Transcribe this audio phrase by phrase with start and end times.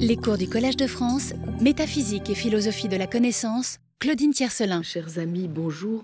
[0.00, 4.82] Les cours du Collège de France, Métaphysique et philosophie de la connaissance, Claudine Tiercelin.
[4.82, 6.02] Chers amis, bonjour.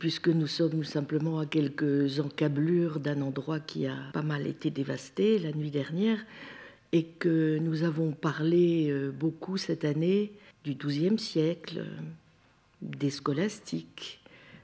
[0.00, 5.38] Puisque nous sommes simplement à quelques encablures d'un endroit qui a pas mal été dévasté
[5.38, 6.18] la nuit dernière,
[6.90, 10.32] et que nous avons parlé euh, beaucoup cette année
[10.64, 11.84] du XIIe siècle,
[12.82, 14.18] des scolastiques,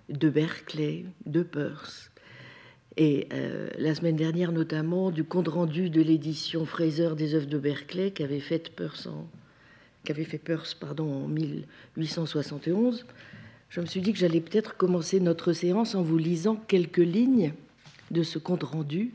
[0.09, 2.11] de Berkeley, de Peirce,
[2.97, 8.11] et euh, la semaine dernière notamment du compte-rendu de l'édition Fraser des œuvres de Berkeley
[8.11, 9.29] qu'avait fait Peirce en,
[10.07, 13.07] fait Peirce, pardon, en 1871,
[13.69, 17.53] je me suis dit que j'allais peut-être commencer notre séance en vous lisant quelques lignes
[18.11, 19.13] de ce compte-rendu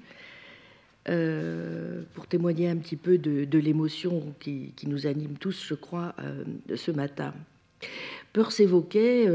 [1.10, 6.44] euh, pour témoigner un petit peu de, l'émotion qui, nous anime tous, je crois, euh,
[6.76, 7.34] ce matin.
[8.34, 9.28] Peirce évoquait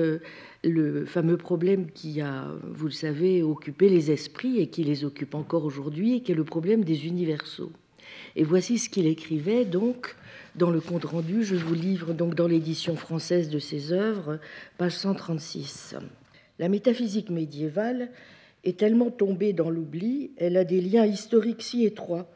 [0.70, 5.34] le fameux problème qui a, vous le savez, occupé les esprits et qui les occupe
[5.34, 7.72] encore aujourd'hui, qui est le problème des universaux.
[8.34, 10.16] Et voici ce qu'il écrivait donc
[10.54, 11.44] dans le compte rendu.
[11.44, 14.38] Je vous livre donc dans l'édition française de ses œuvres,
[14.78, 15.96] page 136.
[16.58, 18.10] La métaphysique médiévale
[18.64, 22.28] est tellement tombée dans l'oubli, elle a des liens historiques si étroits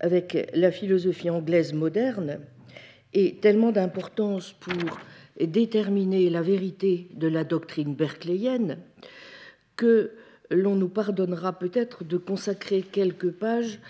[0.00, 2.40] avec la philosophie anglaise moderne
[3.14, 4.98] et tellement d'importance pour
[5.40, 8.78] déterminer la vérité de la doctrine berkeleyenne
[9.76, 10.12] que
[10.50, 13.80] l'on nous pardonnera peut-être de consacrer quelques pages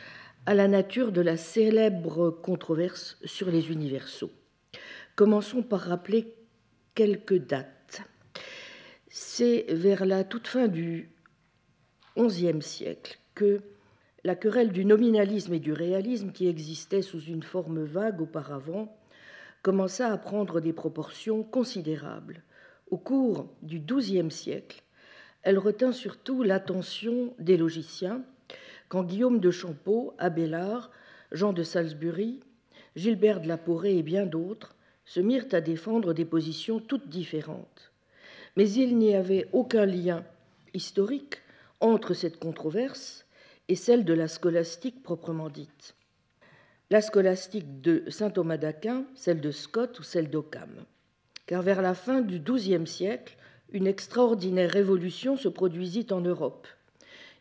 [0.47, 4.31] à la nature de la célèbre controverse sur les universaux.
[5.15, 6.35] Commençons par rappeler
[6.95, 8.03] quelques dates.
[9.09, 11.11] C'est vers la toute fin du
[12.17, 13.61] XIe siècle que
[14.25, 18.97] la querelle du nominalisme et du réalisme qui existait sous une forme vague auparavant
[19.67, 22.45] commença à prendre des proportions considérables.
[22.89, 24.85] Au cours du XIIe siècle,
[25.43, 28.23] elle retint surtout l'attention des logiciens,
[28.89, 30.93] quand Guillaume de Champeau, Abélard,
[31.33, 32.39] Jean de Salisbury,
[32.95, 37.91] Gilbert de la Porée et bien d'autres se mirent à défendre des positions toutes différentes.
[38.57, 40.23] Mais il n'y avait aucun lien
[40.75, 41.39] historique
[41.81, 43.27] entre cette controverse
[43.67, 45.96] et celle de la scolastique proprement dite
[46.91, 50.85] la scolastique de saint Thomas d'Aquin, celle de Scott ou celle d'Occam.
[51.47, 53.37] Car vers la fin du XIIe siècle,
[53.73, 56.69] une extraordinaire révolution se produisit en Europe.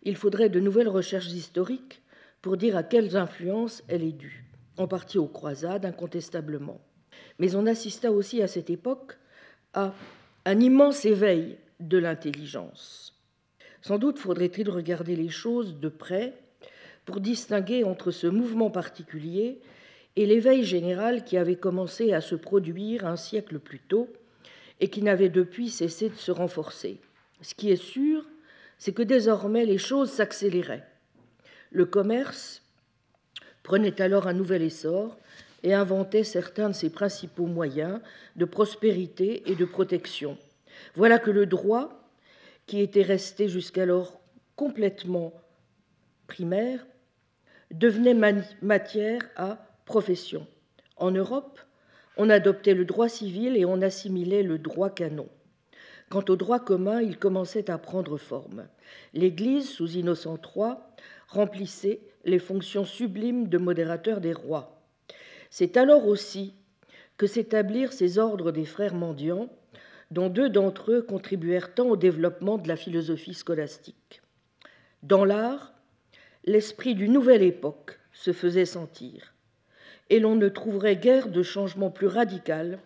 [0.03, 2.01] Il faudrait de nouvelles recherches historiques
[2.41, 4.45] pour dire à quelles influences elle est due,
[4.77, 6.81] en partie aux croisades incontestablement.
[7.39, 9.17] Mais on assista aussi à cette époque
[9.73, 9.93] à
[10.45, 13.13] un immense éveil de l'intelligence.
[13.81, 16.33] Sans doute faudrait-il regarder les choses de près
[17.05, 19.59] pour distinguer entre ce mouvement particulier
[20.15, 24.09] et l'éveil général qui avait commencé à se produire un siècle plus tôt
[24.79, 26.99] et qui n'avait depuis cessé de se renforcer.
[27.41, 28.25] Ce qui est sûr,
[28.77, 30.87] c'est que désormais les choses s'accéléraient.
[31.71, 32.63] Le commerce
[33.63, 35.17] prenait alors un nouvel essor
[35.63, 37.99] et inventait certains de ses principaux moyens
[38.35, 40.37] de prospérité et de protection.
[40.95, 42.09] Voilà que le droit,
[42.67, 44.19] qui était resté jusqu'alors
[44.55, 45.33] complètement
[46.27, 46.85] primaire,
[47.71, 48.13] devenait
[48.61, 50.47] matière à profession.
[50.97, 51.59] En Europe,
[52.17, 55.27] on adoptait le droit civil et on assimilait le droit canon.
[56.09, 58.67] Quant au droit commun, il commençait à prendre forme.
[59.13, 60.75] L'Église, sous Innocent III,
[61.27, 64.81] remplissait les fonctions sublimes de modérateur des rois.
[65.49, 66.53] C'est alors aussi
[67.17, 69.49] que s'établirent ces ordres des frères mendiants,
[70.11, 74.21] dont deux d'entre eux contribuèrent tant au développement de la philosophie scolastique.
[75.01, 75.73] Dans l'art,
[76.45, 79.33] l'esprit d'une nouvelle époque se faisait sentir,
[80.09, 82.79] et l'on ne trouverait guère de changement plus radical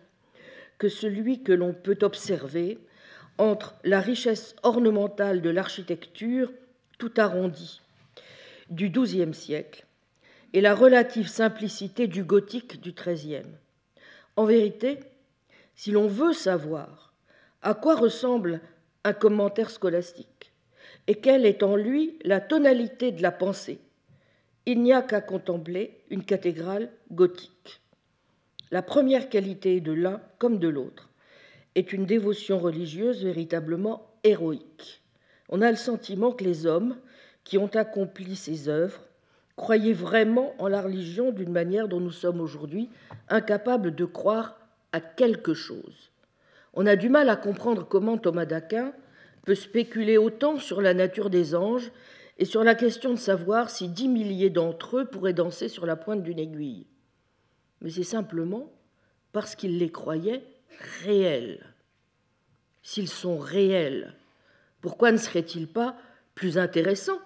[0.78, 2.78] que celui que l'on peut observer
[3.36, 6.50] entre la richesse ornementale de l'architecture
[6.98, 7.80] tout arrondie
[8.70, 9.84] du XIIe siècle
[10.52, 13.44] et la relative simplicité du gothique du XIIIe.
[14.36, 14.98] En vérité,
[15.74, 17.12] si l'on veut savoir
[17.62, 18.60] à quoi ressemble
[19.04, 20.49] un commentaire scolastique,
[21.06, 23.80] et quelle est en lui la tonalité de la pensée.
[24.66, 27.80] Il n'y a qu'à contempler une cathédrale gothique.
[28.70, 31.10] La première qualité de l'un comme de l'autre
[31.74, 35.02] est une dévotion religieuse véritablement héroïque.
[35.48, 36.96] On a le sentiment que les hommes
[37.42, 39.00] qui ont accompli ces œuvres
[39.56, 42.88] croyaient vraiment en la religion d'une manière dont nous sommes aujourd'hui
[43.28, 44.58] incapables de croire
[44.92, 46.10] à quelque chose.
[46.74, 48.92] On a du mal à comprendre comment Thomas d'Aquin
[49.44, 51.90] peut spéculer autant sur la nature des anges
[52.38, 55.96] et sur la question de savoir si dix milliers d'entre eux pourraient danser sur la
[55.96, 56.86] pointe d'une aiguille.
[57.80, 58.72] Mais c'est simplement
[59.32, 60.42] parce qu'il les croyait
[61.04, 61.74] réels.
[62.82, 64.14] S'ils sont réels,
[64.80, 65.96] pourquoi ne serait-il pas
[66.34, 67.18] plus intéressant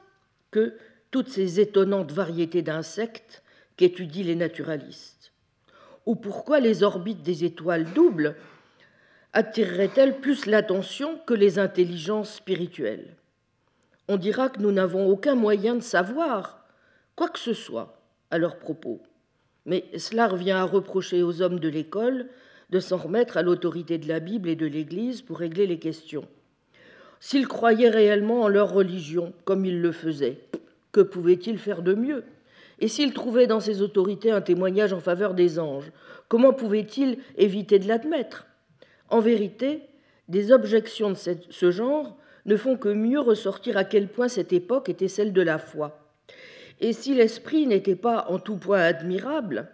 [0.50, 0.76] que
[1.10, 3.42] toutes ces étonnantes variétés d'insectes
[3.76, 5.32] qu'étudient les naturalistes?
[6.06, 8.36] Ou pourquoi les orbites des étoiles doubles
[9.34, 13.16] attireraient-elles plus l'attention que les intelligences spirituelles?
[14.08, 16.64] On dira que nous n'avons aucun moyen de savoir
[17.16, 18.00] quoi que ce soit
[18.30, 19.02] à leur propos.
[19.66, 22.28] Mais cela revient à reprocher aux hommes de l'école
[22.70, 26.26] de s'en remettre à l'autorité de la Bible et de l'Église pour régler les questions.
[27.20, 30.40] S'ils croyaient réellement en leur religion, comme ils le faisaient,
[30.92, 32.24] que pouvaient-ils faire de mieux?
[32.80, 35.90] Et s'ils trouvaient dans ces autorités un témoignage en faveur des anges,
[36.28, 38.46] comment pouvaient-ils éviter de l'admettre?
[39.08, 39.82] En vérité,
[40.28, 42.16] des objections de ce genre
[42.46, 45.98] ne font que mieux ressortir à quel point cette époque était celle de la foi.
[46.80, 49.68] Et si l'esprit n'était pas en tout point admirable,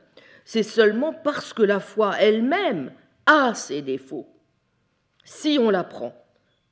[0.45, 2.93] c'est seulement parce que la foi elle-même
[3.27, 4.29] a ses défauts.
[5.25, 6.15] Si on la prend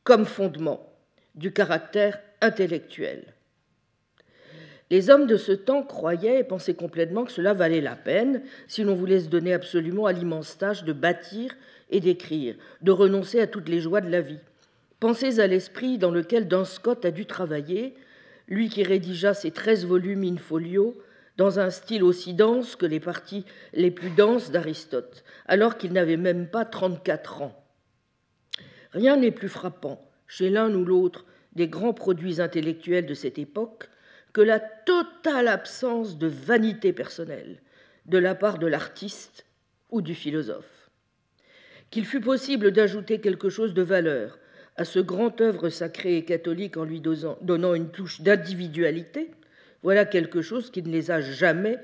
[0.05, 0.93] comme fondement
[1.35, 3.35] du caractère intellectuel.
[4.91, 8.83] Les hommes de ce temps croyaient et pensaient complètement que cela valait la peine si
[8.85, 11.55] l'on voulait se donner absolument à l'immense tâche de bâtir
[11.91, 14.41] et d'écrire, de renoncer à toutes les joies de la vie.
[15.01, 17.95] Pensez à l'esprit dans lequel Don Scott a dû travailler,
[18.49, 20.97] lui qui rédigea ses treize volumes in folio
[21.37, 26.17] dans un style aussi dense que les parties les plus denses d'Aristote, alors qu'il n'avait
[26.17, 27.65] même pas 34 ans.
[28.93, 31.25] Rien n'est plus frappant chez l'un ou l'autre
[31.55, 33.89] des grands produits intellectuels de cette époque
[34.33, 37.61] que la totale absence de vanité personnelle
[38.07, 39.47] de la part de l'artiste
[39.91, 40.78] ou du philosophe.
[41.91, 44.39] Qu'il fût possible d'ajouter quelque chose de valeur
[44.77, 49.31] à ce grand œuvre sacrée et catholique en lui donnant une touche d'individualité,
[49.83, 51.79] voilà quelque chose qui ne les a jamais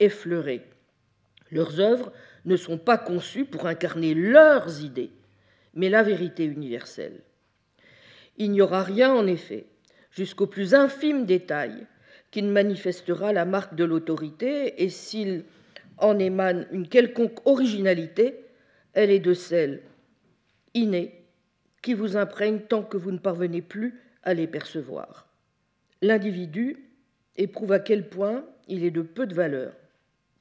[0.00, 0.62] effleurés.
[1.52, 2.12] Leurs œuvres
[2.44, 5.10] ne sont pas conçues pour incarner leurs idées,
[5.74, 7.20] mais la vérité universelle.
[8.38, 9.66] Il n'y aura rien, en effet,
[10.10, 11.86] jusqu'au plus infime détail,
[12.30, 15.44] qui ne manifestera la marque de l'autorité, et s'il
[15.98, 18.45] en émane une quelconque originalité,
[18.96, 19.82] elle est de celle
[20.72, 21.22] innée
[21.82, 25.28] qui vous imprègne tant que vous ne parvenez plus à les percevoir.
[26.00, 26.78] L'individu
[27.36, 29.74] éprouve à quel point il est de peu de valeur.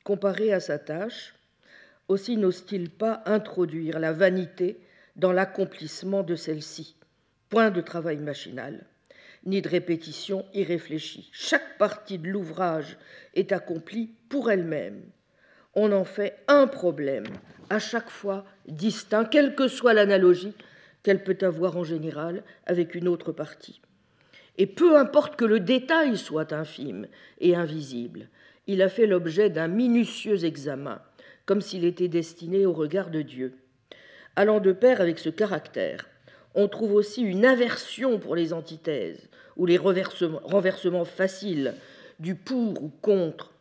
[0.05, 1.35] Comparé à sa tâche,
[2.07, 4.79] aussi n'ose-t-il pas introduire la vanité
[5.17, 6.95] dans l'accomplissement de celle-ci.
[7.49, 8.85] Point de travail machinal,
[9.45, 11.29] ni de répétition irréfléchie.
[11.33, 12.97] Chaque partie de l'ouvrage
[13.33, 15.01] est accomplie pour elle-même.
[15.75, 17.25] On en fait un problème,
[17.69, 20.53] à chaque fois distinct, quelle que soit l'analogie
[21.03, 23.81] qu'elle peut avoir en général avec une autre partie.
[24.57, 27.07] Et peu importe que le détail soit infime
[27.39, 28.29] et invisible,
[28.67, 31.01] il a fait l'objet d'un minutieux examen,
[31.45, 33.53] comme s'il était destiné au regard de Dieu.
[34.35, 36.07] Allant de pair avec ce caractère,
[36.55, 41.75] on trouve aussi une aversion pour les antithèses ou les renversements faciles
[42.19, 43.51] du pour ou contre,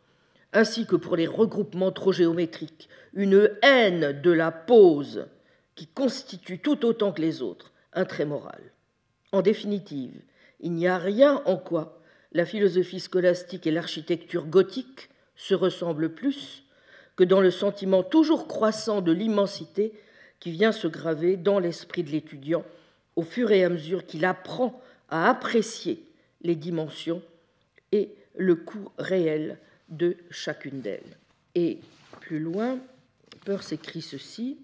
[0.55, 5.27] ainsi que pour les regroupements trop géométriques, une haine de la pose
[5.75, 8.61] qui constitue tout autant que les autres un trait moral.
[9.33, 10.21] En définitive,
[10.61, 16.63] il n'y a rien en quoi la philosophie scolastique et l'architecture gothique se ressemblent plus
[17.17, 19.93] que dans le sentiment toujours croissant de l'immensité
[20.39, 22.63] qui vient se graver dans l'esprit de l'étudiant
[23.17, 26.03] au fur et à mesure qu'il apprend à apprécier
[26.41, 27.21] les dimensions
[27.91, 29.59] et le coût réel
[29.89, 31.17] de chacune d'elles.
[31.55, 31.79] Et
[32.21, 32.79] plus loin,
[33.45, 34.57] Peirce écrit ceci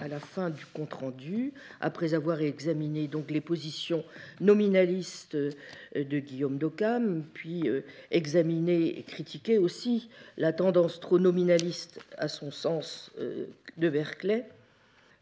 [0.00, 4.04] à la fin du compte-rendu, après avoir examiné donc les positions
[4.40, 5.52] nominalistes euh,
[5.94, 12.50] de Guillaume d'Occam, puis euh, examiné et critiqué aussi la tendance trop nominaliste à son
[12.50, 13.46] sens euh,
[13.78, 14.46] de Berkeley,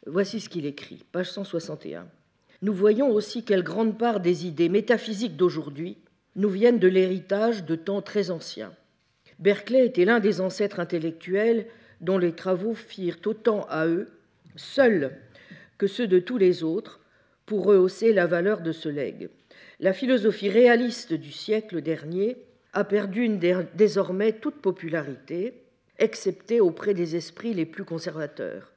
[0.07, 2.07] voici ce qu'il écrit, page 161.
[2.62, 5.99] Nous voyons aussi quelle grande part des idées métaphysiques d'aujourd'hui
[6.37, 8.73] nous viennent de l'héritage de temps très anciens.
[9.38, 11.67] Berkeley était l'un des ancêtres intellectuels
[12.00, 14.09] dont les travaux firent autant à eux
[14.57, 15.12] seuls
[15.79, 17.00] que ceux de tous les autres
[17.47, 19.29] pour rehausser la valeur de ce legs.
[19.81, 22.37] La philosophie réaliste du siècle dernier
[22.73, 23.29] a perdu
[23.75, 25.62] désormais toute popularité,
[25.99, 28.73] excepté auprès des esprits les plus conservateurs.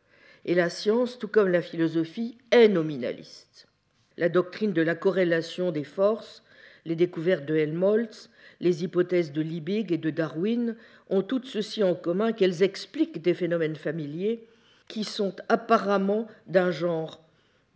[0.46, 3.68] Et la science, tout comme la philosophie, est nominaliste.
[4.18, 6.44] La doctrine de la corrélation des forces,
[6.86, 10.76] les découvertes de Helmholtz, les hypothèses de Liebig et de Darwin
[11.10, 14.48] ont toutes ceci en commun qu'elles expliquent des phénomènes familiers
[14.88, 17.22] qui sont apparemment d'un genre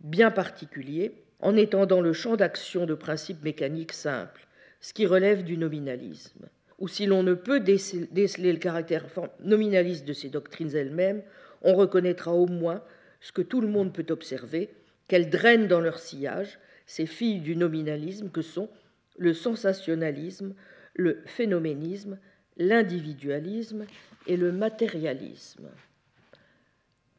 [0.00, 4.46] bien particulier, en étendant le champ d'action de principes mécaniques simples,
[4.80, 6.46] ce qui relève du nominalisme.
[6.78, 9.06] Ou si l'on ne peut déceler le caractère
[9.40, 11.22] nominaliste de ces doctrines elles-mêmes,
[11.62, 12.82] on reconnaîtra au moins
[13.20, 14.70] ce que tout le monde peut observer,
[15.08, 18.68] qu'elles drainent dans leur sillage ces filles du nominalisme que sont
[19.16, 20.54] le sensationnalisme,
[20.94, 22.18] le phénoménisme,
[22.56, 23.86] l'individualisme
[24.26, 25.68] et le matérialisme.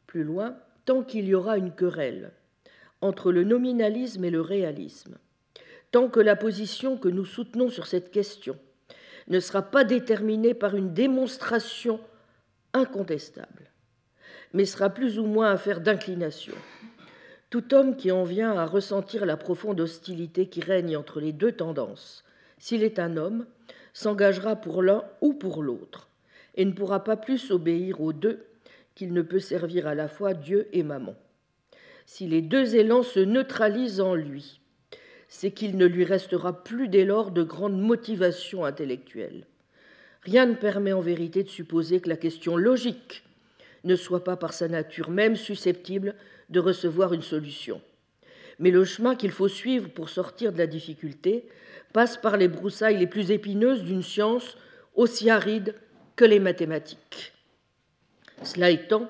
[0.06, 2.32] Plus loin, tant qu'il y aura une querelle
[3.00, 5.18] entre le nominalisme et le réalisme,
[5.90, 8.58] tant que la position que nous soutenons sur cette question
[9.28, 12.00] ne sera pas déterminée par une démonstration
[12.72, 13.70] incontestable,
[14.52, 16.54] mais sera plus ou moins affaire d'inclination.
[17.50, 21.52] Tout homme qui en vient à ressentir la profonde hostilité qui règne entre les deux
[21.52, 22.23] tendances,
[22.64, 23.44] s'il est un homme,
[23.92, 26.08] s'engagera pour l'un ou pour l'autre,
[26.54, 28.42] et ne pourra pas plus obéir aux deux
[28.94, 31.14] qu'il ne peut servir à la fois Dieu et Maman.
[32.06, 34.60] Si les deux élans se neutralisent en lui,
[35.28, 39.44] c'est qu'il ne lui restera plus dès lors de grande motivation intellectuelle.
[40.22, 43.24] Rien ne permet en vérité de supposer que la question logique
[43.84, 46.14] ne soit pas par sa nature même susceptible
[46.48, 47.82] de recevoir une solution.
[48.58, 51.46] Mais le chemin qu'il faut suivre pour sortir de la difficulté
[51.94, 54.58] passe par les broussailles les plus épineuses d'une science
[54.96, 55.76] aussi aride
[56.16, 57.32] que les mathématiques.
[58.42, 59.08] Cela étant,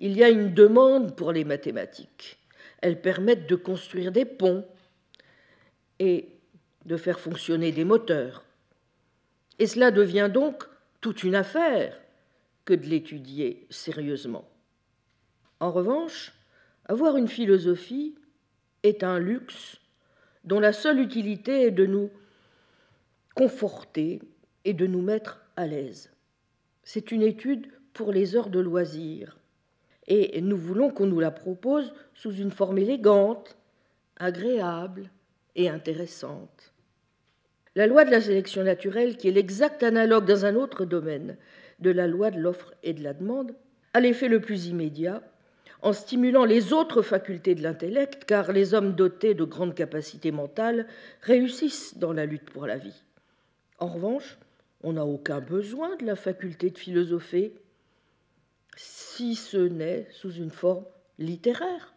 [0.00, 2.38] il y a une demande pour les mathématiques.
[2.82, 4.66] Elles permettent de construire des ponts
[6.00, 6.28] et
[6.84, 8.44] de faire fonctionner des moteurs.
[9.60, 10.64] Et cela devient donc
[11.00, 11.96] toute une affaire
[12.64, 14.48] que de l'étudier sérieusement.
[15.60, 16.32] En revanche,
[16.86, 18.16] avoir une philosophie
[18.82, 19.78] est un luxe
[20.46, 22.10] dont la seule utilité est de nous
[23.34, 24.20] conforter
[24.64, 26.10] et de nous mettre à l'aise.
[26.82, 29.38] C'est une étude pour les heures de loisirs.
[30.06, 33.56] Et nous voulons qu'on nous la propose sous une forme élégante,
[34.18, 35.10] agréable
[35.56, 36.72] et intéressante.
[37.74, 41.36] La loi de la sélection naturelle, qui est l'exact analogue dans un autre domaine
[41.80, 43.54] de la loi de l'offre et de la demande,
[43.92, 45.22] a l'effet le plus immédiat
[45.86, 50.88] en stimulant les autres facultés de l'intellect, car les hommes dotés de grandes capacités mentales
[51.22, 53.04] réussissent dans la lutte pour la vie.
[53.78, 54.36] En revanche,
[54.82, 57.54] on n'a aucun besoin de la faculté de philosopher
[58.76, 60.86] si ce n'est sous une forme
[61.20, 61.94] littéraire.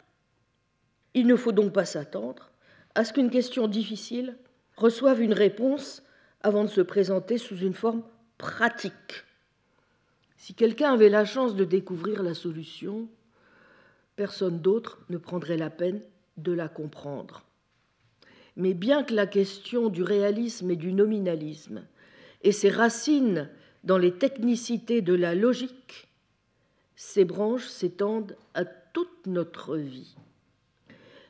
[1.14, 2.52] Il ne faut donc pas s'attendre
[2.94, 4.36] à ce qu'une question difficile
[4.76, 6.04] reçoive une réponse
[6.42, 8.04] avant de se présenter sous une forme
[8.38, 9.24] pratique.
[10.36, 13.08] Si quelqu'un avait la chance de découvrir la solution,
[14.20, 16.02] personne d'autre ne prendrait la peine
[16.36, 17.42] de la comprendre.
[18.54, 21.86] Mais bien que la question du réalisme et du nominalisme
[22.42, 23.48] ait ses racines
[23.82, 26.08] dans les technicités de la logique,
[26.96, 30.14] ces branches s'étendent à toute notre vie.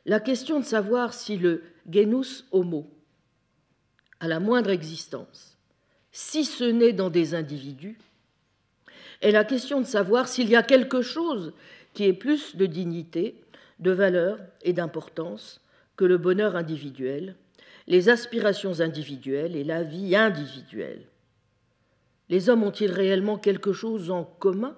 [0.05, 2.91] La question de savoir si le genus homo
[4.19, 5.57] a la moindre existence,
[6.11, 7.99] si ce n'est dans des individus,
[9.21, 11.53] est la question de savoir s'il y a quelque chose
[11.95, 13.43] qui ait plus de dignité,
[13.79, 15.61] de valeur et d'importance
[15.97, 17.37] que le bonheur individuel,
[17.87, 21.07] les aspirations individuelles et la vie individuelle.
[22.29, 24.77] Les hommes ont-ils réellement quelque chose en commun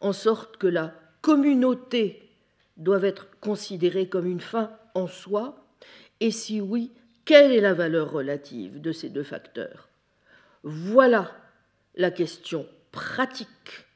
[0.00, 2.30] en sorte que la communauté
[2.76, 5.66] doit être considérée comme une fin en soi?
[6.20, 6.92] Et si oui,
[7.24, 9.88] quelle est la valeur relative de ces deux facteurs?
[10.62, 11.32] Voilà
[11.96, 13.86] la question pratique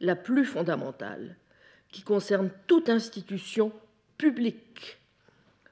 [0.00, 1.36] la plus fondamentale
[1.98, 3.72] qui concerne toute institution
[4.18, 4.98] publique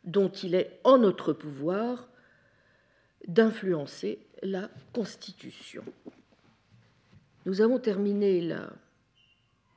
[0.03, 2.09] dont il est en notre pouvoir
[3.29, 5.85] d'influencer la Constitution.
[7.45, 8.73] Nous avons terminé la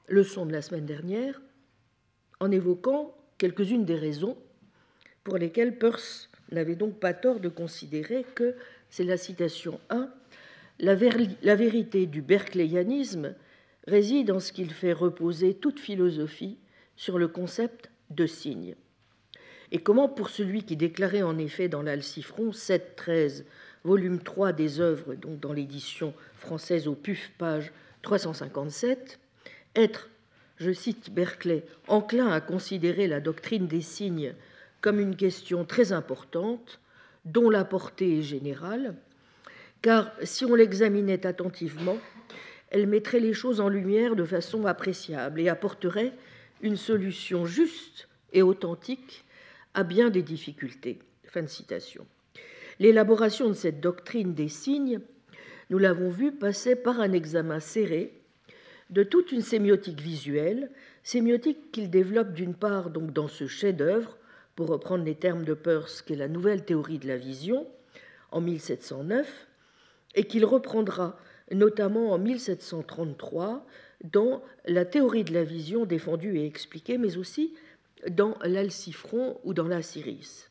[0.07, 1.39] leçon de la semaine dernière
[2.39, 4.35] en évoquant quelques-unes des raisons
[5.23, 8.55] pour lesquelles Peirce n'avait donc pas tort de considérer que,
[8.89, 10.09] c'est la citation 1,
[10.79, 10.95] la,
[11.43, 13.35] la vérité du berkeleyanisme
[13.87, 16.57] réside en ce qu'il fait reposer toute philosophie
[16.95, 18.75] sur le concept de signe.
[19.71, 23.43] Et comment, pour celui qui déclarait en effet dans l'Alcifron 7-13,
[23.83, 27.71] volume 3 des œuvres, donc dans l'édition française au PUF, page
[28.01, 29.19] 357,
[29.75, 30.09] être,
[30.57, 34.33] je cite Berkeley, enclin à considérer la doctrine des signes
[34.81, 36.79] comme une question très importante,
[37.25, 38.95] dont la portée est générale,
[39.81, 41.97] car si on l'examinait attentivement,
[42.71, 46.13] elle mettrait les choses en lumière de façon appréciable et apporterait
[46.61, 49.25] une solution juste et authentique
[49.73, 50.99] à bien des difficultés.
[51.25, 52.05] Fin de citation.
[52.79, 54.99] L'élaboration de cette doctrine des signes,
[55.69, 58.13] nous l'avons vu, passait par un examen serré
[58.89, 60.71] de toute une sémiotique visuelle,
[61.03, 64.17] sémiotique qu'il développe d'une part donc dans ce chef-d'œuvre,
[64.55, 67.67] pour reprendre les termes de Peirce, qui est la nouvelle théorie de la vision,
[68.31, 69.47] en 1709,
[70.15, 71.17] et qu'il reprendra
[71.51, 73.65] notamment en 1733
[74.03, 77.53] dans la théorie de la vision défendue et expliquée, mais aussi
[78.09, 80.49] dans l'Alcifron ou dans la Syris.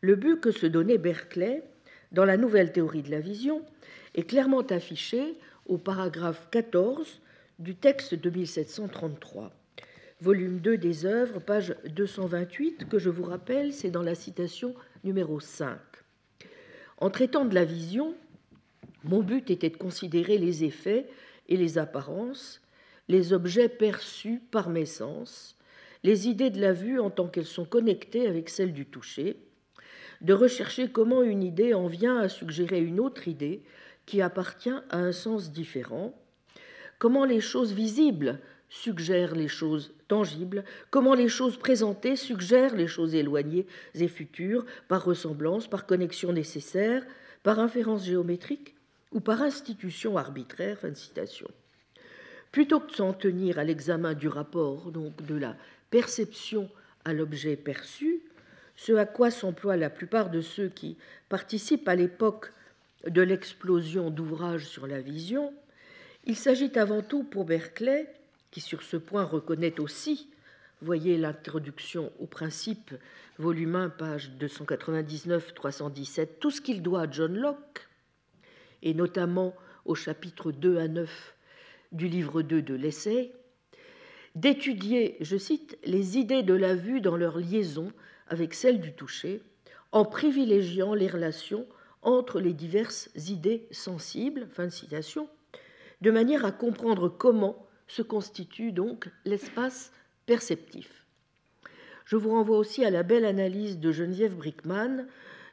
[0.00, 1.62] Le but que se donnait Berkeley
[2.12, 3.62] dans la nouvelle théorie de la vision
[4.14, 5.34] est clairement affiché
[5.66, 7.20] au paragraphe 14
[7.58, 9.50] du texte de 1733.
[10.20, 15.40] volume 2 des œuvres, page 228, que je vous rappelle, c'est dans la citation numéro
[15.40, 15.78] 5.
[16.98, 18.14] En traitant de la vision,
[19.04, 21.06] mon but était de considérer les effets
[21.48, 22.62] et les apparences,
[23.08, 25.56] les objets perçus par mes sens,
[26.02, 29.36] les idées de la vue en tant qu'elles sont connectées avec celles du toucher,
[30.20, 33.62] de rechercher comment une idée en vient à suggérer une autre idée
[34.06, 36.14] qui appartient à un sens différent,
[36.98, 43.14] comment les choses visibles suggèrent les choses tangibles, comment les choses présentées suggèrent les choses
[43.14, 47.04] éloignées et futures, par ressemblance, par connexion nécessaire,
[47.42, 48.74] par inférence géométrique
[49.14, 50.78] ou par institution arbitraire.
[50.78, 51.48] Fin de citation.
[52.52, 55.56] Plutôt que de s'en tenir à l'examen du rapport, donc de la
[55.90, 56.68] perception
[57.04, 58.20] à l'objet perçu,
[58.76, 60.96] ce à quoi s'emploient la plupart de ceux qui
[61.28, 62.52] participent à l'époque
[63.06, 65.52] de l'explosion d'ouvrages sur la vision,
[66.24, 68.12] il s'agit avant tout pour Berkeley,
[68.50, 70.28] qui sur ce point reconnaît aussi,
[70.80, 72.94] voyez l'introduction au principe,
[73.38, 77.88] volume 1, page 299-317, tout ce qu'il doit à John Locke,
[78.84, 81.34] et notamment au chapitre 2 à 9
[81.90, 83.32] du livre 2 de l'essai,
[84.36, 87.92] d'étudier, je cite, les idées de la vue dans leur liaison
[88.28, 89.42] avec celles du toucher,
[89.90, 91.66] en privilégiant les relations
[92.02, 95.28] entre les diverses idées sensibles, fin de citation,
[96.00, 99.92] de manière à comprendre comment se constitue donc l'espace
[100.26, 101.04] perceptif.
[102.04, 105.06] Je vous renvoie aussi à la belle analyse de Geneviève Brickman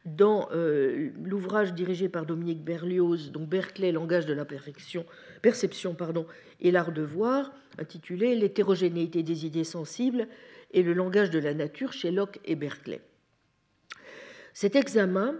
[0.05, 5.05] dans euh, l'ouvrage dirigé par Dominique Berlioz, dont Berkeley, langage de la perception
[6.59, 10.27] et l'art de voir, intitulé L'hétérogénéité des idées sensibles
[10.71, 13.01] et le langage de la nature chez Locke et Berkeley.
[14.53, 15.35] Cet examen,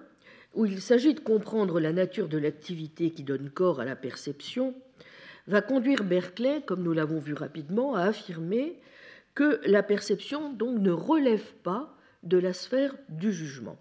[0.53, 4.75] où il s'agit de comprendre la nature de l'activité qui donne corps à la perception,
[5.47, 8.79] va conduire Berkeley, comme nous l'avons vu rapidement, à affirmer
[9.33, 13.77] que la perception donc ne relève pas de la sphère du jugement.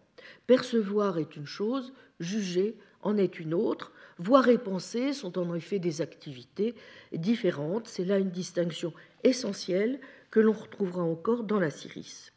[0.47, 3.93] Percevoir est une chose, juger en est une autre.
[4.19, 6.75] Voir et penser sont en effet des activités
[7.13, 7.89] différentes.
[7.89, 8.93] C'est là une distinction
[9.25, 12.31] essentielle que l'on retrouvera encore dans la Syris.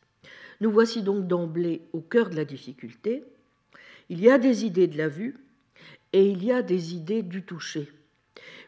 [0.61, 3.23] Nous voici donc d'emblée au cœur de la difficulté.
[4.09, 5.35] Il y a des idées de la vue
[6.13, 7.91] et il y a des idées du toucher.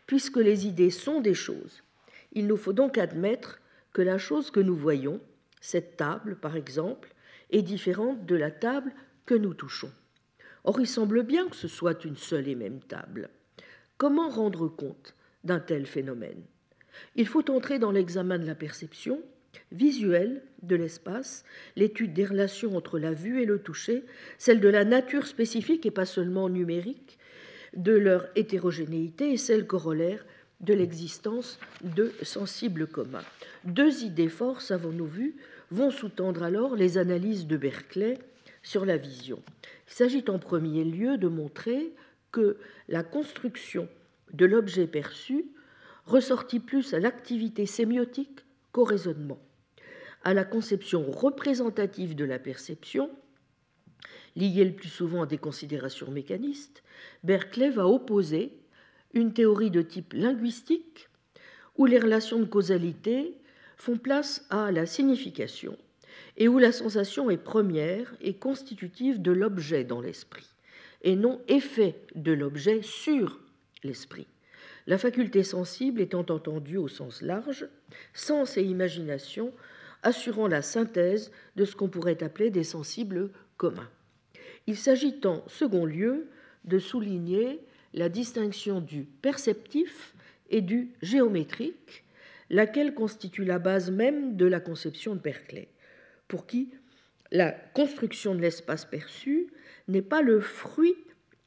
[0.07, 1.83] Puisque les idées sont des choses,
[2.33, 3.59] il nous faut donc admettre
[3.93, 5.21] que la chose que nous voyons,
[5.61, 7.13] cette table par exemple,
[7.51, 8.91] est différente de la table
[9.25, 9.91] que nous touchons.
[10.63, 13.29] Or, il semble bien que ce soit une seule et même table.
[13.97, 16.43] Comment rendre compte d'un tel phénomène?
[17.15, 19.21] Il faut entrer dans l'examen de la perception
[19.71, 24.03] visuelle de l'espace, l'étude des relations entre la vue et le toucher,
[24.37, 27.17] celle de la nature spécifique et pas seulement numérique,
[27.75, 30.25] de leur hétérogénéité et celle corollaire
[30.61, 33.23] de l'existence de sensibles communs.
[33.65, 35.35] Deux idées forces, avons-nous vu,
[35.71, 38.17] vont sous-tendre alors les analyses de Berkeley
[38.65, 39.41] sur la vision.
[39.87, 41.93] Il s'agit en premier lieu de montrer
[42.31, 42.57] que
[42.89, 43.87] la construction
[44.33, 45.45] de l'objet perçu
[46.05, 49.39] ressortit plus à l'activité sémiotique qu'au raisonnement,
[50.23, 53.09] à la conception représentative de la perception,
[54.35, 56.83] liée le plus souvent à des considérations mécanistes,
[57.23, 58.57] Berkeley va opposer
[59.13, 61.07] une théorie de type linguistique
[61.77, 63.37] où les relations de causalité
[63.77, 65.77] font place à la signification
[66.37, 70.47] et où la sensation est première et constitutive de l'objet dans l'esprit,
[71.01, 73.39] et non effet de l'objet sur
[73.83, 74.27] l'esprit.
[74.87, 77.67] La faculté sensible étant entendue au sens large,
[78.13, 79.53] sens et imagination
[80.03, 83.89] assurant la synthèse de ce qu'on pourrait appeler des sensibles communs.
[84.67, 86.27] Il s'agit en second lieu
[86.65, 87.59] de souligner
[87.93, 90.13] la distinction du perceptif
[90.49, 92.03] et du géométrique,
[92.49, 95.69] laquelle constitue la base même de la conception de Berkeley
[96.27, 96.71] pour qui
[97.31, 99.47] la construction de l'espace perçu
[99.87, 100.95] n'est pas le fruit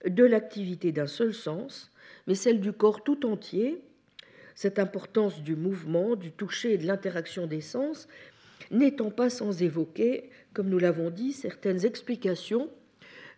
[0.07, 1.91] de l'activité d'un seul sens,
[2.27, 3.83] mais celle du corps tout entier.
[4.55, 8.09] Cette importance du mouvement, du toucher et de l'interaction des sens
[8.71, 12.69] n'étant pas sans évoquer, comme nous l'avons dit, certaines explications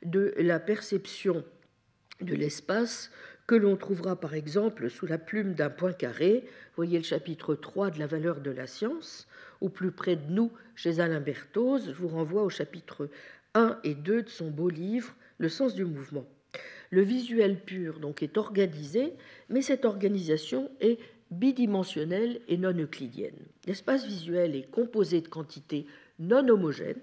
[0.03, 1.45] de la perception
[2.21, 3.11] de l'espace
[3.51, 6.45] que l'on trouvera par exemple sous la plume d'un point carré,
[6.77, 9.27] voyez le chapitre 3 de la valeur de la science,
[9.61, 13.09] ou plus près de nous chez Alain Berthoz, je vous renvoie au chapitre
[13.55, 16.29] 1 et 2 de son beau livre Le sens du mouvement.
[16.91, 19.15] Le visuel pur donc est organisé,
[19.49, 21.01] mais cette organisation est
[21.33, 23.35] bidimensionnelle et non euclidienne.
[23.67, 25.87] L'espace visuel est composé de quantités
[26.21, 27.03] non homogènes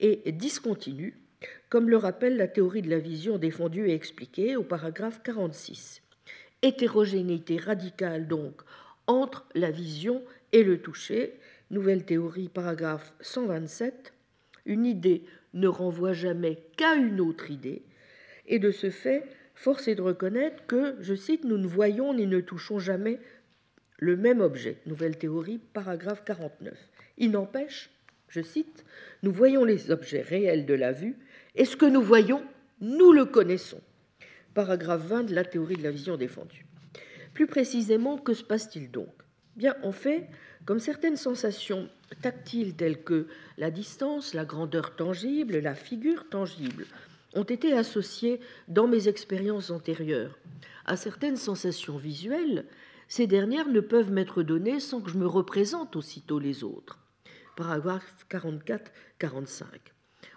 [0.00, 1.20] et discontinues
[1.68, 6.02] comme le rappelle la théorie de la vision défendue et expliquée au paragraphe 46.
[6.62, 8.62] Hétérogénéité radicale donc
[9.06, 10.22] entre la vision
[10.52, 11.34] et le toucher,
[11.70, 14.12] Nouvelle théorie, paragraphe 127,
[14.66, 17.82] une idée ne renvoie jamais qu'à une autre idée,
[18.46, 22.26] et de ce fait, force est de reconnaître que, je cite, nous ne voyons ni
[22.26, 23.18] ne touchons jamais
[23.98, 24.76] le même objet.
[24.86, 26.78] Nouvelle théorie, paragraphe 49.
[27.18, 27.90] Il n'empêche,
[28.28, 28.84] je cite,
[29.22, 31.16] nous voyons les objets réels de la vue,
[31.56, 32.42] et ce que nous voyons,
[32.80, 33.80] nous le connaissons.
[34.54, 36.66] Paragraphe 20 de la théorie de la vision défendue.
[37.34, 39.12] Plus précisément, que se passe-t-il donc?
[39.56, 40.28] Bien, en fait,
[40.64, 41.88] comme certaines sensations
[42.22, 43.26] tactiles telles que
[43.58, 46.86] la distance, la grandeur tangible, la figure tangible,
[47.34, 50.38] ont été associées dans mes expériences antérieures
[50.86, 52.64] à certaines sensations visuelles,
[53.08, 56.98] ces dernières ne peuvent m'être données sans que je me représente aussitôt les autres.
[57.56, 59.95] Paragraphe 44-45.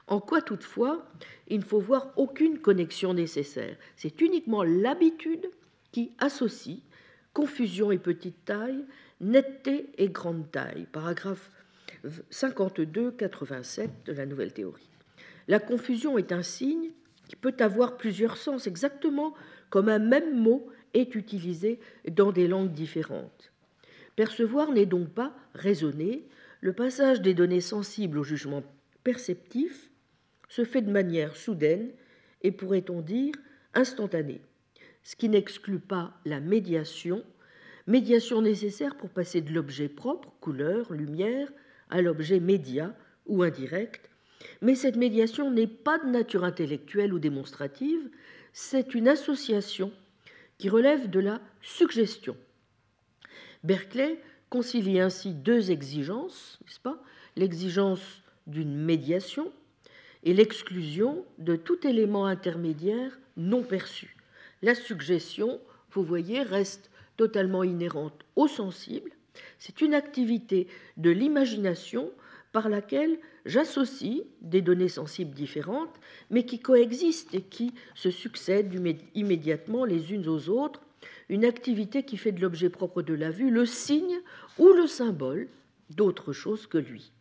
[0.10, 1.06] En quoi toutefois,
[1.48, 3.78] il ne faut voir aucune connexion nécessaire.
[3.96, 5.48] C'est uniquement l'habitude
[5.92, 6.80] qui associe
[7.32, 8.84] confusion et petite taille,
[9.22, 10.88] netteté et grande taille.
[10.92, 11.52] Paragraphe
[12.32, 14.90] 52-87 de la nouvelle théorie.
[15.48, 16.90] La confusion est un signe
[17.28, 19.36] qui peut avoir plusieurs sens, exactement
[19.70, 21.80] comme un même mot est utilisé
[22.12, 23.52] dans des langues différentes.
[24.16, 26.28] Percevoir n'est donc pas raisonner,
[26.62, 28.64] le passage des données sensibles au jugement
[29.04, 29.89] perceptif
[30.50, 31.92] se fait de manière soudaine
[32.42, 33.34] et, pourrait-on dire,
[33.74, 34.42] instantanée,
[35.04, 37.24] ce qui n'exclut pas la médiation,
[37.88, 41.52] médiation nécessaire pour passer de l'objet propre, couleur, lumière,
[41.90, 42.94] à l'objet média
[43.26, 44.10] ou indirect,
[44.62, 48.10] mais cette médiation n'est pas de nature intellectuelle ou démonstrative,
[48.54, 49.92] c'est une association
[50.58, 52.36] qui relève de la suggestion.
[53.64, 57.02] Berkeley concilie ainsi deux exigences, n'est-ce pas?
[57.36, 59.52] L'exigence d'une médiation
[60.24, 64.16] et l'exclusion de tout élément intermédiaire non perçu.
[64.62, 65.60] La suggestion,
[65.92, 69.12] vous voyez, reste totalement inhérente au sensible.
[69.58, 72.12] C'est une activité de l'imagination
[72.52, 78.74] par laquelle j'associe des données sensibles différentes, mais qui coexistent et qui se succèdent
[79.16, 80.82] immédiatement les unes aux autres,
[81.30, 84.20] une activité qui fait de l'objet propre de la vue le signe
[84.58, 85.48] ou le symbole
[85.92, 87.12] d'autre chose que lui.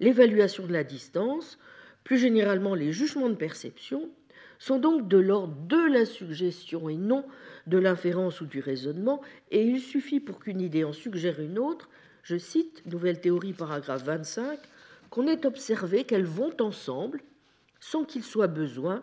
[0.00, 1.58] L'évaluation de la distance,
[2.08, 4.08] plus généralement les jugements de perception,
[4.58, 7.22] sont donc de l'ordre de la suggestion et non
[7.66, 11.90] de l'inférence ou du raisonnement, et il suffit pour qu'une idée en suggère une autre
[12.22, 14.58] je cite, Nouvelle théorie, paragraphe 25,
[15.10, 17.20] qu'on ait observé qu'elles vont ensemble
[17.78, 19.02] sans qu'il soit besoin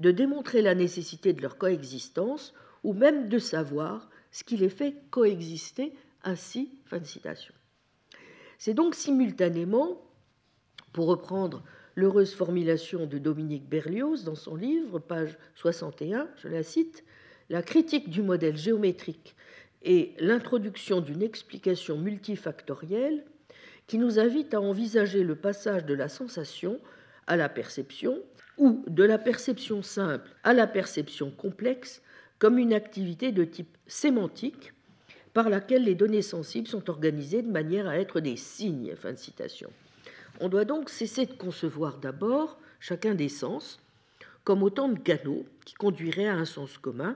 [0.00, 4.96] de démontrer la nécessité de leur coexistence ou même de savoir ce qui les fait
[5.12, 5.92] coexister
[6.24, 6.72] ainsi.
[6.86, 7.54] Fin de citation.
[8.58, 10.02] C'est donc simultanément,
[10.92, 11.62] pour reprendre
[11.94, 17.04] l'heureuse formulation de Dominique Berlioz dans son livre, page 61, je la cite,
[17.48, 19.34] la critique du modèle géométrique
[19.82, 23.24] et l'introduction d'une explication multifactorielle
[23.86, 26.78] qui nous invite à envisager le passage de la sensation
[27.26, 28.22] à la perception
[28.56, 32.02] ou de la perception simple à la perception complexe
[32.38, 34.72] comme une activité de type sémantique
[35.32, 38.94] par laquelle les données sensibles sont organisées de manière à être des signes.
[38.96, 39.70] Fin de citation.
[40.42, 43.78] On doit donc cesser de concevoir d'abord chacun des sens
[44.42, 47.14] comme autant de canaux qui conduiraient à un sens commun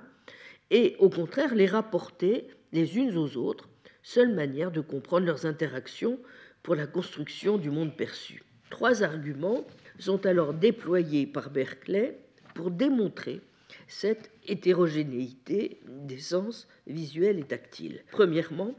[0.71, 3.71] et au contraire les rapporter les unes aux autres,
[4.03, 6.19] seule manière de comprendre leurs interactions
[6.63, 8.43] pour la construction du monde perçu.
[8.69, 9.65] Trois arguments
[9.99, 12.19] sont alors déployés par Berkeley
[12.55, 13.41] pour démontrer
[13.89, 18.03] cette hétérogénéité des sens visuels et tactiles.
[18.11, 18.75] Premièrement,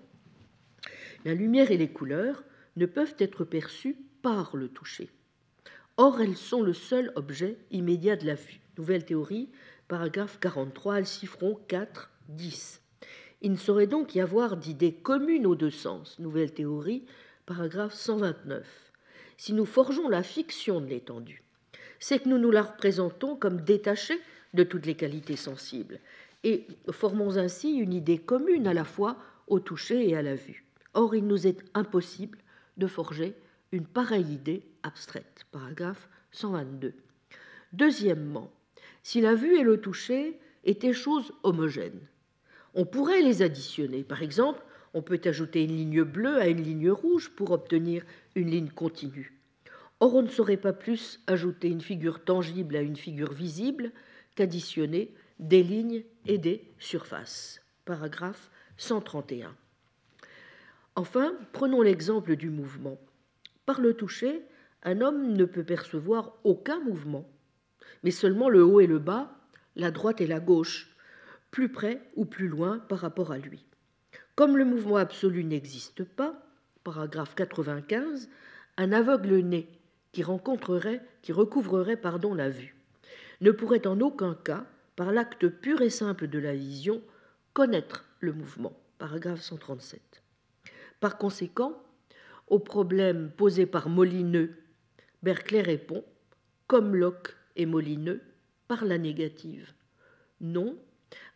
[1.24, 2.44] la lumière et les couleurs
[2.76, 5.12] ne peuvent être perçues par le toucher.
[5.98, 8.60] Or, elles sont le seul objet immédiat de la vue.
[8.76, 9.52] Nouvelle théorie,
[9.88, 12.82] paragraphe 43, Alcifron 4, 10.
[13.44, 16.18] Il ne saurait donc y avoir d'idée commune aux deux sens.
[16.18, 17.06] Nouvelle théorie,
[17.46, 18.66] paragraphe 129.
[19.38, 21.44] Si nous forgeons la fiction de l'étendue,
[22.00, 24.20] c'est que nous nous la représentons comme détachée
[24.56, 26.00] de toutes les qualités sensibles
[26.44, 30.66] et formons ainsi une idée commune à la fois au toucher et à la vue.
[30.96, 32.40] Or, il nous est impossible
[32.78, 33.36] de forger
[33.72, 35.46] une pareille idée abstraite.
[35.52, 36.94] Paragraphe 122.
[37.74, 38.52] Deuxièmement,
[39.04, 42.08] si la vue et le toucher étaient choses homogènes,
[42.74, 44.04] on pourrait les additionner.
[44.04, 48.04] Par exemple, on peut ajouter une ligne bleue à une ligne rouge pour obtenir
[48.36, 49.34] une ligne continue.
[50.00, 53.92] Or, on ne saurait pas plus ajouter une figure tangible à une figure visible
[54.36, 57.62] qu'additionner des lignes et des surfaces.
[57.86, 59.56] Paragraphe 131.
[60.96, 62.98] Enfin, prenons l'exemple du mouvement.
[63.66, 64.44] Par le toucher,
[64.84, 67.28] un homme ne peut percevoir aucun mouvement
[68.06, 69.32] mais seulement le haut et le bas,
[69.76, 70.96] la droite et la gauche,
[71.50, 73.66] plus près ou plus loin par rapport à lui.
[74.36, 76.40] Comme le mouvement absolu n'existe pas,
[76.84, 78.30] paragraphe 95,
[78.78, 79.68] un aveugle-né
[80.12, 82.76] qui rencontrerait, qui recouvrerait pardon, la vue,
[83.42, 87.02] ne pourrait en aucun cas, par l'acte pur et simple de la vision,
[87.54, 88.80] connaître le mouvement.
[89.00, 90.22] Paragraphe 137.
[91.00, 91.82] Par conséquent,
[92.48, 94.56] au problème posé par Molineux,
[95.24, 96.04] Berkeley répond,
[96.68, 98.22] comme Locke et Molineux,
[98.68, 99.74] par la négative.
[100.42, 100.78] Non,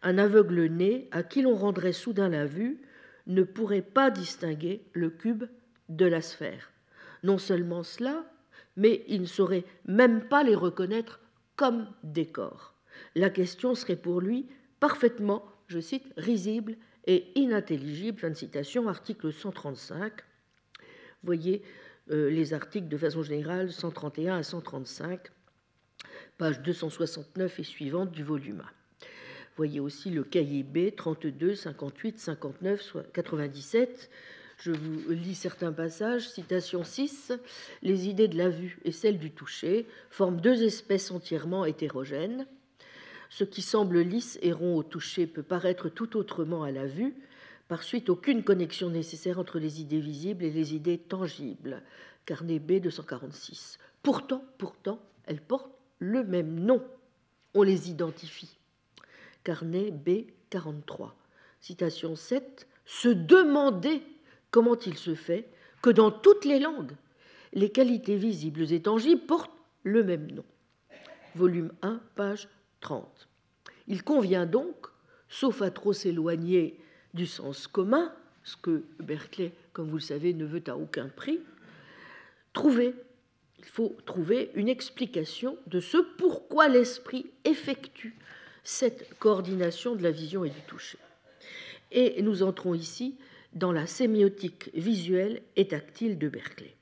[0.01, 2.81] un aveugle né à qui l'on rendrait soudain la vue
[3.27, 5.45] ne pourrait pas distinguer le cube
[5.87, 6.71] de la sphère.
[7.23, 8.25] Non seulement cela,
[8.75, 11.19] mais il ne saurait même pas les reconnaître
[11.55, 12.31] comme des.
[13.15, 14.47] La question serait pour lui
[14.79, 18.19] parfaitement, je cite, risible et inintelligible.
[18.19, 20.13] Fin de citation, article 135.
[21.23, 21.61] Voyez
[22.11, 25.19] euh, les articles de façon générale 131 à 135,
[26.37, 28.71] page 269 et suivante du volume A.
[29.57, 34.09] Voyez aussi le cahier B 32, 58, 59, 97.
[34.57, 36.29] Je vous lis certains passages.
[36.29, 37.33] Citation 6.
[37.81, 42.45] Les idées de la vue et celles du toucher forment deux espèces entièrement hétérogènes.
[43.29, 47.13] Ce qui semble lisse et rond au toucher peut paraître tout autrement à la vue,
[47.69, 51.83] par suite aucune connexion nécessaire entre les idées visibles et les idées tangibles.
[52.25, 53.77] Carnet B 246.
[54.01, 56.83] Pourtant, pourtant, elles portent le même nom.
[57.53, 58.57] On les identifie.
[59.43, 61.15] Carnet B 43.
[61.61, 62.67] Citation 7.
[62.85, 64.01] Se demander
[64.49, 65.47] comment il se fait
[65.83, 66.95] que dans toutes les langues,
[67.53, 69.51] les qualités visibles et tangibles portent
[69.83, 70.45] le même nom.
[71.35, 72.49] Volume 1, page
[72.81, 73.27] 30.
[73.87, 74.87] Il convient donc,
[75.27, 76.79] sauf à trop s'éloigner
[77.13, 81.39] du sens commun, ce que Berkeley, comme vous le savez, ne veut à aucun prix,
[82.53, 82.93] trouver,
[83.59, 88.15] il faut trouver une explication de ce pourquoi l'esprit effectue
[88.63, 90.99] cette coordination de la vision et du toucher.
[91.91, 93.15] Et nous entrons ici
[93.53, 96.75] dans la sémiotique visuelle et tactile de Berkeley.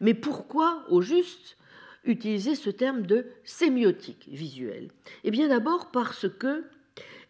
[0.00, 1.56] Mais pourquoi, au juste,
[2.04, 4.90] utiliser ce terme de sémiotique visuelle?
[5.24, 6.64] Eh bien d'abord parce que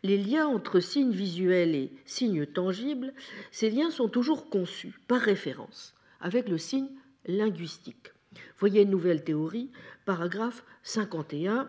[0.02, 3.12] les liens entre signes visuels et signes tangibles,
[3.50, 6.88] ces liens sont toujours conçus par référence avec le signe
[7.26, 8.12] linguistique.
[8.58, 9.70] Voyez une nouvelle théorie,
[10.04, 11.68] paragraphe 51,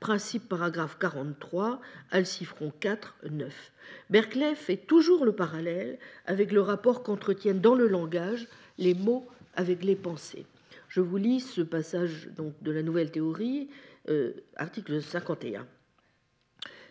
[0.00, 3.72] principe paragraphe 43, Alcifron 4, 9.
[4.10, 8.46] Berkeley fait toujours le parallèle avec le rapport qu'entretiennent dans le langage
[8.78, 10.46] les mots avec les pensées.
[10.88, 13.68] Je vous lis ce passage donc, de la nouvelle théorie,
[14.08, 15.66] euh, article 51.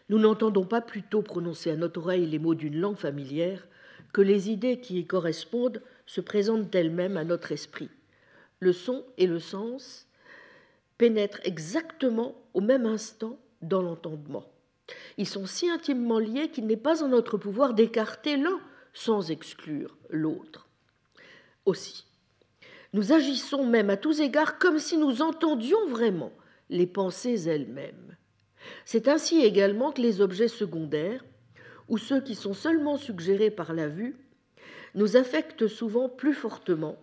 [0.09, 3.67] Nous n'entendons pas plutôt prononcer à notre oreille les mots d'une langue familière
[4.13, 7.89] que les idées qui y correspondent se présentent elles-mêmes à notre esprit.
[8.59, 10.07] Le son et le sens
[10.97, 14.45] pénètrent exactement au même instant dans l'entendement.
[15.17, 18.59] Ils sont si intimement liés qu'il n'est pas en notre pouvoir d'écarter l'un
[18.93, 20.67] sans exclure l'autre.
[21.65, 22.05] Aussi,
[22.93, 26.31] nous agissons même à tous égards comme si nous entendions vraiment
[26.69, 28.15] les pensées elles-mêmes.
[28.85, 31.23] C'est ainsi également que les objets secondaires,
[31.87, 34.15] ou ceux qui sont seulement suggérés par la vue,
[34.95, 36.97] nous affectent souvent plus fortement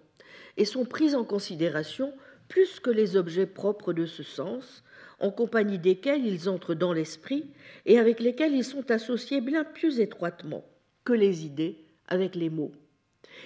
[0.56, 2.12] et sont pris en considération
[2.48, 4.84] plus que les objets propres de ce sens,
[5.20, 7.46] en compagnie desquels ils entrent dans l'esprit
[7.86, 10.64] et avec lesquels ils sont associés bien plus étroitement
[11.04, 12.72] que les idées avec les mots.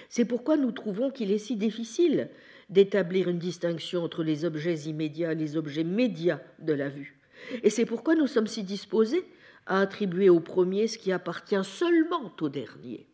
[0.09, 2.29] C'est pourquoi nous trouvons qu'il est si difficile
[2.69, 7.18] d'établir une distinction entre les objets immédiats et les objets médias de la vue.
[7.63, 9.25] Et c'est pourquoi nous sommes si disposés
[9.65, 13.07] à attribuer au premier ce qui appartient seulement au dernier.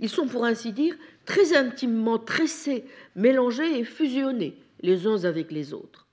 [0.00, 2.84] Ils sont, pour ainsi dire, très intimement tressés,
[3.16, 6.06] mélangés et fusionnés les uns avec les autres.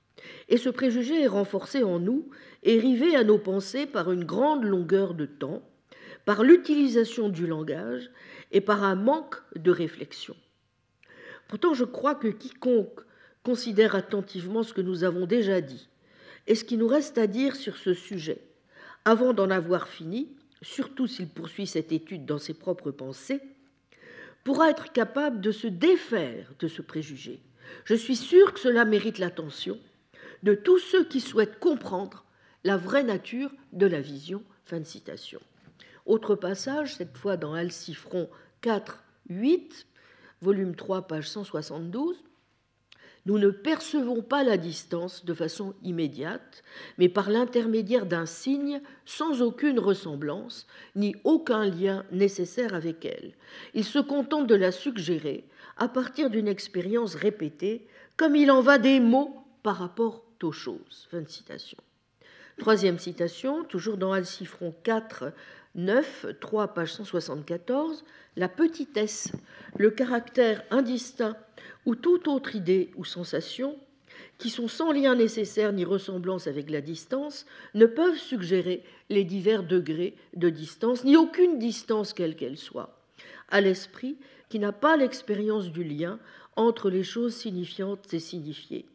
[0.50, 2.28] Et ce préjugé est renforcé en nous
[2.64, 5.62] et rivé à nos pensées par une grande longueur de temps,
[6.26, 8.10] par l'utilisation du langage
[8.52, 10.36] et par un manque de réflexion.
[11.48, 13.02] Pourtant, je crois que quiconque
[13.44, 15.88] considère attentivement ce que nous avons déjà dit
[16.48, 18.42] et ce qui nous reste à dire sur ce sujet,
[19.04, 20.30] avant d'en avoir fini,
[20.62, 23.42] surtout s'il poursuit cette étude dans ses propres pensées,
[24.44, 27.42] pourra être capable de se défaire de ce préjugé
[27.84, 29.80] je suis sûre que cela mérite l'attention
[30.44, 32.26] de tous ceux qui souhaitent comprendre
[32.64, 34.44] la vraie nature de la vision.
[34.66, 35.40] Fin de citation.
[36.06, 38.30] Autre passage, cette fois dans Alcifron
[38.62, 39.88] 4, 8,
[40.42, 42.24] volume 3, page 172.
[43.26, 46.64] Nous ne percevons pas la distance de façon immédiate,
[46.98, 53.34] mais par l'intermédiaire d'un signe sans aucune ressemblance, ni aucun lien nécessaire avec elle.
[53.74, 55.46] Il se contente de la suggérer
[55.78, 61.10] à partir d'une expérience répétée, comme il en va des mots par rapport aux choses.
[62.58, 65.34] Troisième citation, toujours dans Alcifron 4,
[65.76, 68.06] 9, 3, page 174,
[68.38, 69.34] la petitesse,
[69.78, 71.36] le caractère indistinct
[71.86, 73.78] ou toute autre idée ou sensation
[74.38, 79.64] qui sont sans lien nécessaire ni ressemblance avec la distance, ne peuvent suggérer les divers
[79.64, 82.98] degrés de distance, ni aucune distance quelle qu'elle soit,
[83.50, 84.18] à l'esprit
[84.50, 86.20] qui n'a pas l'expérience du lien
[86.56, 88.86] entre les choses signifiantes et signifiées.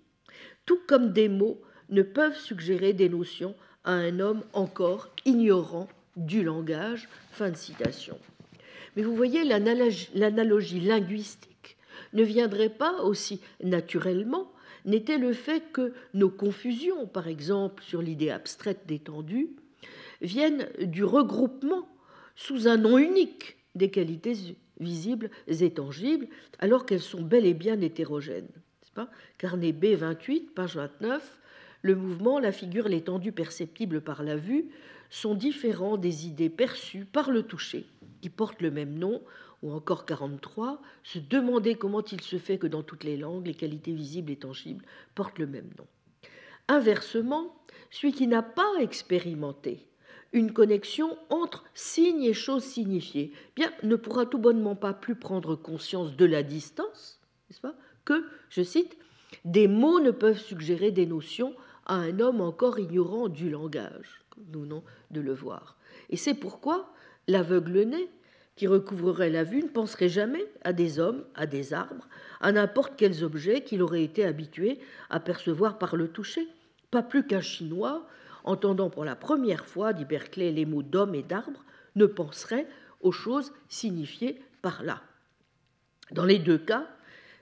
[0.65, 5.89] Tout comme des mots ne peuvent suggérer des notions à un homme encore ignorant
[6.27, 7.09] du langage.
[7.33, 8.19] Fin de citation.
[8.97, 11.77] Mais vous voyez, l'analogie linguistique
[12.13, 14.51] ne viendrait pas aussi naturellement
[14.85, 19.51] n'était le fait que nos confusions, par exemple sur l'idée abstraite d'étendue,
[20.23, 21.87] viennent du regroupement
[22.35, 24.35] sous un nom unique des qualités
[24.81, 26.29] visibles et tangibles,
[26.59, 28.49] alors qu'elles sont bel et bien hétérogènes.
[28.95, 29.09] Pas?
[29.39, 31.39] Carnet B 28, page 29,
[31.83, 34.67] le mouvement, la figure, l'étendue perceptible par la vue
[35.11, 37.87] sont différents des idées perçues par le toucher,
[38.21, 39.21] qui portent le même nom,
[39.63, 43.55] ou encore 43, se demander comment il se fait que dans toutes les langues, les
[43.55, 45.87] qualités visibles et tangibles portent le même nom.
[46.69, 47.55] Inversement,
[47.91, 49.91] celui qui n'a pas expérimenté
[50.33, 55.57] une connexion entre signes et choses signifiées, bien ne pourra tout bonnement pas plus prendre
[55.57, 57.21] conscience de la distance,
[57.61, 58.97] pas, que, je cite,
[59.45, 64.63] des mots ne peuvent suggérer des notions à un homme encore ignorant du langage, nous
[64.63, 65.77] venons de le voir.
[66.09, 66.93] Et c'est pourquoi
[67.29, 68.09] l'aveugle-né
[68.57, 72.09] qui recouvrerait la vue ne penserait jamais à des hommes, à des arbres,
[72.41, 76.47] à n'importe quels objets qu'il aurait été habitué à percevoir par le toucher.
[76.91, 78.07] Pas plus qu'un Chinois,
[78.45, 82.67] entendant pour la première fois, dit Berkeley, les mots d'homme et d'arbre, ne penserait
[83.01, 85.03] aux choses signifiées par là.
[86.11, 86.87] Dans les deux cas,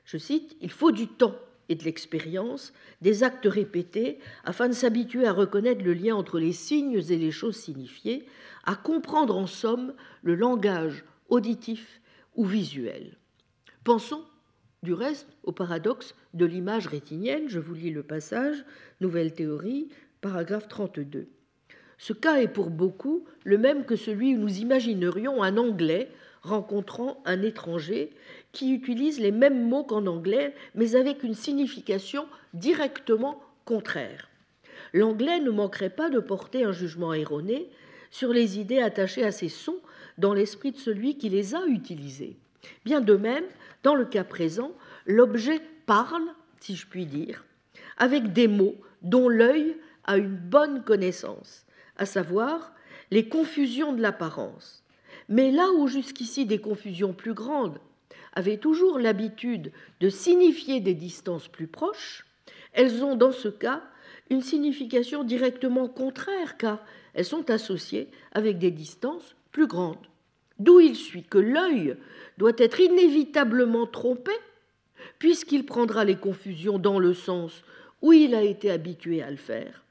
[0.05, 1.37] je cite, il faut du temps
[1.69, 6.53] et de l'expérience, des actes répétés, afin de s'habituer à reconnaître le lien entre les
[6.53, 8.27] signes et les choses signifiées,
[8.65, 12.01] à comprendre en somme le langage auditif
[12.37, 13.19] ou visuel.
[13.85, 14.25] Pensons
[14.83, 18.65] du reste au paradoxe de l'image rétinienne, je vous lis le passage,
[19.01, 19.89] Nouvelle théorie,
[20.21, 21.29] paragraphe 32.
[21.99, 26.11] Ce cas est pour beaucoup le même que celui où nous imaginerions un Anglais
[26.43, 28.11] rencontrant un étranger
[28.53, 34.29] qui utilise les mêmes mots qu'en anglais, mais avec une signification directement contraire.
[34.93, 37.69] L'anglais ne manquerait pas de porter un jugement erroné
[38.11, 39.79] sur les idées attachées à ces sons
[40.17, 42.37] dans l'esprit de celui qui les a utilisés.
[42.85, 43.45] Bien de même,
[43.83, 44.73] dans le cas présent,
[45.07, 46.25] l'objet parle,
[46.61, 47.45] si je puis dire,
[47.97, 52.73] avec des mots dont l'œil a une bonne connaissance, à savoir
[53.11, 54.83] les confusions de l'apparence.
[55.29, 57.79] Mais là où jusqu'ici des confusions plus grandes
[58.38, 62.24] avaient toujours l'habitude de signifier des distances plus proches,
[62.72, 63.83] elles ont dans ce cas
[64.31, 66.79] une signification directement contraire car
[67.14, 70.07] elles sont associées avec des distances plus grandes.
[70.61, 71.96] D'où il suit que l'œil
[72.37, 74.31] doit être inévitablement trompé
[75.18, 77.64] puisqu'il prendra les confusions dans le sens
[78.03, 79.83] où il a été habitué à le faire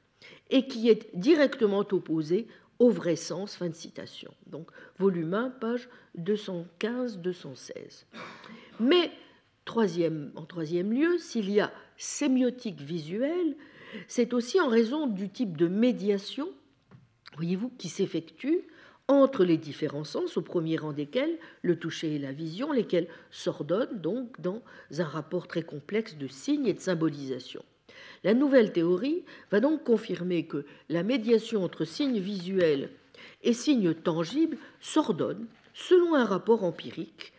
[0.48, 2.46] et qui est directement opposé
[2.78, 3.56] au vrai sens.
[3.56, 4.32] Fin de citation.
[4.46, 5.88] Donc, volume 1, page
[6.18, 8.04] 215-216.
[8.80, 9.10] Mais,
[9.66, 13.56] en troisième lieu, s'il y a sémiotique visuelle,
[14.06, 16.48] c'est aussi en raison du type de médiation,
[17.36, 18.60] voyez-vous, qui s'effectue
[19.08, 23.98] entre les différents sens, au premier rang desquels le toucher et la vision, lesquels s'ordonnent
[23.98, 24.62] donc dans
[24.98, 27.64] un rapport très complexe de signes et de symbolisation.
[28.24, 32.90] La nouvelle théorie va donc confirmer que la médiation entre signes visuels
[33.42, 37.32] et signes tangibles s'ordonne selon un rapport empirique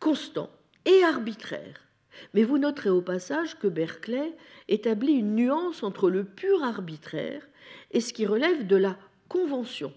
[0.00, 0.50] constant
[0.84, 1.88] et arbitraire.
[2.34, 4.32] Mais vous noterez au passage que Berkeley
[4.68, 7.46] établit une nuance entre le pur arbitraire
[7.90, 9.92] et ce qui relève de la convention.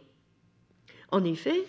[1.09, 1.65] En effet,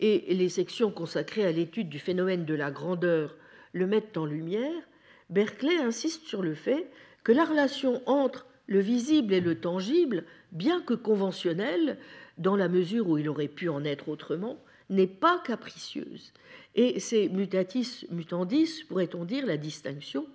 [0.00, 3.34] et les sections consacrées à l'étude du phénomène de la grandeur
[3.72, 4.82] le mettent en lumière,
[5.30, 6.88] Berkeley insiste sur le fait
[7.24, 11.98] que la relation entre le visible et le tangible, bien que conventionnelle,
[12.36, 14.58] dans la mesure où il aurait pu en être autrement,
[14.90, 16.32] n'est pas capricieuse.
[16.74, 20.26] Et c'est mutatis mutandis, pourrait-on dire, la distinction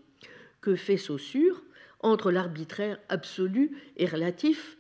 [0.61, 1.63] que fait Saussure
[1.99, 4.77] entre l'arbitraire absolu et relatif.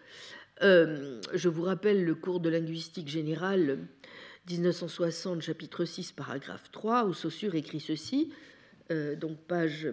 [0.61, 3.79] Euh, je vous rappelle le cours de linguistique générale
[4.49, 8.31] 1960, chapitre 6, paragraphe 3, où Saussure écrit ceci,
[9.15, 9.87] donc page,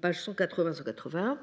[0.00, 1.36] page 180-181.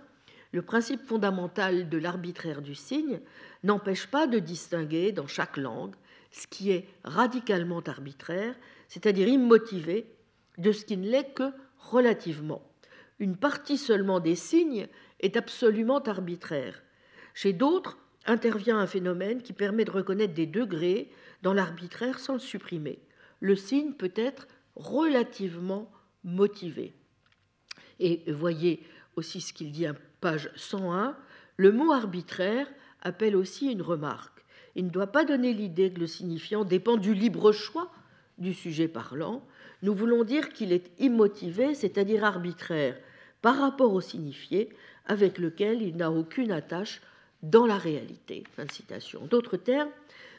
[0.51, 3.19] Le principe fondamental de l'arbitraire du signe
[3.63, 5.95] n'empêche pas de distinguer dans chaque langue
[6.31, 8.55] ce qui est radicalement arbitraire,
[8.87, 10.05] c'est-à-dire immotivé,
[10.57, 12.61] de ce qui ne l'est que relativement.
[13.19, 14.87] Une partie seulement des signes
[15.19, 16.81] est absolument arbitraire.
[17.33, 21.09] Chez d'autres intervient un phénomène qui permet de reconnaître des degrés
[21.41, 22.99] dans l'arbitraire sans le supprimer.
[23.39, 25.91] Le signe peut être relativement
[26.25, 26.93] motivé.
[27.99, 28.81] Et voyez
[29.15, 31.15] aussi ce qu'il dit à page 101,
[31.55, 32.67] le mot arbitraire
[33.01, 34.43] appelle aussi une remarque.
[34.75, 37.91] Il ne doit pas donner l'idée que le signifiant dépend du libre choix
[38.37, 39.45] du sujet parlant.
[39.81, 42.97] Nous voulons dire qu'il est immotivé, c'est-à-dire arbitraire,
[43.41, 44.69] par rapport au signifié,
[45.05, 47.01] avec lequel il n'a aucune attache
[47.43, 48.43] dans la réalité.
[48.55, 49.25] Fin de citation.
[49.27, 49.91] D'autres termes,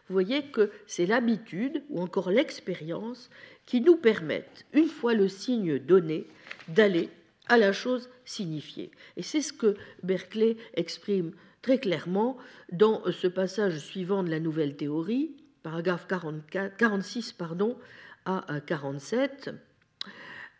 [0.09, 3.31] vous voyez que c'est l'habitude ou encore l'expérience
[3.65, 6.27] qui nous permettent, une fois le signe donné,
[6.69, 7.11] d'aller
[7.49, 8.91] à la chose signifiée.
[9.17, 11.33] Et c'est ce que Berkeley exprime
[11.63, 12.37] très clairement
[12.71, 17.77] dans ce passage suivant de la nouvelle théorie, paragraphe 44, 46 pardon,
[18.25, 19.51] à 47,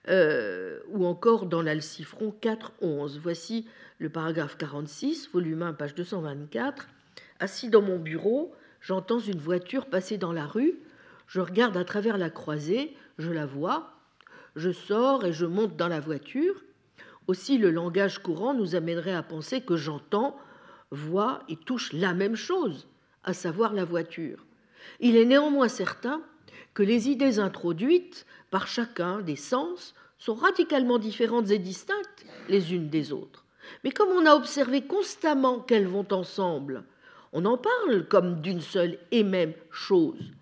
[0.09, 3.19] euh, ou encore dans l'Alcifron 4.11.
[3.19, 3.67] Voici
[3.99, 6.89] le paragraphe 46, volume 1, page 224.
[7.41, 8.55] Assis dans mon bureau,
[8.87, 10.79] j'entends une voiture passer dans la rue,
[11.27, 13.91] je regarde à travers la croisée, je la vois,
[14.55, 16.55] je sors et je monte dans la voiture.
[17.27, 20.37] Aussi, le langage courant nous amènerait à penser que j'entends,
[20.93, 22.87] vois et touche la même chose,
[23.25, 24.47] à savoir la voiture.
[25.01, 26.23] Il est néanmoins certain
[26.73, 32.89] que les idées introduites par chacun des sens sont radicalement différentes et distinctes les unes
[32.89, 33.45] des autres.
[33.83, 36.85] Mais comme on a observé constamment qu'elles vont ensemble,
[37.37, 40.33] on en parle comme d'une seule et même chose.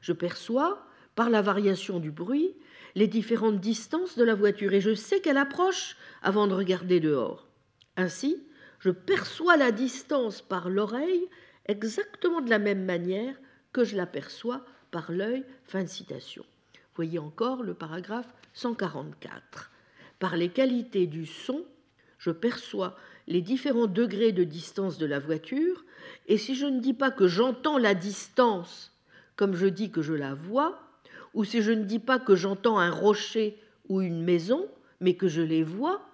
[0.00, 0.86] Je perçois,
[1.16, 2.54] par la variation du bruit,
[2.94, 7.48] les différentes distances de la voiture et je sais qu'elle approche avant de regarder dehors.
[7.96, 8.40] Ainsi,
[8.78, 11.28] je perçois la distance par l'oreille
[11.66, 13.34] exactement de la même manière
[13.72, 15.44] que je l'aperçois par l'œil.
[15.64, 16.44] Fin de citation.
[16.94, 19.72] Voyez encore le paragraphe 144.
[20.20, 21.64] Par les qualités du son,
[22.18, 22.94] je perçois
[23.26, 25.84] les différents degrés de distance de la voiture,
[26.26, 28.94] et si je ne dis pas que j'entends la distance
[29.36, 30.80] comme je dis que je la vois,
[31.34, 33.58] ou si je ne dis pas que j'entends un rocher
[33.88, 34.68] ou une maison,
[35.00, 36.08] mais que je les vois,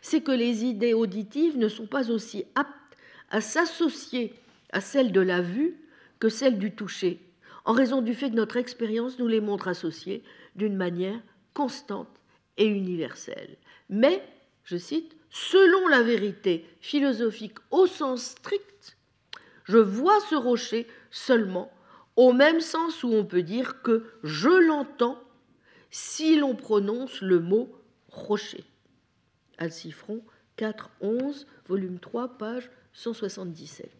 [0.00, 2.70] c'est que les idées auditives ne sont pas aussi aptes
[3.30, 4.34] à s'associer
[4.72, 5.76] à celles de la vue
[6.18, 7.20] que celles du toucher,
[7.64, 10.22] en raison du fait que notre expérience nous les montre associées
[10.54, 11.20] d'une manière
[11.54, 12.20] constante
[12.58, 13.56] et universelle.
[13.88, 14.22] Mais,
[14.64, 18.96] je cite, selon la vérité philosophique au sens strict,
[19.64, 21.72] je vois ce rocher seulement
[22.16, 25.18] au même sens où on peut dire que je l'entends
[25.90, 27.74] si l'on prononce le mot
[28.08, 28.64] rocher.
[29.56, 30.22] Alcifron
[30.56, 33.90] 4, 11, volume 3, page 177.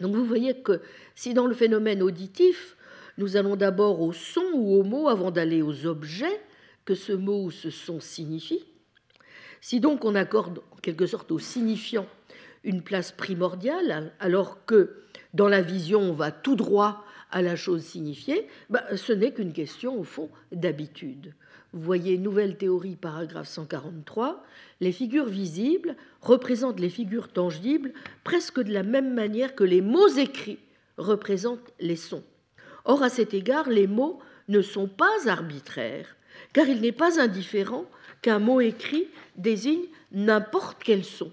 [0.00, 0.80] Donc vous voyez que
[1.14, 2.76] si dans le phénomène auditif,
[3.16, 6.40] nous allons d'abord au son ou au mot avant d'aller aux objets
[6.84, 8.64] que ce mot ou ce son signifie,
[9.60, 12.06] si donc on accorde en quelque sorte au signifiant
[12.64, 15.02] une place primordiale, alors que
[15.34, 19.52] dans la vision on va tout droit à la chose signifiée, bah, ce n'est qu'une
[19.52, 21.34] question au fond d'habitude.
[21.74, 24.42] Vous voyez, nouvelle théorie, paragraphe 143,
[24.80, 27.92] les figures visibles représentent les figures tangibles
[28.24, 30.58] presque de la même manière que les mots écrits
[30.96, 32.24] représentent les sons.
[32.86, 36.16] Or, à cet égard, les mots ne sont pas arbitraires,
[36.54, 37.84] car il n'est pas indifférent
[38.22, 39.06] qu'un mot écrit
[39.36, 41.32] désigne n'importe quel son.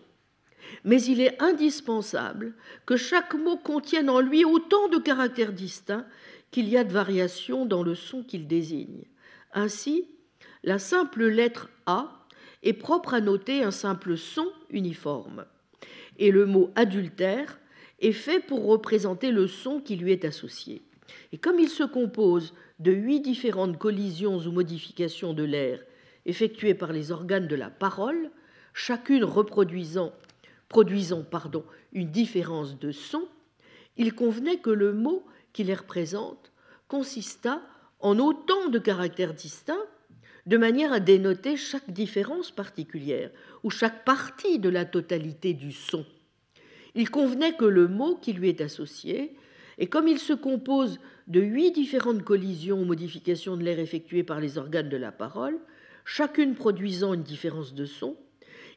[0.83, 2.53] Mais il est indispensable
[2.85, 6.05] que chaque mot contienne en lui autant de caractères distincts
[6.51, 9.03] qu'il y a de variations dans le son qu'il désigne.
[9.53, 10.07] Ainsi,
[10.63, 12.25] la simple lettre A
[12.63, 15.45] est propre à noter un simple son uniforme,
[16.17, 17.59] et le mot adultère
[17.99, 20.81] est fait pour représenter le son qui lui est associé.
[21.31, 25.79] Et comme il se compose de huit différentes collisions ou modifications de l'air
[26.25, 28.31] effectuées par les organes de la parole,
[28.73, 30.13] chacune reproduisant,
[30.69, 31.63] produisant pardon,
[31.93, 33.27] une différence de son,
[33.97, 36.51] il convenait que le mot qui les représente
[36.87, 37.61] consistât
[37.99, 39.85] en autant de caractères distincts,
[40.45, 43.31] de manière à dénoter chaque différence particulière
[43.63, 46.05] ou chaque partie de la totalité du son.
[46.93, 49.35] Il convenait que le mot qui lui est associé
[49.77, 54.39] et comme il se compose de huit différentes collisions ou modifications de l'air effectuées par
[54.39, 55.57] les organes de la parole,
[56.05, 58.15] chacune produisant une différence de son,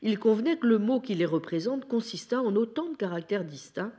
[0.02, 3.92] il convenait que le mot qui les représente consistât en autant de caractères distincts,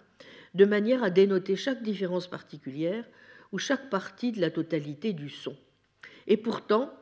[0.55, 3.05] de manière à dénoter chaque différence particulière
[3.51, 5.55] ou chaque partie de la totalité du son.
[6.27, 6.93] Et pourtant,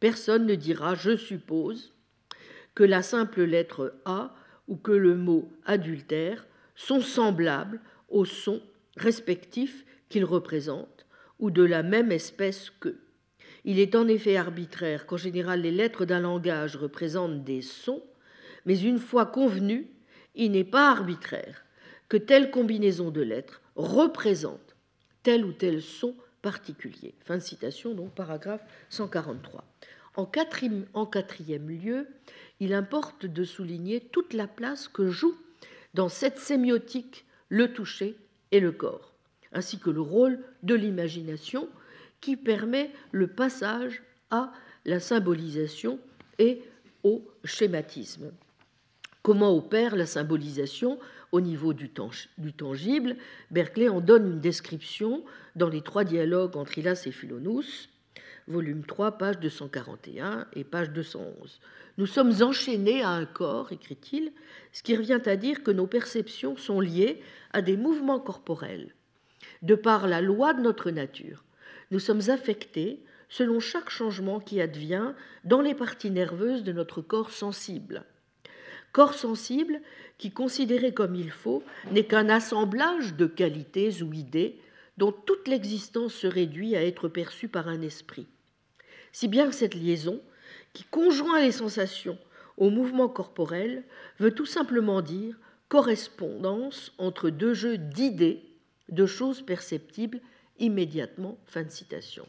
[0.00, 1.92] personne ne dira, je suppose,
[2.74, 4.34] que la simple lettre A
[4.68, 8.62] ou que le mot adultère sont semblables au son
[8.96, 11.06] respectifs qu'ils représentent,
[11.38, 13.00] ou de la même espèce qu'eux.
[13.68, 18.02] Il est en effet arbitraire qu'en général les lettres d'un langage représentent des sons,
[18.64, 19.88] mais une fois convenu,
[20.36, 21.64] il n'est pas arbitraire
[22.08, 24.76] que telle combinaison de lettres représente
[25.24, 27.14] tel ou tel son particulier.
[27.24, 29.64] Fin de citation, donc paragraphe 143.
[30.14, 32.06] En quatrième, en quatrième lieu,
[32.60, 35.34] il importe de souligner toute la place que joue
[35.92, 38.16] dans cette sémiotique le toucher
[38.52, 39.12] et le corps,
[39.52, 41.68] ainsi que le rôle de l'imagination
[42.20, 44.52] qui permet le passage à
[44.84, 45.98] la symbolisation
[46.38, 46.62] et
[47.02, 48.32] au schématisme.
[49.22, 50.98] Comment opère la symbolisation
[51.32, 53.16] au niveau du, tangible?
[53.50, 55.24] Berkeley en donne une description
[55.56, 57.64] dans les trois dialogues entre Hylas et Philonous,
[58.46, 61.60] volume 3, page 241 et page 211.
[61.98, 64.32] Nous sommes enchaînés à un corps, écrit-il,
[64.72, 67.20] ce qui revient à dire que nos perceptions sont liées
[67.52, 68.94] à des mouvements corporels.
[69.62, 71.42] De par la loi de notre nature,
[71.90, 75.12] nous sommes affectés selon chaque changement qui advient
[75.44, 78.04] dans les parties nerveuses de notre corps sensible.
[78.92, 79.80] Corps sensible
[80.18, 84.58] qui, considéré comme il faut, n'est qu'un assemblage de qualités ou idées
[84.96, 88.26] dont toute l'existence se réduit à être perçue par un esprit.
[89.12, 90.20] Si bien que cette liaison,
[90.72, 92.18] qui conjoint les sensations
[92.56, 93.84] au mouvement corporel,
[94.18, 95.36] veut tout simplement dire
[95.68, 98.42] correspondance entre deux jeux d'idées,
[98.88, 100.20] de choses perceptibles
[100.58, 101.38] immédiatement.
[101.46, 102.26] Fin de citation.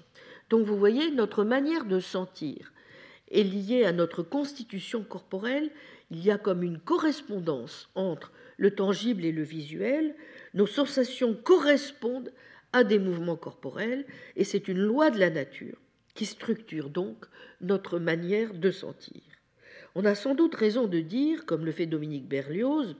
[0.49, 2.71] Donc vous voyez, notre manière de sentir
[3.29, 5.69] est liée à notre constitution corporelle.
[6.11, 10.15] Il y a comme une correspondance entre le tangible et le visuel.
[10.53, 12.31] Nos sensations correspondent
[12.73, 14.05] à des mouvements corporels
[14.35, 15.77] et c'est une loi de la nature
[16.15, 17.25] qui structure donc
[17.61, 19.21] notre manière de sentir.
[19.95, 22.95] On a sans doute raison de dire, comme le fait Dominique Berlioz,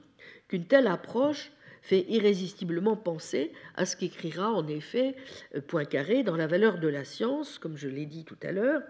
[0.47, 1.51] qu'une telle approche
[1.87, 5.15] fait irrésistiblement penser à ce qu'écrira en effet
[5.55, 8.81] euh, Poincaré dans La valeur de la science, comme je l'ai dit tout à l'heure.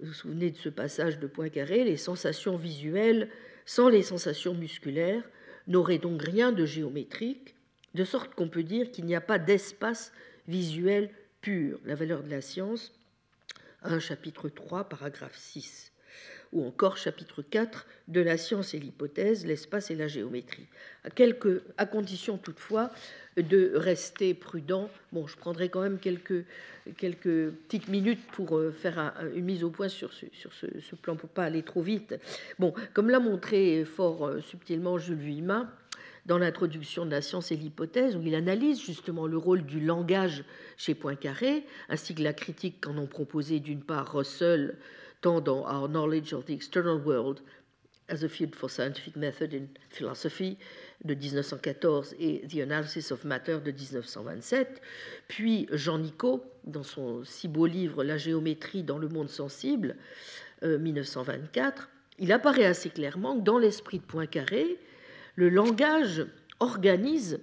[0.00, 3.30] Vous vous souvenez de ce passage de Poincaré Les sensations visuelles
[3.66, 5.22] sans les sensations musculaires
[5.68, 7.54] n'auraient donc rien de géométrique,
[7.94, 10.12] de sorte qu'on peut dire qu'il n'y a pas d'espace
[10.48, 11.08] visuel
[11.40, 11.78] pur.
[11.84, 12.92] La valeur de la science,
[13.84, 15.91] 1 chapitre 3, paragraphe 6
[16.52, 20.66] ou encore chapitre 4 de la science et l'hypothèse, l'espace et la géométrie.
[21.04, 22.90] À, quelques, à condition toutefois
[23.36, 24.90] de rester prudent.
[25.12, 26.44] Bon, je prendrai quand même quelques,
[26.98, 31.16] quelques petites minutes pour euh, faire une mise au point sur ce, sur ce, plan
[31.16, 32.14] pour pas aller trop vite.
[32.58, 35.70] Bon, comme l'a montré fort euh, subtilement Jules Vuillemin,
[36.26, 40.44] dans l'introduction de la science et l'hypothèse, où il analyse justement le rôle du langage
[40.76, 44.76] chez Poincaré, ainsi que la critique qu'en ont proposé d'une part Russell
[45.22, 47.40] tant dans Our Knowledge of the External World
[48.08, 50.58] as a Field for Scientific Method in Philosophy
[51.04, 54.82] de 1914 et The Analysis of Matter de 1927,
[55.28, 59.96] puis Jean Nicot dans son si beau livre La géométrie dans le monde sensible,
[60.62, 61.86] 1924, euh,
[62.18, 64.78] il apparaît assez clairement que dans l'esprit de Poincaré,
[65.34, 66.26] le langage
[66.60, 67.40] organise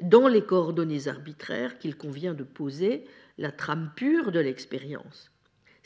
[0.00, 3.04] dans les coordonnées arbitraires qu'il convient de poser
[3.38, 5.30] la trame pure de l'expérience.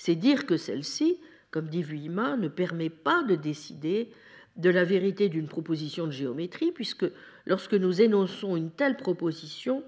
[0.00, 1.18] C'est dire que celle-ci,
[1.50, 4.08] comme dit Vuillemin, ne permet pas de décider
[4.56, 7.04] de la vérité d'une proposition de géométrie, puisque
[7.44, 9.84] lorsque nous énonçons une telle proposition,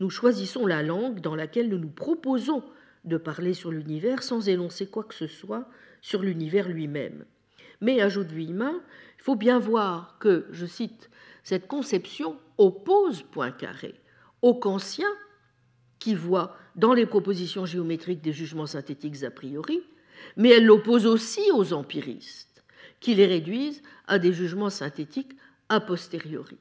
[0.00, 2.62] nous choisissons la langue dans laquelle nous nous proposons
[3.04, 5.68] de parler sur l'univers sans énoncer quoi que ce soit
[6.00, 7.26] sur l'univers lui-même.
[7.82, 8.80] Mais, ajoute Vuillemin,
[9.18, 11.10] il faut bien voir que, je cite,
[11.42, 13.94] cette conception oppose Poincaré
[14.40, 15.10] au Kantien
[16.04, 19.80] qui voit dans les propositions géométriques des jugements synthétiques a priori,
[20.36, 22.62] mais elle l'oppose aussi aux empiristes,
[23.00, 25.32] qui les réduisent à des jugements synthétiques
[25.70, 26.58] a posteriori.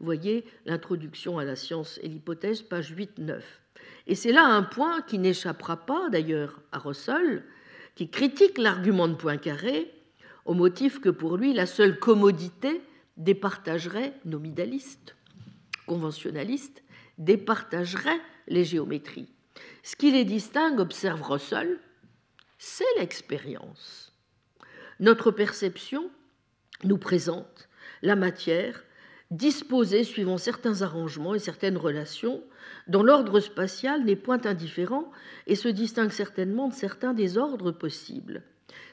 [0.00, 3.42] Voyez l'introduction à la science et l'hypothèse, page 8-9.
[4.06, 7.44] Et c'est là un point qui n'échappera pas d'ailleurs à Russell,
[7.94, 9.92] qui critique l'argument de Poincaré
[10.46, 12.80] au motif que pour lui la seule commodité
[13.18, 15.14] départagerait nominalistes,
[15.86, 16.82] conventionnalistes,
[17.18, 19.28] départagerait les géométries.
[19.82, 21.78] Ce qui les distingue, observe Russell,
[22.58, 24.12] c'est l'expérience.
[25.00, 26.10] Notre perception
[26.84, 27.68] nous présente
[28.02, 28.84] la matière
[29.30, 32.42] disposée suivant certains arrangements et certaines relations,
[32.86, 35.10] dont l'ordre spatial n'est point indifférent
[35.46, 38.44] et se distingue certainement de certains des ordres possibles.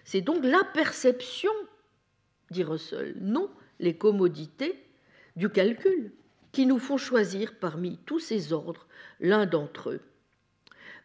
[0.03, 1.51] C'est donc la perception,
[2.49, 3.49] dit Russell, non
[3.79, 4.83] les commodités
[5.35, 6.11] du calcul,
[6.53, 8.87] qui nous font choisir parmi tous ces ordres
[9.19, 10.01] l'un d'entre eux.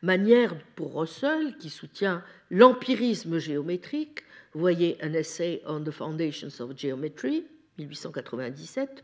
[0.02, 4.20] Manière pour Russell, qui soutient l'empirisme géométrique,
[4.54, 7.44] voyez un essai on the Foundations of Geometry,
[7.78, 9.02] 1897,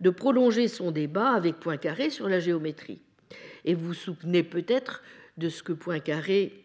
[0.00, 3.02] de prolonger son débat avec Poincaré sur la géométrie.
[3.64, 5.02] Et vous vous souvenez peut-être
[5.36, 6.64] de ce que Poincaré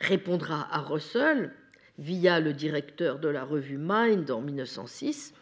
[0.00, 1.52] répondra à Russell
[1.98, 5.34] via le directeur de la revue Mind en 1906,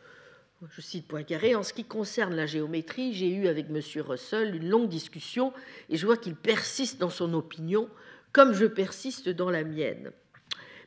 [0.70, 3.80] je cite Poincaré, en ce qui concerne la géométrie, j'ai eu avec M.
[4.02, 5.52] Russell une longue discussion
[5.90, 7.88] et je vois qu'il persiste dans son opinion
[8.32, 10.12] comme je persiste dans la mienne.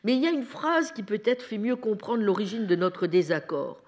[0.04, 3.84] Mais il y a une phrase qui peut-être fait mieux comprendre l'origine de notre désaccord.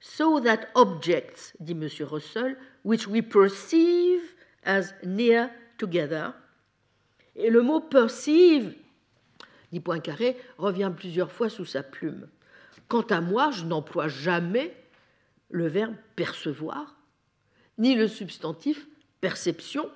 [0.00, 1.88] So that objects, dit M.
[2.00, 4.20] Russell, which we perceive
[4.64, 6.34] as near together.
[7.36, 8.74] Et le mot perceive,
[9.72, 12.28] dit Poincaré, revient plusieurs fois sous sa plume.
[12.88, 14.74] Quant à moi, je n'emploie jamais
[15.50, 16.96] le verbe percevoir,
[17.78, 18.86] ni le substantif
[19.20, 19.90] perception,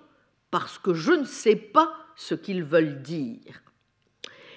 [0.50, 3.62] parce que je ne sais pas ce qu'ils veulent dire.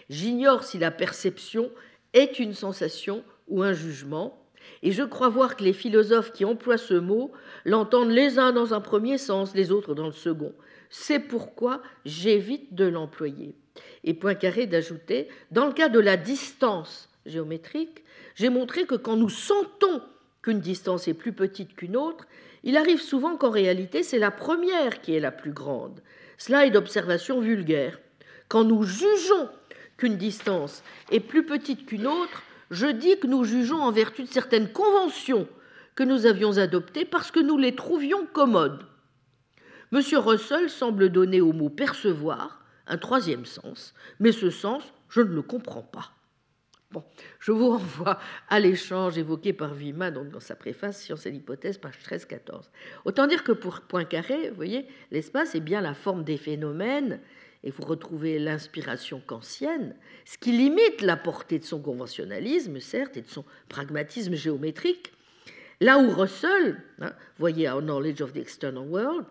[0.10, 1.72] J'ignore si la perception
[2.14, 4.42] est une sensation ou un jugement,
[4.84, 7.32] et je crois voir que les philosophes qui emploient ce mot
[7.66, 10.54] l'entendent les uns dans un premier sens, les autres dans le second.
[10.90, 13.56] C'est pourquoi j'évite de l'employer.
[14.04, 18.04] Et Poincaré d'ajouter, dans le cas de la distance géométrique,
[18.36, 20.02] j'ai montré que quand nous sentons
[20.42, 22.26] qu'une distance est plus petite qu'une autre,
[22.64, 26.02] il arrive souvent qu'en réalité c'est la première qui est la plus grande.
[26.38, 28.00] Cela est d'observation vulgaire.
[28.48, 29.50] Quand nous jugeons
[29.98, 34.28] qu'une distance est plus petite qu'une autre, je dis que nous jugeons en vertu de
[34.28, 35.48] certaines conventions
[35.96, 38.86] que nous avions adoptées parce que nous les trouvions commodes.
[39.92, 40.02] M.
[40.16, 45.42] Russell semble donner au mot percevoir un troisième sens, mais ce sens, je ne le
[45.42, 46.12] comprends pas.
[46.92, 47.04] Bon,
[47.40, 48.20] je vous renvoie
[48.50, 52.70] à l'échange évoqué par Vima donc dans sa préface Science et l'hypothèse, page 13-14.
[53.06, 57.20] Autant dire que pour Poincaré, vous voyez, l'espace est bien la forme des phénomènes,
[57.64, 63.22] et vous retrouvez l'inspiration kantienne, ce qui limite la portée de son conventionnalisme, certes, et
[63.22, 65.14] de son pragmatisme géométrique.
[65.80, 69.26] Là où Russell, hein, voyez à Knowledge of the External World,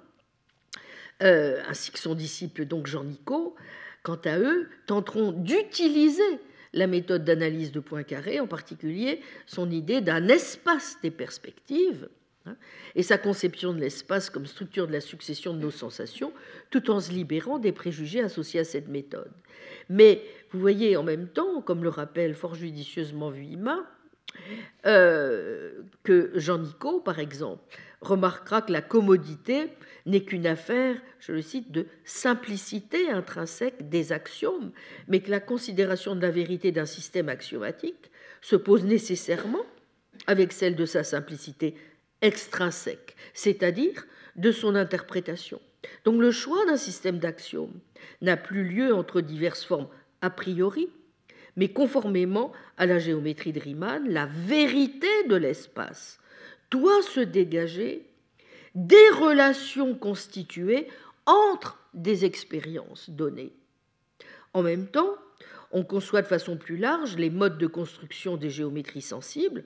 [1.23, 3.57] euh, ainsi que son disciple donc Jean Nicot,
[4.03, 6.41] quant à eux, tenteront d'utiliser
[6.73, 12.09] la méthode d'analyse de Poincaré, en particulier son idée d'un espace des perspectives,
[12.47, 12.57] hein,
[12.95, 16.33] et sa conception de l'espace comme structure de la succession de nos sensations,
[16.71, 19.33] tout en se libérant des préjugés associés à cette méthode.
[19.89, 23.85] Mais vous voyez en même temps, comme le rappelle fort judicieusement Vuillemin,
[24.87, 27.63] euh, que Jean Nicot, par exemple,
[28.01, 29.69] remarquera que la commodité
[30.07, 34.73] n'est qu'une affaire, je le cite, de simplicité intrinsèque des axiomes,
[35.09, 39.65] mais que la considération de la vérité d'un système axiomatique se pose nécessairement
[40.27, 41.75] avec celle de sa simplicité
[42.23, 45.61] extrinsèque, c'est-à-dire de son interprétation.
[46.05, 47.81] Donc le choix d'un système d'axiomes
[48.23, 49.89] n'a plus lieu entre diverses formes
[50.23, 50.89] a priori,
[51.57, 56.20] mais conformément à la géométrie de Riemann, la vérité de l'espace
[56.71, 58.07] doit se dégager
[58.75, 60.87] des relations constituées
[61.27, 63.53] entre des expériences données.
[64.53, 65.17] En même temps,
[65.73, 69.65] on conçoit de façon plus large les modes de construction des géométries sensibles.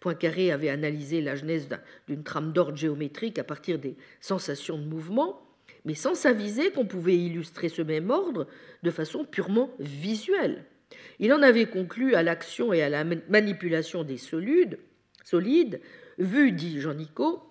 [0.00, 1.68] Poincaré avait analysé la genèse
[2.06, 5.40] d'une trame d'ordre géométrique à partir des sensations de mouvement,
[5.84, 8.46] mais sans s'aviser qu'on pouvait illustrer ce même ordre
[8.82, 10.64] de façon purement visuelle.
[11.18, 14.78] Il en avait conclu à l'action et à la manipulation des solides,
[15.24, 15.80] solides
[16.18, 17.42] vu, dit Jean Nicot,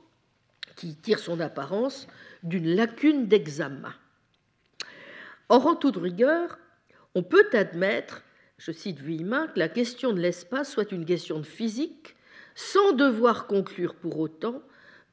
[0.76, 2.07] qui tire son apparence
[2.43, 3.93] d'une lacune d'examen.
[5.49, 6.57] Or, en toute rigueur,
[7.13, 8.24] on peut admettre,
[8.57, 12.16] je cite Vuillemin, que la question de l'espace soit une question de physique,
[12.55, 14.61] sans devoir conclure pour autant,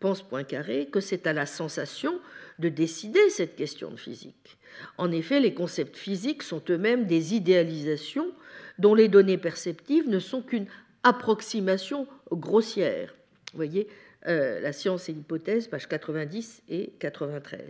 [0.01, 2.19] pense Poincaré, que c'est à la sensation
[2.59, 4.59] de décider cette question de physique.
[4.99, 8.33] En effet, les concepts physiques sont eux-mêmes des idéalisations
[8.79, 10.67] dont les données perceptives ne sont qu'une
[11.05, 13.15] approximation grossière.
[13.53, 13.89] Vous voyez,
[14.27, 17.61] euh, La science et l'hypothèse, pages 90 et 93.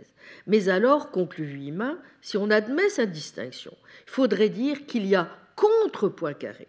[0.47, 3.75] Mais alors, conclut Vuillemin, si on admet cette distinction,
[4.07, 6.67] il faudrait dire qu'il y a contre Poincaré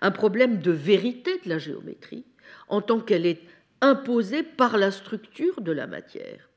[0.00, 2.26] un problème de vérité de la géométrie
[2.68, 3.40] en tant qu'elle est
[3.80, 6.50] imposée par la structure de la matière.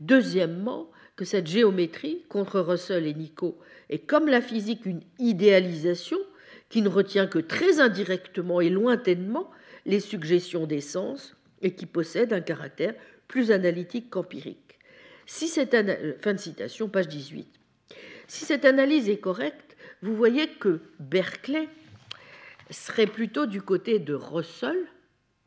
[0.00, 3.58] Deuxièmement, que cette géométrie, contre Russell et Nico,
[3.88, 6.18] est comme la physique une idéalisation
[6.68, 9.50] qui ne retient que très indirectement et lointainement
[9.88, 12.94] les suggestions des sens et qui possède un caractère
[13.26, 14.78] plus analytique qu'empirique.
[15.26, 15.74] Si cette
[16.22, 17.48] fin de citation, page 18.
[18.28, 21.68] Si cette analyse est correcte, vous voyez que Berkeley
[22.70, 24.78] serait plutôt du côté de Russell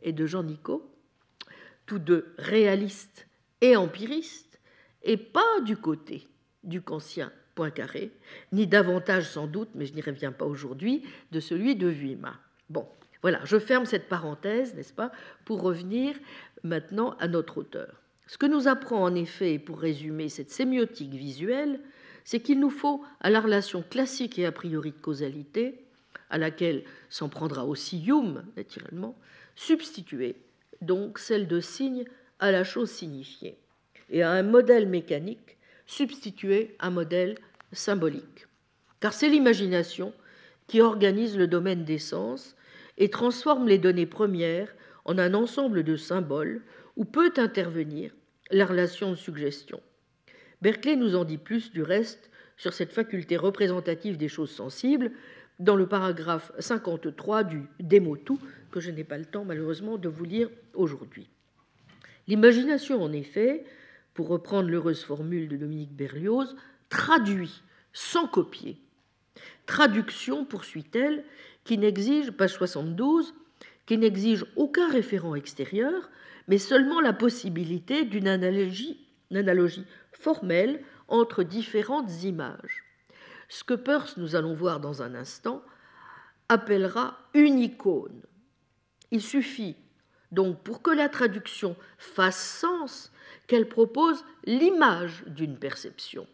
[0.02, 0.92] et de Jean Nicot,
[1.86, 3.28] tous deux réalistes
[3.62, 4.60] et empiristes,
[5.04, 6.28] et pas du côté
[6.64, 8.12] du Kantien Poincaré,
[8.52, 12.40] ni davantage sans doute, mais je n'y reviens pas aujourd'hui, de celui de Vuillemin.
[12.70, 12.88] Bon,
[13.22, 15.12] voilà, je ferme cette parenthèse, n'est-ce pas,
[15.46, 16.16] pour revenir
[16.64, 18.02] maintenant à notre auteur.
[18.28, 21.80] Ce que nous apprend en effet, pour résumer cette sémiotique visuelle,
[22.24, 25.86] c'est qu'il nous faut, à la relation classique et a priori de causalité,
[26.30, 29.18] à laquelle s'en prendra aussi Hume, naturellement,
[29.56, 30.36] substituer
[30.82, 32.06] donc celle de signe
[32.40, 33.58] à la chose signifiée,
[34.10, 35.58] et à un modèle mécanique
[35.92, 37.38] substituer un modèle
[37.74, 38.48] symbolique.
[39.02, 40.14] Car c'est l'imagination
[40.68, 42.56] qui organise le domaine des sens
[43.02, 44.74] et transforme les données premières
[45.06, 46.62] en un ensemble de symboles
[46.96, 48.12] où peut intervenir
[48.52, 49.82] la relation de suggestion.
[50.62, 55.12] Berkeley nous en dit plus du reste sur cette faculté représentative des choses sensibles
[55.58, 58.40] dans le paragraphe 53 du Démotou,
[58.70, 61.28] que je n'ai pas le temps malheureusement de vous lire aujourd'hui.
[62.28, 63.66] L'imagination, en effet,
[64.14, 66.56] pour reprendre l'heureuse formule de Dominique Berlioz,
[66.90, 68.80] traduit sans copier.
[69.66, 71.24] Traduction, poursuit-elle,
[71.64, 73.34] qui n'exige, page 72,
[73.86, 76.10] qui n'exige aucun référent extérieur,
[76.48, 82.84] mais seulement la possibilité d'une analogie, analogie formelle entre différentes images.
[83.50, 85.62] Ce que Peirce, nous allons voir dans un instant,
[86.50, 88.22] appellera une icône.
[89.12, 89.76] Il suffit
[90.32, 93.12] donc pour que la traduction fasse sens
[93.48, 96.26] qu'elle propose l'image d'une perception,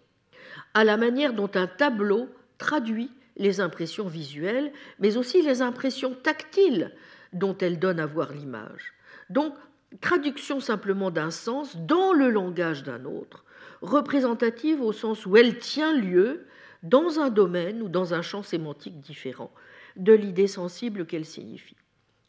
[0.73, 6.91] à la manière dont un tableau traduit les impressions visuelles, mais aussi les impressions tactiles
[7.33, 8.93] dont elle donne à voir l'image.
[9.29, 9.53] Donc,
[10.01, 13.45] traduction simplement d'un sens dans le langage d'un autre,
[13.81, 16.45] représentative au sens où elle tient lieu
[16.83, 19.51] dans un domaine ou dans un champ sémantique différent
[19.95, 21.77] de l'idée sensible qu'elle signifie.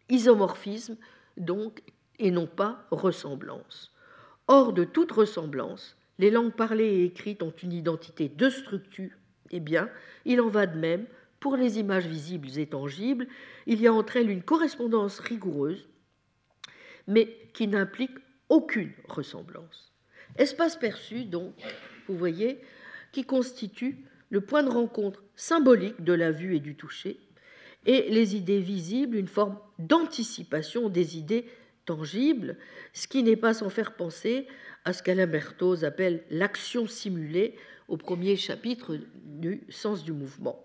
[0.08, 0.96] Isomorphisme,
[1.36, 1.82] donc,
[2.18, 3.92] et non pas ressemblance.
[4.48, 9.12] Hors de toute ressemblance, les langues parlées et écrites ont une identité de structure.
[9.50, 9.88] Eh bien,
[10.24, 11.06] il en va de même
[11.40, 13.26] pour les images visibles et tangibles.
[13.66, 15.88] Il y a entre elles une correspondance rigoureuse,
[17.06, 18.16] mais qui n'implique
[18.48, 19.92] aucune ressemblance.
[20.36, 21.54] Espace perçu, donc,
[22.06, 22.60] vous voyez,
[23.12, 27.18] qui constitue le point de rencontre symbolique de la vue et du toucher,
[27.86, 31.46] et les idées visibles, une forme d'anticipation des idées
[31.86, 32.58] tangibles,
[32.92, 34.46] ce qui n'est pas sans faire penser
[34.84, 35.30] à ce qu'Alain
[35.82, 37.56] appelle l'action simulée
[37.88, 40.64] au premier chapitre du Sens du mouvement.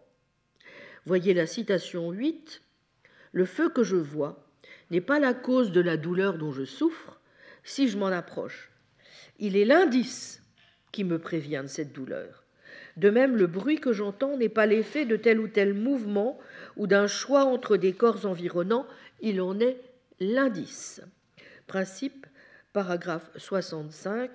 [1.05, 2.61] Voyez la citation 8.
[3.31, 4.45] Le feu que je vois
[4.91, 7.19] n'est pas la cause de la douleur dont je souffre
[7.63, 8.71] si je m'en approche.
[9.39, 10.41] Il est l'indice
[10.91, 12.43] qui me prévient de cette douleur.
[12.97, 16.37] De même, le bruit que j'entends n'est pas l'effet de tel ou tel mouvement
[16.77, 18.85] ou d'un choix entre des corps environnants,
[19.21, 19.77] il en est
[20.19, 21.01] l'indice.
[21.65, 22.27] Principe,
[22.71, 24.29] paragraphe 65.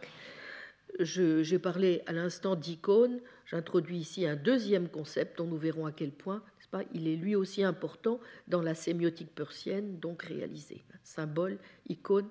[0.99, 6.11] J'ai parlé à l'instant d'icône, j'introduis ici un deuxième concept dont nous verrons à quel
[6.11, 10.84] point pas, il est lui aussi important dans la sémiotique persienne, donc réalisée.
[11.03, 11.59] Symbole,
[11.89, 12.28] icône,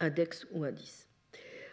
[0.00, 1.08] index ou indice.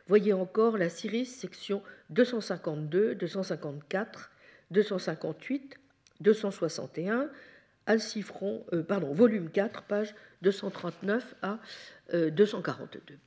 [0.07, 4.31] Voyez encore la Syris, section 252, 254,
[4.71, 5.79] 258,
[6.19, 7.29] 261,
[7.85, 11.59] Alcifron, euh, pardon, volume 4, page 239 à
[12.11, 13.17] 242.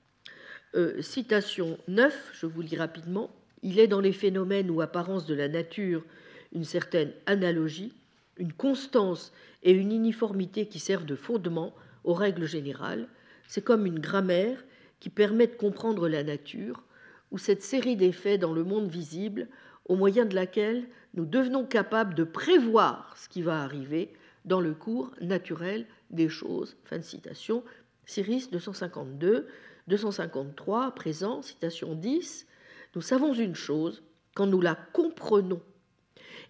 [0.77, 3.31] Euh, citation 9, je vous lis rapidement.
[3.63, 6.05] Il est dans les phénomènes ou apparences de la nature
[6.53, 7.95] une certaine analogie,
[8.37, 11.75] une constance et une uniformité qui servent de fondement
[12.05, 13.09] aux règles générales.
[13.49, 14.63] C'est comme une grammaire
[15.01, 16.83] qui permet de comprendre la nature,
[17.31, 19.49] ou cette série d'effets dans le monde visible,
[19.87, 24.13] au moyen de laquelle nous devenons capables de prévoir ce qui va arriver
[24.45, 26.77] dans le cours naturel des choses.
[26.85, 27.65] Fin de citation.
[28.05, 29.49] Cyrus 252,
[29.89, 32.47] 253, présent, citation 10.
[32.95, 34.03] Nous savons une chose
[34.35, 35.63] quand nous la comprenons.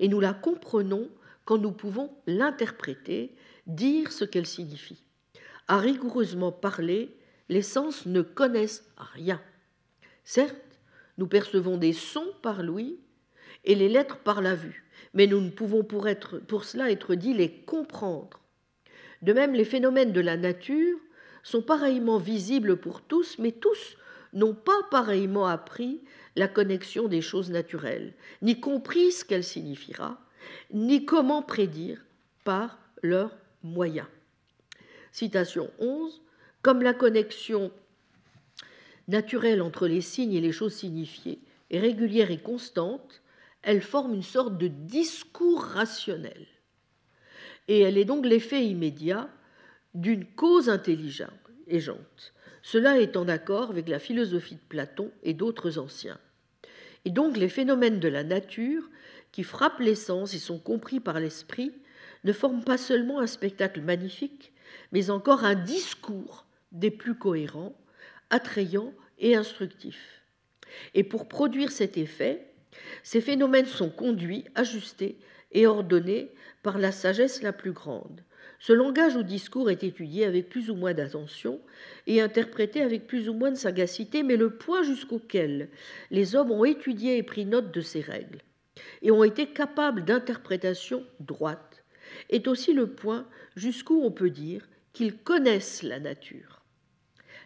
[0.00, 1.08] Et nous la comprenons
[1.44, 3.34] quand nous pouvons l'interpréter,
[3.66, 5.02] dire ce qu'elle signifie.
[5.68, 7.16] À rigoureusement parler,
[7.48, 9.40] les sens ne connaissent rien.
[10.24, 10.56] Certes,
[11.18, 12.98] nous percevons des sons par l'ouïe
[13.64, 14.84] et les lettres par la vue,
[15.14, 16.08] mais nous ne pouvons pour,
[16.48, 18.40] pour cela être dit les comprendre.
[19.22, 20.98] De même, les phénomènes de la nature
[21.46, 23.96] sont pareillement visibles pour tous, mais tous
[24.32, 26.02] n'ont pas pareillement appris
[26.34, 30.20] la connexion des choses naturelles, ni compris ce qu'elle signifiera,
[30.72, 32.04] ni comment prédire
[32.42, 33.30] par leurs
[33.62, 34.08] moyens.
[35.12, 36.20] Citation 11.
[36.62, 37.70] Comme la connexion
[39.06, 41.38] naturelle entre les signes et les choses signifiées
[41.70, 43.22] est régulière et constante,
[43.62, 46.48] elle forme une sorte de discours rationnel.
[47.68, 49.30] Et elle est donc l'effet immédiat
[49.96, 51.30] d'une cause intelligente.
[52.62, 56.18] Cela est en accord avec la philosophie de Platon et d'autres anciens.
[57.06, 58.90] Et donc les phénomènes de la nature
[59.32, 61.72] qui frappent les sens et sont compris par l'esprit
[62.24, 64.52] ne forment pas seulement un spectacle magnifique,
[64.92, 67.74] mais encore un discours des plus cohérents,
[68.28, 70.22] attrayants et instructifs.
[70.92, 72.52] Et pour produire cet effet,
[73.02, 75.18] ces phénomènes sont conduits, ajustés
[75.52, 76.32] et ordonnés
[76.62, 78.22] par la sagesse la plus grande.
[78.58, 81.60] Ce langage ou discours est étudié avec plus ou moins d'attention
[82.06, 85.68] et interprété avec plus ou moins de sagacité, mais le point jusqu'auquel
[86.10, 88.40] les hommes ont étudié et pris note de ces règles
[89.02, 91.84] et ont été capables d'interprétation droite
[92.30, 93.26] est aussi le point
[93.56, 96.62] jusqu'où on peut dire qu'ils connaissent la nature.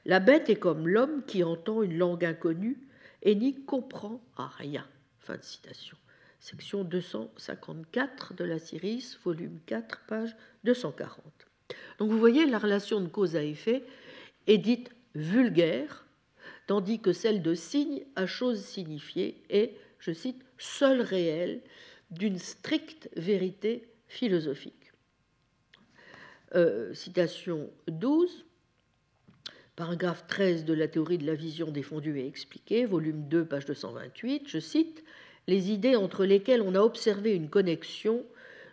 [0.07, 2.79] La bête est comme l'homme qui entend une langue inconnue
[3.23, 4.87] et n'y comprend rien.
[5.19, 5.97] Fin de citation
[6.41, 11.23] section 254 de la Syris, volume 4, page 240.
[11.99, 13.85] Donc vous voyez, la relation de cause à effet
[14.47, 16.07] est dite vulgaire,
[16.67, 21.61] tandis que celle de signe à chose signifiée est, je cite, seule réelle
[22.11, 24.93] d'une stricte vérité philosophique.
[26.55, 28.45] Euh, citation 12,
[29.77, 34.49] paragraphe 13 de la théorie de la vision défendue et expliquée, volume 2, page 228,
[34.49, 35.05] je cite
[35.51, 38.25] les idées entre lesquelles on a observé une connexion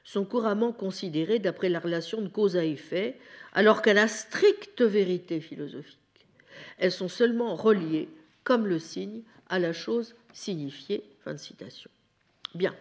[0.03, 3.17] sont couramment considérées d'après la relation de cause à effet,
[3.51, 5.97] alors qu'à la stricte vérité philosophique,
[6.77, 8.09] elles sont seulement reliées,
[8.43, 11.03] comme le signe, à la chose signifiée.
[11.23, 11.89] Fin de citation.
[12.53, 12.75] Bien.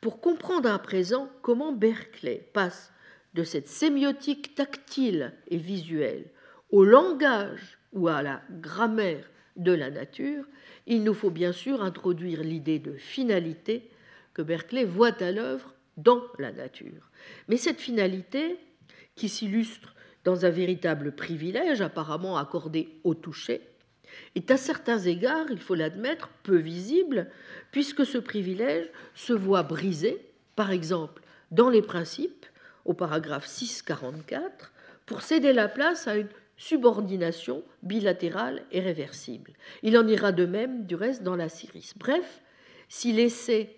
[0.00, 2.90] Pour comprendre à présent comment Berkeley passe
[3.34, 6.24] de cette sémiotique tactile et visuelle
[6.70, 10.44] au langage ou à la grammaire de la nature,
[10.86, 13.90] il nous faut bien sûr introduire l'idée de finalité
[14.32, 17.10] que Berkeley voit à l'œuvre dans la nature.
[17.48, 18.58] Mais cette finalité,
[19.14, 19.94] qui s'illustre
[20.24, 23.60] dans un véritable privilège apparemment accordé au toucher,
[24.34, 27.30] est à certains égards, il faut l'admettre, peu visible,
[27.70, 30.18] puisque ce privilège se voit brisé,
[30.56, 32.46] par exemple, dans les principes,
[32.84, 34.72] au paragraphe 644,
[35.06, 39.52] pour céder la place à une subordination bilatérale et réversible.
[39.82, 41.92] Il en ira de même du reste dans la Syrie.
[41.96, 42.42] Bref,
[42.88, 43.76] si l'essai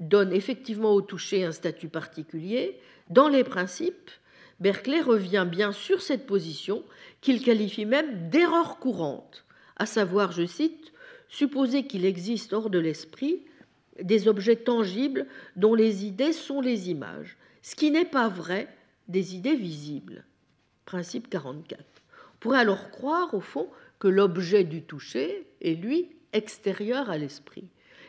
[0.00, 2.78] donne effectivement au toucher un statut particulier,
[3.10, 4.10] dans les principes,
[4.60, 6.82] Berkeley revient bien sur cette position
[7.20, 9.44] qu'il qualifie même d'erreur courante,
[9.76, 10.92] à savoir, je cite,
[11.28, 13.42] supposer qu'il existe hors de l'esprit
[14.02, 18.68] des objets tangibles dont les idées sont les images, ce qui n'est pas vrai
[19.08, 20.24] des idées visibles.
[20.84, 21.95] Principe 44
[22.46, 23.68] pourrait alors croire, au fond,
[23.98, 27.66] que l'objet du toucher est, lui, extérieur à l'esprit,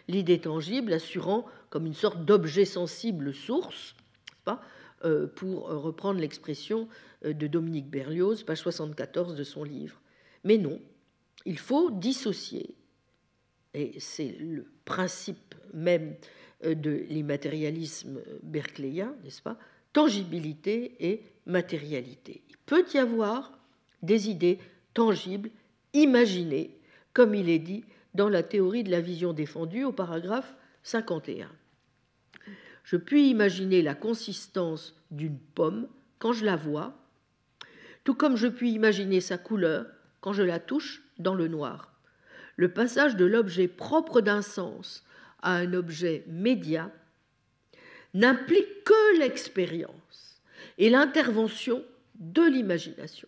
[0.07, 3.95] l'idée tangible assurant comme une sorte d'objet sensible source,
[4.45, 4.61] pas,
[5.05, 6.88] euh, pour reprendre l'expression
[7.25, 9.99] euh, de Dominique Berlioz, page 74 de son livre.
[10.43, 10.79] Mais non,
[11.47, 12.75] il faut dissocier,
[13.73, 16.13] et c'est le principe même
[16.63, 19.57] euh, de l'immatérialisme berkeleyien, n'est-ce pas,
[19.93, 22.43] tangibilité et matérialité.
[22.49, 23.56] Il peut y avoir
[24.01, 24.59] des idées
[24.93, 25.49] tangibles,
[25.93, 26.77] imaginées,
[27.13, 27.83] comme il est dit
[28.13, 31.49] dans la théorie de la vision défendue au paragraphe 51.
[32.83, 35.87] Je puis imaginer la consistance d'une pomme
[36.19, 36.97] quand je la vois,
[38.03, 39.85] tout comme je puis imaginer sa couleur
[40.21, 41.91] quand je la touche dans le noir.
[42.55, 45.05] Le passage de l'objet propre d'un sens
[45.41, 46.91] à un objet média
[48.13, 50.41] n'implique que l'expérience
[50.77, 51.83] et l'intervention
[52.15, 53.27] de l'imagination.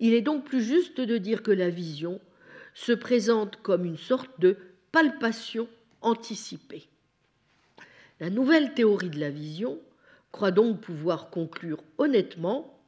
[0.00, 2.20] Il est donc plus juste de dire que la vision
[2.74, 4.56] se présente comme une sorte de
[4.92, 5.68] palpation
[6.02, 6.88] anticipée.
[8.20, 9.78] La nouvelle théorie de la vision
[10.32, 12.78] croit donc pouvoir conclure honnêtement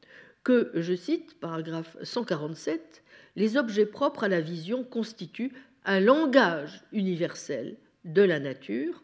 [0.44, 3.02] que, je cite, paragraphe 147,
[3.36, 5.52] les objets propres à la vision constituent
[5.84, 9.02] un langage universel de la nature,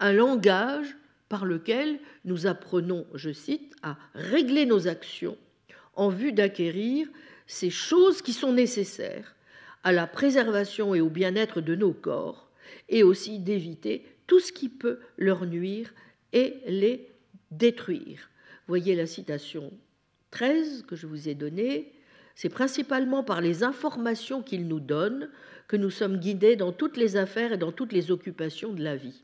[0.00, 0.96] un langage
[1.28, 5.36] par lequel nous apprenons, je cite, à régler nos actions
[5.94, 7.08] en vue d'acquérir
[7.46, 9.34] ces choses qui sont nécessaires
[9.82, 12.50] à la préservation et au bien-être de nos corps,
[12.88, 15.92] et aussi d'éviter tout ce qui peut leur nuire
[16.32, 17.08] et les
[17.50, 18.30] détruire.
[18.66, 19.70] Voyez la citation
[20.30, 21.92] 13 que je vous ai donnée.
[22.34, 25.28] C'est principalement par les informations qu'ils nous donnent
[25.68, 28.96] que nous sommes guidés dans toutes les affaires et dans toutes les occupations de la
[28.96, 29.22] vie.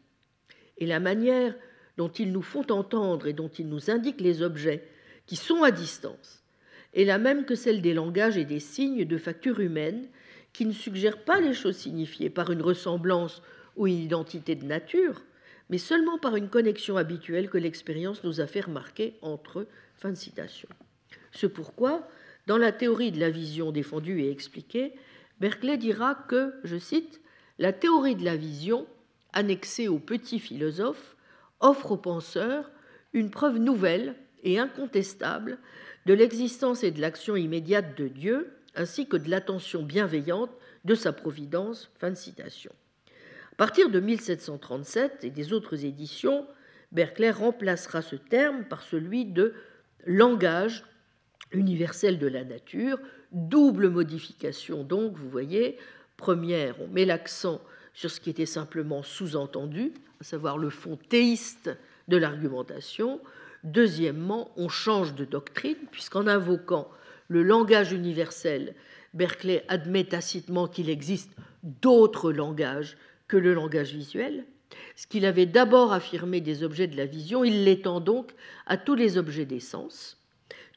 [0.79, 1.55] Et la manière
[1.97, 4.87] dont ils nous font entendre et dont ils nous indiquent les objets
[5.27, 6.40] qui sont à distance
[6.95, 10.09] est la même que celle des langages et des signes de facture humaine,
[10.53, 13.43] qui ne suggèrent pas les choses signifiées par une ressemblance
[13.77, 15.23] ou une identité de nature,
[15.69, 19.69] mais seulement par une connexion habituelle que l'expérience nous a fait remarquer entre eux.
[19.97, 20.69] Fin de citation.
[21.31, 22.09] Ce pourquoi,
[22.47, 24.95] dans la théorie de la vision défendue et expliquée,
[25.41, 27.21] Berkeley dira que, je cite,
[27.59, 28.87] la théorie de la vision,
[29.33, 31.17] annexée au petit philosophe,
[31.61, 32.71] offre aux penseurs
[33.13, 35.59] une preuve nouvelle et incontestable
[36.07, 40.51] de l'existence et de l'action immédiate de Dieu, ainsi que de l'attention bienveillante
[40.85, 41.91] de sa providence.
[41.99, 42.73] Fin de citation.
[43.53, 46.47] À partir de 1737 et des autres éditions,
[46.93, 49.55] Berkeley remplacera ce terme par celui de
[50.07, 50.85] langage
[51.53, 52.99] universel de la nature,
[53.33, 55.79] double modification donc, vous voyez,
[56.17, 57.61] première, on met l'accent
[57.93, 61.71] sur ce qui était simplement sous-entendu, à savoir le fond théiste
[62.09, 63.21] de l'argumentation.
[63.65, 66.89] Deuxièmement, on change de doctrine, puisqu'en invoquant
[67.29, 68.75] le langage universel,
[69.15, 71.33] Berkeley admet tacitement qu'il existe
[71.63, 72.97] d'autres langages
[73.29, 74.45] que le langage visuel.
[74.97, 78.33] Ce qu'il avait d'abord affirmé des objets de la vision, il l'étend donc
[78.67, 80.17] à tous les objets des sens.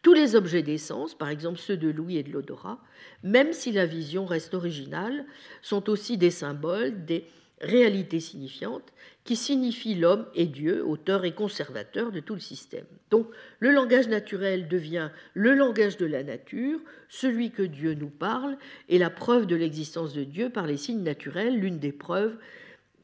[0.01, 2.79] Tous les objets des sens, par exemple ceux de l'ouïe et de l'odorat,
[3.23, 5.25] même si la vision reste originale,
[5.61, 7.25] sont aussi des symboles, des
[7.61, 8.91] réalités signifiantes
[9.23, 12.85] qui signifient l'homme et Dieu, auteur et conservateur de tout le système.
[13.09, 13.27] Donc
[13.59, 18.57] le langage naturel devient le langage de la nature, celui que Dieu nous parle,
[18.89, 22.35] et la preuve de l'existence de Dieu par les signes naturels, l'une des preuves,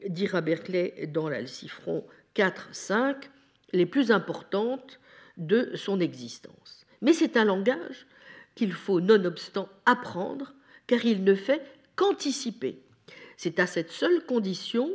[0.06, 2.04] dira Berkeley dans l'Alcifron
[2.36, 3.16] 4-5,
[3.72, 5.00] les plus importantes
[5.36, 6.84] de son existence.
[7.02, 8.06] Mais c'est un langage
[8.54, 10.52] qu'il faut nonobstant apprendre,
[10.86, 11.62] car il ne fait
[11.96, 12.82] qu'anticiper.
[13.36, 14.90] C'est à cette seule condition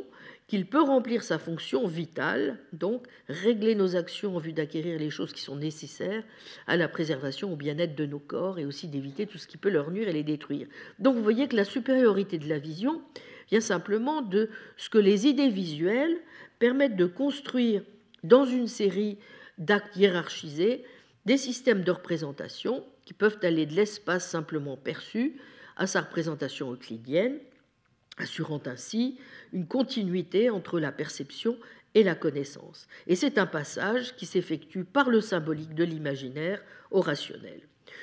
[0.46, 5.32] qu'il peut remplir sa fonction vitale, donc régler nos actions en vue d'acquérir les choses
[5.32, 6.22] qui sont nécessaires
[6.68, 9.70] à la préservation, au bien-être de nos corps et aussi d'éviter tout ce qui peut
[9.70, 10.68] leur nuire et les détruire.
[11.00, 13.02] Donc vous voyez que la supériorité de la vision
[13.50, 16.16] vient simplement de ce que les idées visuelles
[16.58, 17.82] permettent de construire
[18.22, 19.18] dans une série
[19.58, 20.84] d'actes hiérarchisés
[21.24, 25.36] des systèmes de représentation qui peuvent aller de l'espace simplement perçu
[25.76, 27.38] à sa représentation euclidienne,
[28.18, 29.18] assurant ainsi
[29.52, 31.56] une continuité entre la perception
[31.94, 32.88] et la connaissance.
[33.06, 37.60] Et c'est un passage qui s'effectue par le symbolique de l'imaginaire au rationnel.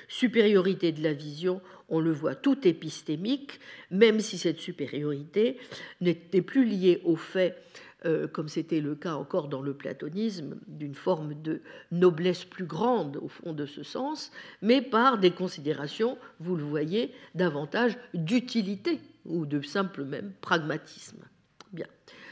[0.07, 3.59] Supériorité de la vision, on le voit tout épistémique,
[3.91, 5.57] même si cette supériorité
[6.01, 7.57] n'était plus liée au fait
[8.05, 11.61] euh, comme c'était le cas encore dans le platonisme, d'une forme de
[11.91, 17.13] noblesse plus grande au fond de ce sens, mais par des considérations, vous le voyez,
[17.33, 21.23] davantage d'utilité ou de simple même pragmatisme.
[21.71, 21.87] Bien.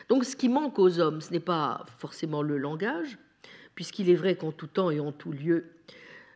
[0.09, 3.17] Donc ce qui manque aux hommes, ce n'est pas forcément le langage,
[3.75, 5.71] puisqu'il est vrai qu'en tout temps et en tout lieu,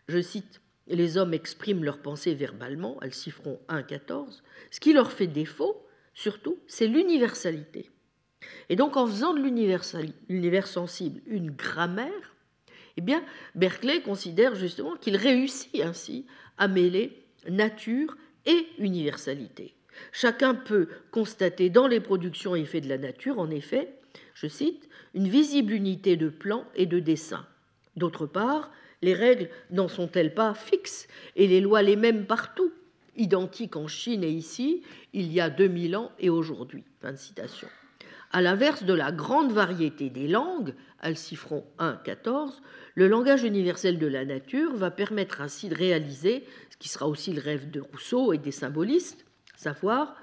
[0.08, 4.42] je cite, les hommes expriment leurs pensées verbalement, Alcifron 1.14,
[4.72, 7.90] ce qui leur fait défaut, surtout, c'est l'universalité.
[8.70, 12.36] Et donc en faisant de l'univers sensible une grammaire,
[12.98, 13.24] eh bien,
[13.56, 16.26] Berkeley considère justement qu'il réussit ainsi
[16.58, 19.76] à mêler nature et universalité.
[20.12, 23.96] Chacun peut constater dans les productions et effets de la nature, en effet,
[24.34, 27.46] je cite, une visible unité de plan et de dessin.
[27.96, 28.72] D'autre part,
[29.02, 32.72] les règles n'en sont-elles pas fixes et les lois les mêmes partout,
[33.16, 34.84] identiques en Chine et ici,
[35.14, 36.84] il y a 2000 ans et aujourd'hui.
[37.02, 37.68] Fin de citation.
[38.32, 42.62] À l'inverse de la grande variété des langues, Alcifron 1, 14,
[42.96, 47.32] le langage universel de la nature va permettre ainsi de réaliser ce qui sera aussi
[47.32, 49.25] le rêve de Rousseau et des symbolistes,
[49.56, 50.16] savoir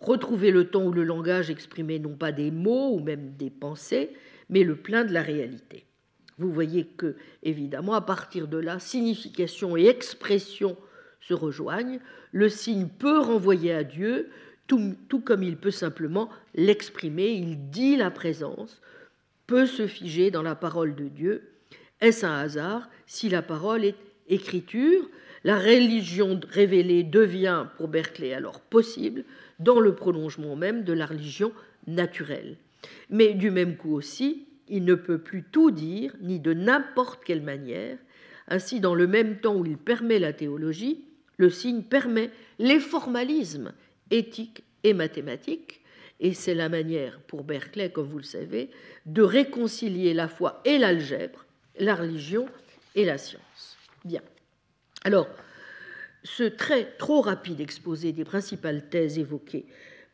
[0.00, 4.10] retrouver le temps où le langage exprimait non pas des mots ou même des pensées,
[4.48, 5.84] mais le plein de la réalité.
[6.38, 10.76] Vous voyez que, évidemment, à partir de là, signification et expression
[11.20, 11.98] se rejoignent.
[12.30, 14.30] Le signe peut renvoyer à Dieu,
[14.68, 18.80] tout, comme il peut simplement l'exprimer, il dit la présence,
[19.46, 21.50] peut se figer dans la parole de Dieu.
[22.00, 23.96] Est-ce un hasard si la parole est
[24.28, 25.08] écriture?
[25.44, 29.24] La religion révélée devient pour Berkeley alors possible
[29.58, 31.52] dans le prolongement même de la religion
[31.86, 32.56] naturelle.
[33.10, 37.42] Mais du même coup aussi, il ne peut plus tout dire, ni de n'importe quelle
[37.42, 37.96] manière.
[38.48, 41.04] Ainsi, dans le même temps où il permet la théologie,
[41.36, 43.72] le signe permet les formalismes
[44.10, 45.80] éthique et mathématique.
[46.20, 48.70] Et c'est la manière pour Berkeley, comme vous le savez,
[49.06, 51.44] de réconcilier la foi et l'algèbre,
[51.78, 52.46] la religion
[52.96, 53.78] et la science.
[54.04, 54.22] Bien.
[55.04, 55.28] Alors,
[56.24, 59.66] ce très trop rapide exposé des principales thèses évoquées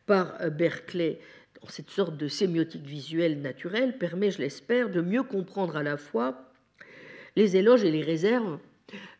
[0.05, 1.19] par Berkeley
[1.61, 5.97] dans cette sorte de sémiotique visuelle naturelle permet, je l'espère, de mieux comprendre à la
[5.97, 6.51] fois
[7.35, 8.59] les éloges et les réserves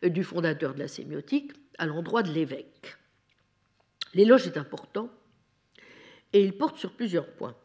[0.04, 2.98] du fondateur de la sémiotique à l'endroit de l'évêque.
[4.14, 5.10] L'éloge est important
[6.34, 7.56] et il porte sur plusieurs points.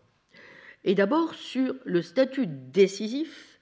[0.84, 3.60] Et d'abord sur le statut décisif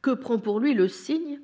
[0.00, 1.40] que prend pour lui le signe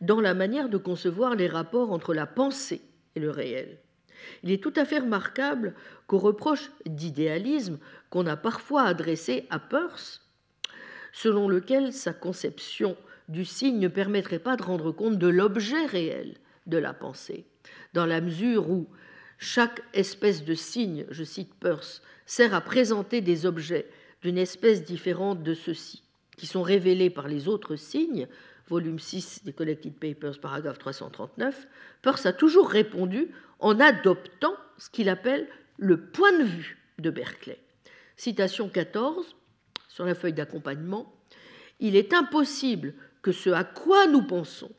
[0.00, 2.82] dans la manière de concevoir les rapports entre la pensée
[3.14, 3.78] et le réel.
[4.42, 5.74] Il est tout à fait remarquable
[6.06, 7.78] qu'au reproche d'idéalisme
[8.10, 10.28] qu'on a parfois adressé à Peirce,
[11.12, 12.96] selon lequel sa conception
[13.28, 17.46] du signe ne permettrait pas de rendre compte de l'objet réel de la pensée,
[17.94, 18.88] dans la mesure où
[19.38, 23.88] chaque espèce de signe, je cite Peirce, sert à présenter des objets
[24.22, 26.02] d'une espèce différente de ceux-ci,
[26.36, 28.28] qui sont révélés par les autres signes.
[28.70, 31.66] Volume 6 des Collected Papers, paragraphe 339,
[32.02, 37.58] Peirce a toujours répondu en adoptant ce qu'il appelle le point de vue de Berkeley.
[38.16, 39.36] Citation 14
[39.88, 41.12] sur la feuille d'accompagnement.
[41.80, 44.70] Il est impossible que ce à quoi nous pensons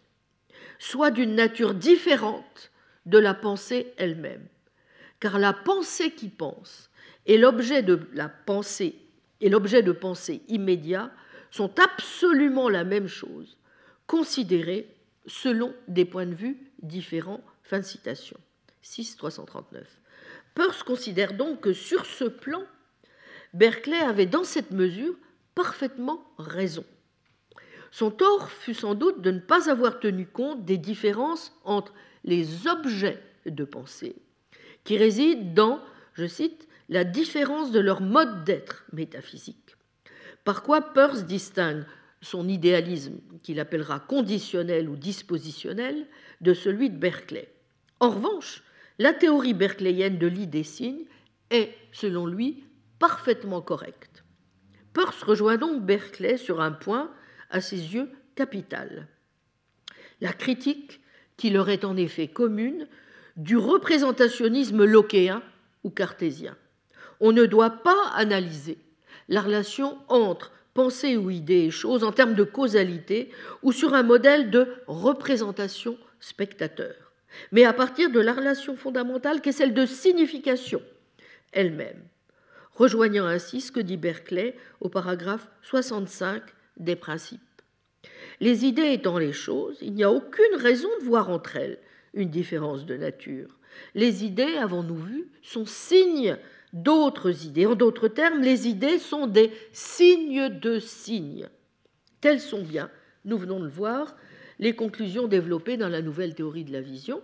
[0.79, 2.71] soit d'une nature différente
[3.05, 4.47] de la pensée elle-même,
[5.19, 6.89] car la pensée qui pense
[7.25, 8.95] et l'objet de la pensée
[9.41, 11.11] et l'objet de pensée immédiat
[11.51, 13.57] sont absolument la même chose,
[14.11, 14.93] considérés
[15.25, 17.39] selon des points de vue différents.
[17.63, 18.37] Fin de citation.
[18.81, 19.87] 6 339.
[20.53, 22.61] Peirce considère donc que sur ce plan,
[23.53, 25.15] Berkeley avait dans cette mesure
[25.55, 26.83] parfaitement raison.
[27.89, 31.93] Son tort fut sans doute de ne pas avoir tenu compte des différences entre
[32.25, 34.17] les objets de pensée,
[34.83, 35.81] qui résident dans,
[36.15, 39.77] je cite, la différence de leur mode d'être métaphysique.
[40.43, 41.85] Par quoi Peirce distingue
[42.21, 46.07] son idéalisme, qu'il appellera conditionnel ou dispositionnel,
[46.41, 47.49] de celui de Berkeley.
[47.99, 48.63] En revanche,
[48.99, 51.05] la théorie berkeleyenne de l'idée signe
[51.49, 52.63] est, selon lui,
[52.99, 54.23] parfaitement correcte.
[54.93, 57.11] Peirce rejoint donc Berkeley sur un point
[57.49, 59.07] à ses yeux capital.
[60.19, 61.01] La critique
[61.37, 62.87] qui leur est en effet commune
[63.37, 65.41] du représentationnisme lochéen
[65.83, 66.55] ou cartésien.
[67.19, 68.77] On ne doit pas analyser
[69.29, 73.29] la relation entre pensée ou idée et chose en termes de causalité
[73.63, 76.95] ou sur un modèle de représentation spectateur,
[77.51, 80.81] mais à partir de la relation fondamentale qu'est celle de signification
[81.51, 82.01] elle-même,
[82.73, 86.41] rejoignant ainsi ce que dit Berkeley au paragraphe 65
[86.77, 87.41] des principes.
[88.39, 91.79] Les idées étant les choses, il n'y a aucune raison de voir entre elles
[92.13, 93.57] une différence de nature.
[93.95, 96.37] Les idées, avons-nous vu, sont signes
[96.73, 97.65] d'autres idées.
[97.65, 101.49] En d'autres termes, les idées sont des signes de signes.
[102.21, 102.89] Telles sont bien,
[103.25, 104.15] nous venons de le voir,
[104.59, 107.21] les conclusions développées dans la nouvelle théorie de la vision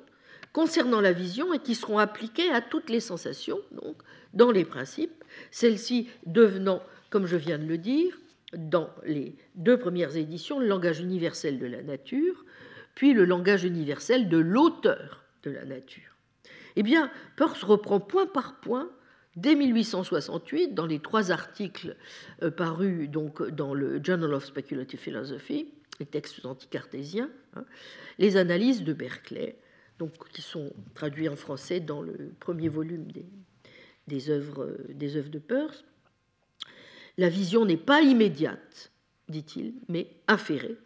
[0.57, 3.95] concernant la vision et qui seront appliquées à toutes les sensations, donc
[4.33, 6.81] dans les principes, celles-ci devenant,
[7.11, 8.17] comme je viens de le dire,
[8.55, 12.43] dans les deux premières éditions, le langage universel de la nature,
[12.95, 16.15] puis le langage universel de l'auteur de la nature.
[16.75, 18.89] Eh bien, Peirce reprend point par point,
[19.37, 21.95] dès 1868, dans les trois articles
[22.41, 27.63] euh, parus donc dans le Journal of Speculative Philosophy, les textes anticartésiens, hein,
[28.17, 29.57] les analyses de Berkeley,
[29.99, 33.07] donc, qui sont traduits en français dans le premier volume
[34.07, 35.85] des, œuvres, de Peirce.
[37.17, 38.91] La vision n'est pas immédiate,
[39.27, 40.77] dit-il, mais inférée.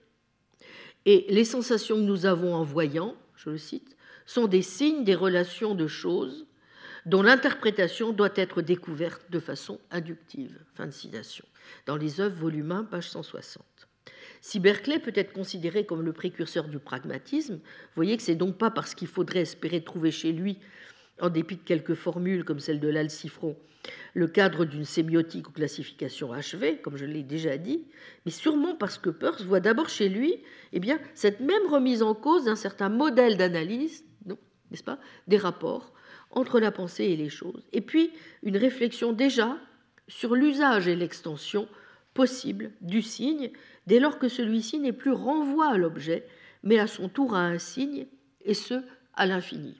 [1.05, 5.15] Et les sensations que nous avons en voyant, je le cite, sont des signes des
[5.15, 6.45] relations de choses
[7.05, 10.59] dont l'interprétation doit être découverte de façon inductive.
[10.75, 11.45] Fin de citation.
[11.85, 13.65] Dans les œuvres, volume 1, page 160.
[14.41, 17.59] Si Berkeley peut être considéré comme le précurseur du pragmatisme,
[17.95, 20.57] voyez que c'est donc pas parce qu'il faudrait espérer trouver chez lui
[21.19, 23.55] en dépit de quelques formules comme celle de l'Alcifron,
[24.15, 27.85] le cadre d'une sémiotique ou classification achevée, comme je l'ai déjà dit,
[28.25, 30.35] mais sûrement parce que Peirce voit d'abord chez lui
[30.73, 35.93] eh bien, cette même remise en cause d'un certain modèle d'analyse, n'est-ce pas, des rapports
[36.31, 38.11] entre la pensée et les choses, et puis
[38.43, 39.57] une réflexion déjà
[40.07, 41.67] sur l'usage et l'extension
[42.13, 43.51] possible du signe
[43.87, 46.25] dès lors que celui-ci n'est plus renvoi à l'objet,
[46.63, 48.05] mais à son tour à un signe,
[48.43, 49.75] et ce, à l'infini.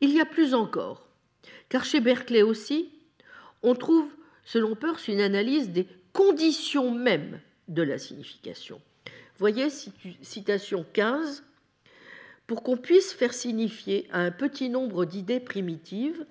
[0.00, 1.08] Il y a plus encore,
[1.68, 2.90] car chez Berkeley aussi,
[3.62, 4.08] on trouve,
[4.44, 8.80] selon Peirce, une analyse des conditions mêmes de la signification.
[9.38, 9.68] Voyez,
[10.22, 11.44] citation 15,
[12.46, 16.26] pour qu'on puisse faire signifier à un petit nombre d'idées primitives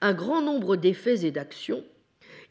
[0.00, 1.84] un grand nombre d'effets et d'actions,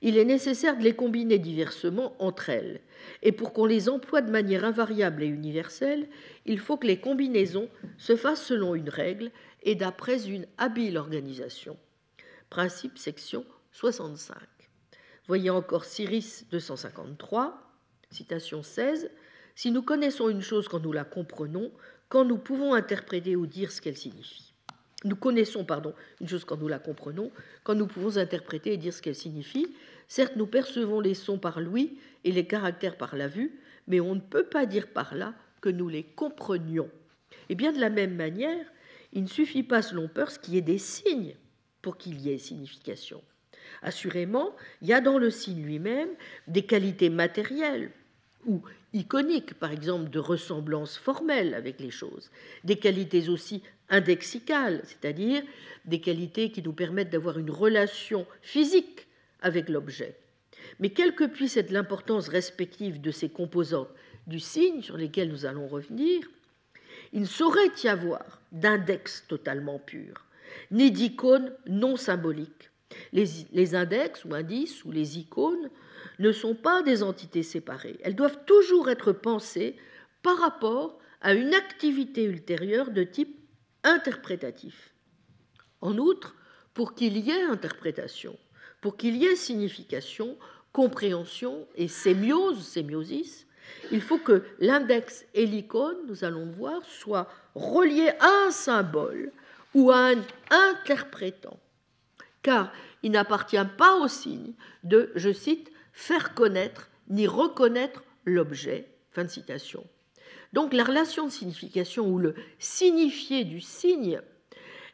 [0.01, 2.81] il est nécessaire de les combiner diversement entre elles.
[3.21, 6.07] Et pour qu'on les emploie de manière invariable et universelle,
[6.45, 9.31] il faut que les combinaisons se fassent selon une règle
[9.63, 11.77] et d'après une habile organisation.
[12.49, 14.37] Principe section 65.
[15.27, 17.61] Voyez encore Cyrus 253,
[18.09, 19.11] citation 16.
[19.55, 21.71] Si nous connaissons une chose quand nous la comprenons,
[22.11, 24.53] quand nous pouvons interpréter ou dire ce qu'elle signifie.
[25.05, 27.31] Nous connaissons, pardon, une chose quand nous la comprenons,
[27.63, 29.73] quand nous pouvons interpréter et dire ce qu'elle signifie.
[30.09, 33.57] Certes, nous percevons les sons par l'ouïe et les caractères par la vue,
[33.87, 36.89] mais on ne peut pas dire par là que nous les comprenions.
[37.47, 38.65] Et bien de la même manière,
[39.13, 41.37] il ne suffit pas, selon Peirce, qu'il y ait des signes
[41.81, 43.23] pour qu'il y ait signification.
[43.81, 46.09] Assurément, il y a dans le signe lui-même
[46.47, 47.91] des qualités matérielles
[48.45, 48.61] ou
[48.93, 52.29] iconiques, par exemple de ressemblance formelle avec les choses,
[52.63, 55.43] des qualités aussi indexicales, c'est-à-dire
[55.85, 59.07] des qualités qui nous permettent d'avoir une relation physique
[59.41, 60.15] avec l'objet.
[60.79, 63.89] Mais quelle que puisse être l'importance respective de ces composantes
[64.27, 66.29] du signe sur lesquels nous allons revenir,
[67.13, 70.25] il ne saurait y avoir d'index totalement pur,
[70.69, 72.69] ni d'icône non symbolique.
[73.13, 75.69] Les, les, index ou indices ou les icônes
[76.19, 77.99] ne sont pas des entités séparées.
[78.03, 79.75] Elles doivent toujours être pensées
[80.23, 83.39] par rapport à une activité ultérieure de type
[83.83, 84.93] interprétatif.
[85.81, 86.35] En outre,
[86.73, 88.37] pour qu'il y ait interprétation,
[88.81, 90.37] pour qu'il y ait signification,
[90.71, 93.45] compréhension et sémiose, sémiosis,
[93.91, 99.31] il faut que l'index et l'icône, nous allons le voir, soient reliés à un symbole
[99.73, 101.59] ou à un interprétant.
[102.41, 102.71] Car
[103.03, 108.87] il n'appartient pas au signe de, je cite, faire connaître ni reconnaître l'objet.
[109.11, 109.85] Fin de citation.
[110.53, 114.21] Donc la relation de signification ou le signifié du signe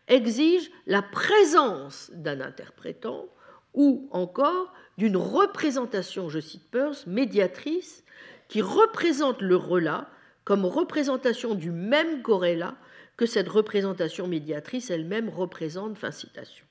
[0.07, 3.27] exige la présence d'un interprétant
[3.73, 8.03] ou encore d'une représentation, je cite Peirce, médiatrice,
[8.47, 10.09] qui représente le relat
[10.43, 12.75] comme représentation du même corrélat
[13.17, 15.97] que cette représentation médiatrice elle-même représente.
[15.97, 16.66] Fin citation.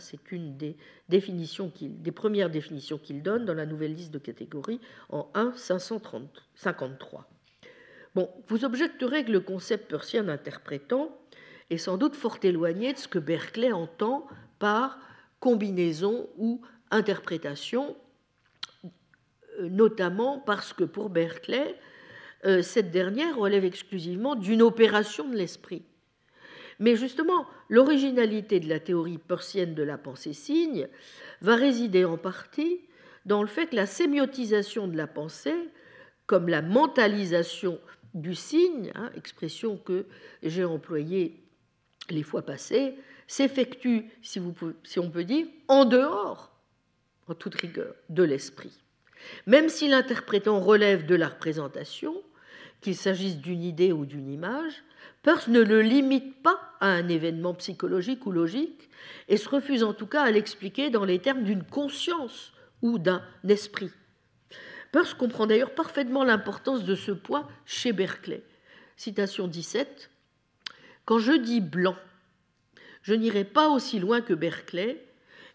[0.00, 0.76] C'est une des,
[2.12, 7.28] premières définitions qu'il donne dans la nouvelle liste de catégories en 1 553.
[8.14, 11.16] Bon, vous objecterez que le concept persien d'interprétant
[11.70, 14.26] est sans doute fort éloigné de ce que Berkeley entend
[14.58, 14.98] par
[15.40, 16.60] combinaison ou
[16.90, 17.96] interprétation,
[18.84, 21.74] euh, notamment parce que pour Berkeley,
[22.44, 25.82] euh, cette dernière relève exclusivement d'une opération de l'esprit.
[26.78, 30.88] Mais justement, l'originalité de la théorie persienne de la pensée-signe
[31.40, 32.80] va résider en partie
[33.26, 35.70] dans le fait que la sémiotisation de la pensée,
[36.26, 37.78] comme la mentalisation
[38.14, 40.06] du signe, hein, expression que
[40.42, 41.40] j'ai employée
[42.10, 42.94] les fois passées,
[43.26, 44.40] s'effectue, si,
[44.84, 46.52] si on peut dire, en dehors,
[47.28, 48.76] en toute rigueur, de l'esprit.
[49.46, 52.22] Même si l'interprétant relève de la représentation,
[52.80, 54.82] qu'il s'agisse d'une idée ou d'une image,
[55.22, 58.90] Peirce ne le limite pas à un événement psychologique ou logique
[59.28, 63.22] et se refuse en tout cas à l'expliquer dans les termes d'une conscience ou d'un
[63.48, 63.92] esprit.
[64.90, 68.42] Peirce comprend d'ailleurs parfaitement l'importance de ce point chez Berkeley.
[68.96, 70.10] Citation 17.
[71.04, 71.96] Quand je dis blanc,
[73.02, 75.04] je n'irai pas aussi loin que Berkeley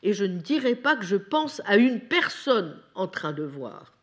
[0.01, 3.93] et je ne dirai pas que je pense à une personne en train de voir,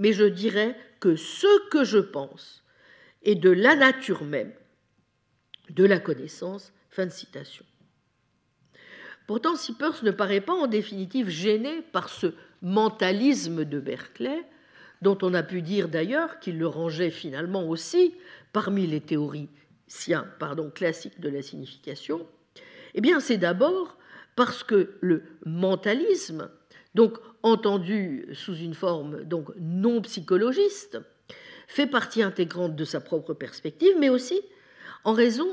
[0.00, 2.64] mais je dirai que ce que je pense
[3.22, 4.52] est de la nature même
[5.70, 6.72] de la connaissance.
[6.90, 7.64] Fin de citation.
[9.26, 14.44] Pourtant, si Peirce ne paraît pas en définitive gêné par ce mentalisme de Berkeley,
[15.00, 18.14] dont on a pu dire d'ailleurs qu'il le rangeait finalement aussi
[18.52, 22.26] parmi les théoriciens pardon, classiques de la signification,
[22.94, 23.96] eh bien c'est d'abord
[24.36, 26.50] parce que le mentalisme,
[26.94, 30.98] donc entendu sous une forme donc non psychologiste,
[31.68, 34.40] fait partie intégrante de sa propre perspective, mais aussi
[35.04, 35.48] en raison,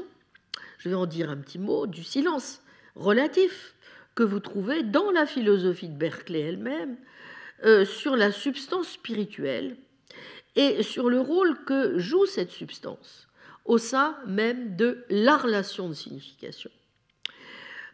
[0.77, 2.61] je vais en dire un petit mot, du silence
[2.95, 3.75] relatif
[4.15, 6.97] que vous trouvez dans la philosophie de Berkeley elle-même
[7.63, 9.77] euh, sur la substance spirituelle
[10.55, 13.27] et sur le rôle que joue cette substance
[13.65, 16.71] au sein même de la relation de signification.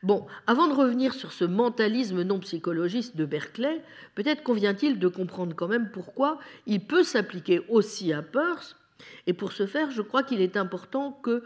[0.03, 3.81] Bon, avant de revenir sur ce mentalisme non psychologiste de Berkeley,
[4.13, 8.75] peut-être convient-il de comprendre quand même pourquoi il peut s'appliquer aussi à Peirce.
[9.27, 11.43] Et pour ce faire, je crois qu'il est important que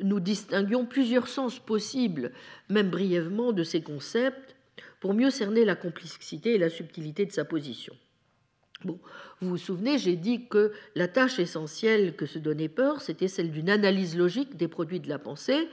[0.00, 2.32] nous distinguions plusieurs sens possibles,
[2.68, 4.56] même brièvement, de ces concepts
[5.00, 7.94] pour mieux cerner la complexité et la subtilité de sa position.
[8.84, 8.98] Bon,
[9.40, 13.50] vous vous souvenez, j'ai dit que la tâche essentielle que se donnait Peirce, c'était celle
[13.50, 15.68] d'une analyse logique des produits de la pensée,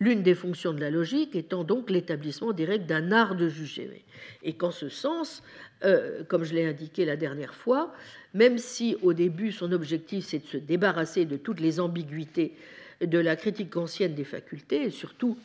[0.00, 4.04] l'une des fonctions de la logique étant donc l'établissement des règles d'un art de juger.
[4.42, 5.42] Et qu'en ce sens,
[5.84, 7.94] euh, comme je l'ai indiqué la dernière fois,
[8.32, 12.54] même si au début son objectif c'est de se débarrasser de toutes les ambiguïtés
[13.00, 15.36] de la critique ancienne des facultés et surtout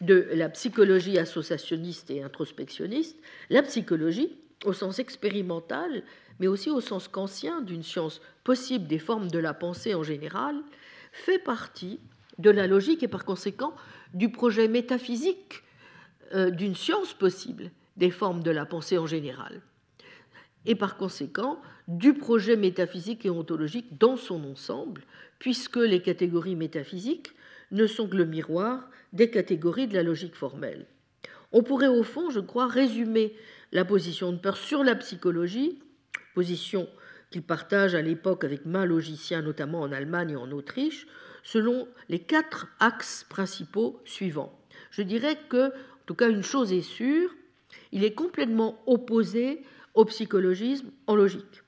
[0.00, 3.16] de la psychologie associationniste et introspectionniste,
[3.50, 4.32] la psychologie,
[4.64, 6.02] au sens expérimental,
[6.40, 10.56] mais aussi au sens kantien d'une science possible des formes de la pensée en général,
[11.12, 12.00] fait partie
[12.38, 13.74] de la logique et par conséquent
[14.14, 15.62] du projet métaphysique
[16.34, 19.60] euh, d'une science possible des formes de la pensée en général
[20.66, 25.02] et par conséquent du projet métaphysique et ontologique dans son ensemble,
[25.38, 27.32] puisque les catégories métaphysiques
[27.70, 30.86] ne sont que le miroir des catégories de la logique formelle.
[31.52, 33.34] On pourrait au fond, je crois, résumer
[33.72, 35.78] la position de Peirce sur la psychologie,
[36.34, 36.88] position
[37.30, 41.06] qu'il partage à l'époque avec main logiciens, notamment en Allemagne et en Autriche,
[41.42, 44.58] selon les quatre axes principaux suivants.
[44.90, 47.30] Je dirais que, en tout cas, une chose est sûre,
[47.92, 49.62] il est complètement opposé
[49.94, 51.62] au psychologisme en logique.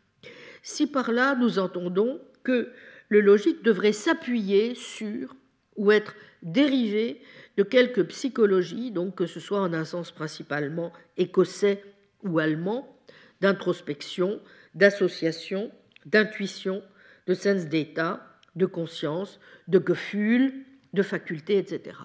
[0.62, 2.70] si par là nous entendons que
[3.08, 5.34] le logique devrait s'appuyer sur
[5.76, 7.20] ou être dérivé
[7.56, 11.82] de quelque psychologie, donc que ce soit en un sens principalement écossais
[12.22, 12.96] ou allemand,
[13.40, 14.40] d'introspection,
[14.74, 15.70] d'association,
[16.06, 16.82] d'intuition,
[17.26, 21.96] de sens d'état, de conscience, de gefühl, de faculté, etc.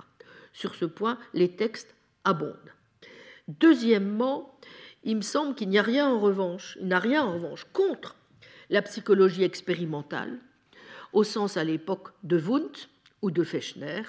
[0.53, 2.73] Sur ce point, les textes abondent.
[3.47, 4.59] Deuxièmement,
[5.03, 8.15] il me semble qu'il n'y a rien en revanche, il n'a rien en revanche contre
[8.69, 10.39] la psychologie expérimentale,
[11.13, 12.89] au sens à l'époque de Wundt
[13.21, 14.01] ou de Fechner,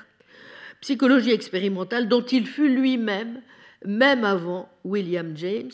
[0.81, 3.43] psychologie expérimentale dont il fut lui-même,
[3.85, 5.71] même avant William James.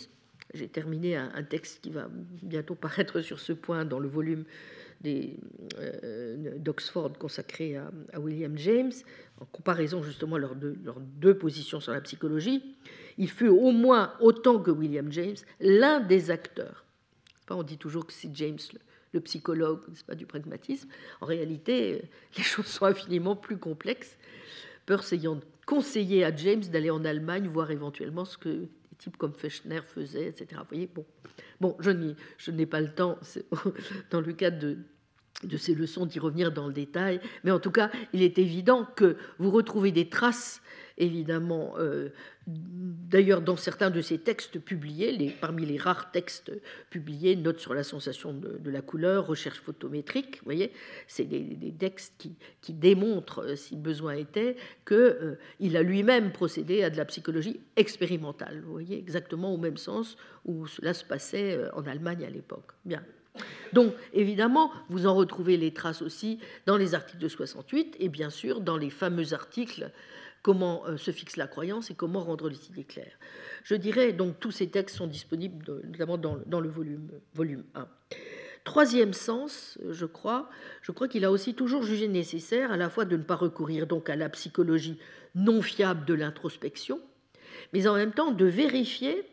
[0.55, 4.45] J'ai terminé un, texte qui va bientôt paraître sur ce point dans le volume
[5.05, 8.93] euh, d'Oxford consacré à, William James,
[9.41, 10.77] en comparaison justement leurs deux,
[11.17, 12.63] deux positions sur la psychologie.
[13.19, 16.85] Il fut au moins autant que William James l'un des acteurs.
[17.51, 18.59] On dit toujours que c'est James
[19.13, 20.89] le, psychologue, c'est pas du pragmatisme.
[21.21, 22.03] En réalité,
[22.37, 24.17] les choses sont infiniment plus complexes.
[24.87, 28.69] Peirce ayant conseillé à James d'aller en Allemagne voir éventuellement ce que
[29.03, 30.47] des types comme Fechner faisaient, etc.
[30.59, 30.91] Vous voyez,
[31.61, 33.19] bon, je n'ai pas le temps,
[34.11, 34.77] dans le cadre
[35.43, 38.87] de ces leçons d'y revenir dans le détail, mais en tout cas, il est évident
[38.97, 40.63] que vous retrouvez des traces
[40.99, 42.11] évidemment, euh,
[42.47, 46.53] d'ailleurs dans certains de ces textes publiés, parmi les rares textes
[46.91, 50.73] publiés, notes sur la sensation de, la couleur, recherche photométrique, vous voyez,
[51.07, 52.29] c'est des, textes
[52.61, 54.57] qui, démontrent, euh, si besoin était,
[54.87, 55.37] qu'il euh,
[55.75, 60.67] a lui-même procédé à de la psychologie expérimentale, vous voyez, exactement au même sens où
[60.67, 62.73] cela se passait en Allemagne à l'époque.
[62.85, 63.03] Bien.
[63.73, 68.31] Donc, évidemment, vous en retrouvez les traces aussi dans les articles de 68 et bien
[68.31, 69.91] sûr dans les fameux articles
[70.43, 73.19] comment euh, se fixe la croyance et comment rendre les idées claires.
[73.65, 77.89] Je dirais donc tous ces textes sont disponibles notamment dans, le volume, volume 1.
[78.65, 80.49] Troisième sens, je crois,
[80.83, 83.87] je crois qu'il a aussi toujours jugé nécessaire à la fois de ne pas recourir
[83.87, 84.99] donc à la psychologie
[85.35, 87.01] non fiable de l'introspection,
[87.73, 89.25] mais en même temps de vérifier,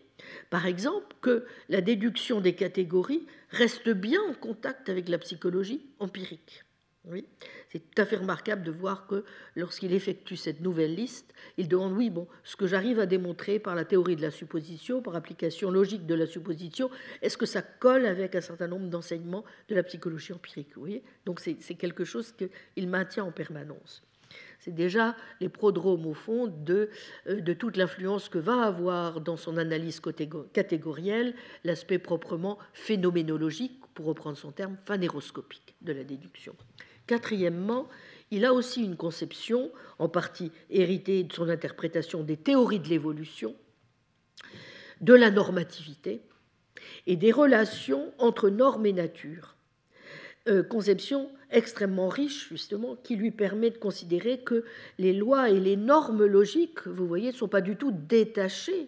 [0.49, 6.63] par exemple, que la déduction des catégories reste bien en contact avec la psychologie empirique.
[7.05, 7.25] Oui.
[7.69, 9.23] C'est tout à fait remarquable de voir que
[9.55, 13.73] lorsqu'il effectue cette nouvelle liste, il demande, oui, bon, ce que j'arrive à démontrer par
[13.73, 16.89] la théorie de la supposition, par application logique de la supposition,
[17.21, 20.73] est-ce que ça colle avec un certain nombre d'enseignements de la psychologie empirique
[21.25, 24.03] Donc c'est quelque chose qu'il maintient en permanence.
[24.59, 26.89] C'est déjà les prodromes, au fond, de,
[27.27, 30.01] euh, de toute l'influence que va avoir dans son analyse
[30.53, 36.55] catégorielle l'aspect proprement phénoménologique, pour reprendre son terme, phanéroscopique de la déduction.
[37.09, 37.87] Quatrièmement,
[38.29, 43.55] il a aussi une conception, en partie héritée de son interprétation des théories de l'évolution,
[45.01, 46.21] de la normativité
[47.07, 49.55] et des relations entre normes et nature.
[50.47, 54.63] Euh, conception extrêmement riche, justement, qui lui permet de considérer que
[54.99, 58.87] les lois et les normes logiques, vous voyez, ne sont pas du tout détachées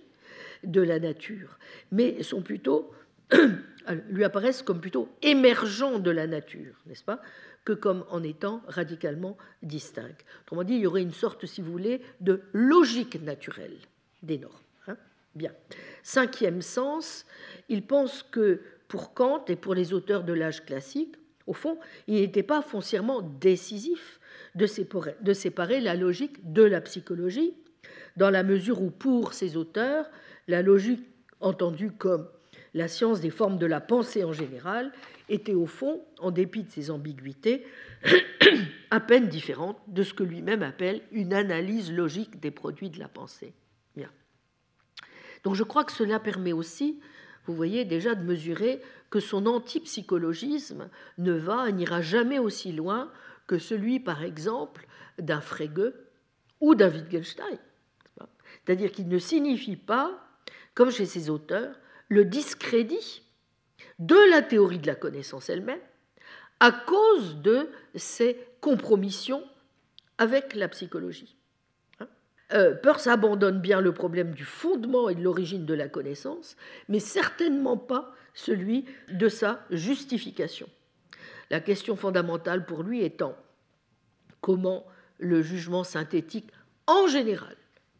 [0.64, 1.58] de la nature,
[1.92, 2.92] mais sont plutôt,
[4.12, 7.20] lui apparaissent comme plutôt émergents de la nature, n'est-ce pas?
[7.66, 10.18] Que comme en étant radicalement distincts.
[10.44, 13.78] Autrement dit, il y aurait une sorte, si vous voulez, de logique naturelle
[14.24, 14.54] des normes.
[14.88, 14.98] Hein.
[15.36, 15.52] Bien.
[16.04, 17.26] Cinquième sens,
[17.70, 21.16] il pense que pour Kant et pour les auteurs de l'âge classique,
[21.48, 21.78] au fond,
[22.08, 24.20] il n'était pas foncièrement décisif
[24.56, 27.54] de séparer, de séparer la logique de la psychologie,
[28.18, 30.10] dans la mesure où pour ces auteurs,
[30.48, 31.06] la logique
[31.40, 32.28] entendue comme
[32.74, 34.92] la science des formes de la pensée en général
[35.32, 37.66] était au fond, en dépit de ses ambiguïtés,
[38.92, 43.08] à peine différente de ce que lui-même appelle une analyse logique des produits de la
[43.08, 43.54] pensée.
[43.96, 44.10] Bien.
[45.44, 47.00] Donc je crois que cela permet aussi,
[47.46, 53.12] vous voyez déjà, de mesurer que son antipsychologisme ne va, n'ira jamais aussi loin
[53.48, 54.86] que celui, par exemple,
[55.18, 55.94] d'un Frege
[56.60, 57.58] ou d'un Wittgenstein.
[58.66, 60.28] C'est-à-dire qu'il ne signifie pas,
[60.74, 61.76] comme chez ses auteurs,
[62.10, 63.24] le discrédit
[64.02, 65.80] de la théorie de la connaissance elle-même
[66.60, 69.44] à cause de ses compromissions
[70.18, 71.36] avec la psychologie.
[72.00, 72.08] Hein?
[72.54, 76.58] Euh, Peirce abandonne bien le problème du fondement et de l'origine de la connaissance,
[76.90, 80.68] mais certainement pas celui de sa justification.
[81.52, 83.36] La question fondamentale pour lui étant
[84.40, 84.86] comment
[85.20, 86.50] le jugement synthétique
[86.88, 87.56] en général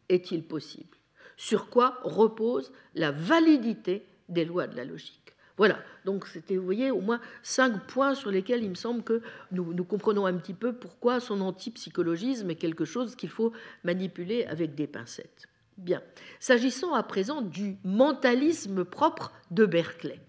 [0.08, 0.96] est-il possible?
[1.36, 5.21] Sur quoi repose la validité des lois de la logique?
[5.58, 9.20] Voilà, donc c'était, vous voyez, au moins cinq points sur lesquels il me semble que
[9.50, 13.52] nous, comprenons un petit peu pourquoi son antipsychologisme est quelque chose qu'il faut
[13.84, 15.48] manipuler avec des pincettes.
[15.76, 16.02] Bien,
[16.40, 20.20] s'agissant à présent du mentalisme propre de Berkeley,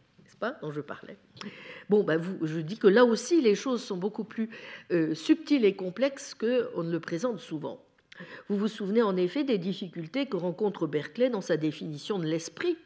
[0.43, 1.17] pas, dont je parlais.
[1.89, 4.49] Bon, ben vous, je dis que là aussi, les choses sont beaucoup plus
[4.91, 7.81] euh, subtiles et complexes qu'on ne le présente souvent.
[8.49, 12.77] Vous vous souvenez en effet des difficultés que rencontre Berkeley dans sa définition de l'esprit.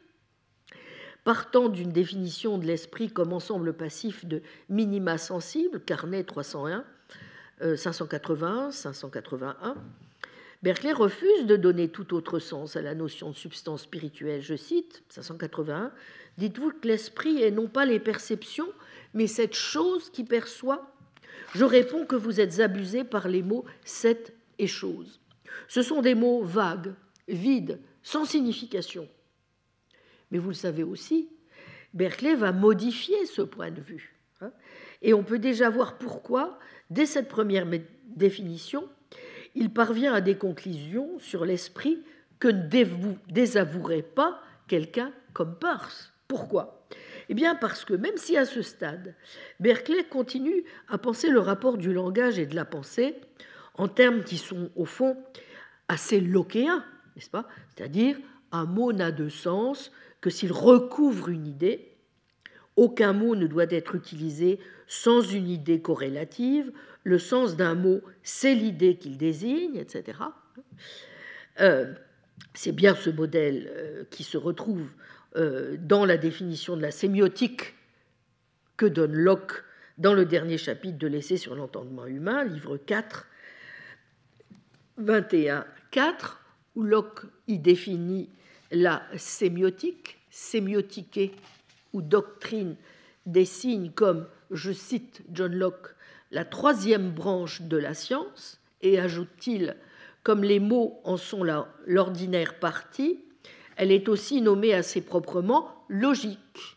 [1.28, 4.40] Partant d'une définition de l'esprit comme ensemble passif de
[4.70, 6.86] minima sensible, Carnet 301,
[7.76, 9.76] 581, 581,
[10.62, 14.40] Berkeley refuse de donner tout autre sens à la notion de substance spirituelle.
[14.40, 15.92] Je cite 581
[16.38, 18.72] Dites-vous que l'esprit est non pas les perceptions,
[19.12, 20.90] mais cette chose qui perçoit
[21.54, 25.20] Je réponds que vous êtes abusé par les mots cette et chose.
[25.68, 26.94] Ce sont des mots vagues,
[27.28, 29.06] vides, sans signification.
[30.30, 31.28] Mais vous le savez aussi,
[31.94, 34.14] Berkeley va modifier ce point de vue.
[34.40, 34.52] Hein.
[35.02, 36.60] et on peut déjà voir pourquoi,
[36.90, 37.66] dès cette première
[38.04, 38.88] définition,
[39.56, 42.04] il parvient à des conclusions sur l'esprit
[42.38, 46.12] que ne désavouerait pas quelqu'un comme Peirce.
[46.28, 46.86] Pourquoi?
[47.28, 49.14] Eh bien parce que même si à ce stade,
[49.60, 53.16] Berkeley continue à penser le rapport du langage et de la pensée
[53.74, 55.16] en termes qui sont au fond
[55.88, 56.84] assez lochéens,
[57.16, 57.48] n'est-ce pas?
[57.74, 58.16] C'est-à-dire
[58.52, 59.90] un mot n'a de sens
[60.20, 61.92] que s'il recouvre une idée.
[62.76, 66.72] Aucun mot ne doit être utilisé sans une idée corrélative.
[67.04, 70.18] Le sens d'un mot, c'est l'idée qu'il désigne, etc.
[71.60, 71.92] Euh,
[72.54, 74.88] c'est bien ce modèle euh, qui se retrouve
[75.36, 77.74] euh, dans la définition de la sémiotique
[78.76, 79.64] que donne Locke
[79.98, 83.26] dans le dernier chapitre de l'essai sur l'entendement humain, livre 4,
[84.98, 86.40] 21, 4,
[86.76, 88.30] où Locke y définit
[88.70, 91.32] la sémiotique, sémiotiquée
[91.92, 92.76] ou doctrine
[93.26, 95.94] des signes comme, je cite John Locke,
[96.30, 99.76] la troisième branche de la science, et ajoute-t-il,
[100.22, 101.44] comme les mots en sont
[101.86, 103.20] l'ordinaire partie,
[103.76, 106.76] elle est aussi nommée assez proprement logique.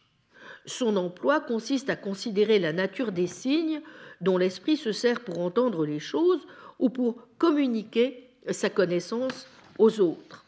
[0.66, 3.82] Son emploi consiste à considérer la nature des signes
[4.22, 6.46] dont l'esprit se sert pour entendre les choses
[6.80, 9.48] ou pour communiquer sa connaissance
[9.80, 10.46] aux autres.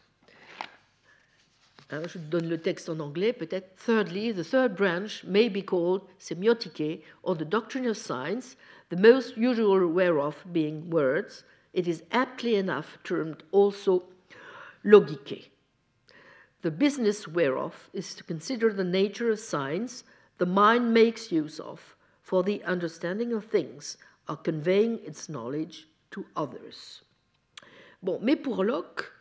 [2.06, 3.76] Je donne le texte en anglais, peut-être.
[3.76, 8.56] Thirdly, the third branch may be called semiotique, or the doctrine of science,
[8.90, 11.44] the most usual whereof being words.
[11.72, 14.04] It is aptly enough termed also
[14.84, 15.50] logique.
[16.62, 20.04] The business whereof is to consider the nature of science
[20.38, 23.96] the mind makes use of for the understanding of things,
[24.28, 27.02] or conveying its knowledge to others.
[28.02, 29.12] Bon, mais pour Locke,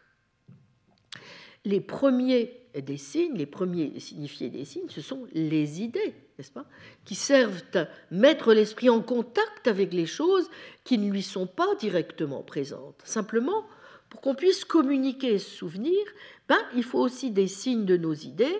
[1.66, 6.66] les premiers des signes, les premiers signifiés des signes, ce sont les idées, n'est-ce pas,
[7.06, 10.50] qui servent à mettre l'esprit en contact avec les choses
[10.84, 13.02] qui ne lui sont pas directement présentes.
[13.04, 13.66] Simplement,
[14.10, 16.00] pour qu'on puisse communiquer ce souvenir,
[16.48, 18.60] ben, il faut aussi des signes de nos idées,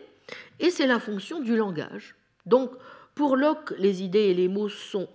[0.60, 2.16] et c'est la fonction du langage.
[2.46, 2.72] Donc,
[3.16, 5.08] pour Locke, les idées et les mots sont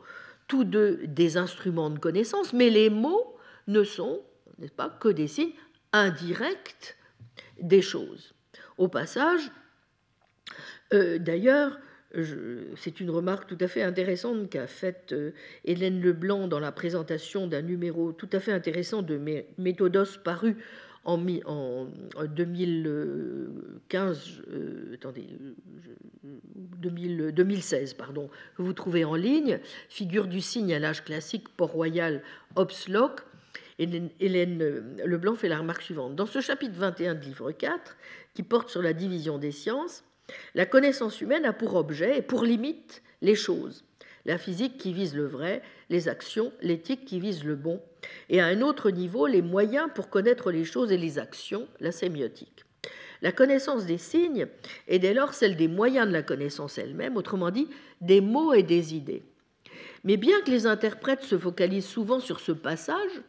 [0.46, 4.22] tous deux des instruments de connaissance, mais les mots ne sont,
[4.58, 5.52] n'est-ce pas, que des signes
[5.92, 6.96] indirects
[7.60, 8.34] des choses.
[8.78, 9.50] Au passage,
[10.94, 11.78] euh, d'ailleurs,
[12.76, 15.32] c'est une remarque tout à fait intéressante qu'a faite euh,
[15.64, 19.20] Hélène Leblanc dans la présentation d'un numéro tout à fait intéressant de
[19.58, 20.56] Méthodos paru
[21.04, 21.86] en, en
[22.24, 25.26] 2015, euh, attendez,
[26.80, 32.22] 2016, pardon, que vous trouvez en ligne, figure du signe à l'âge classique, Port-Royal,
[32.56, 33.20] Hobslock,
[33.78, 36.16] Hélène euh, Leblanc fait la remarque suivante.
[36.16, 37.96] Dans ce chapitre 21 de livre 4,
[38.38, 40.04] qui porte sur la division des sciences,
[40.54, 43.84] la connaissance humaine a pour objet et pour limite les choses.
[44.26, 45.60] La physique qui vise le vrai,
[45.90, 47.82] les actions, l'éthique qui vise le bon,
[48.28, 51.90] et à un autre niveau, les moyens pour connaître les choses et les actions, la
[51.90, 52.64] sémiotique.
[53.22, 54.46] La connaissance des signes
[54.86, 57.66] est dès lors celle des moyens de la connaissance elle-même, autrement dit,
[58.00, 59.24] des mots et des idées.
[60.04, 63.20] Mais bien que les interprètes se focalisent souvent sur ce passage,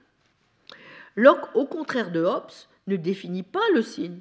[1.15, 2.51] Locke, au contraire de Hobbes,
[2.85, 4.19] ne définit pas le signe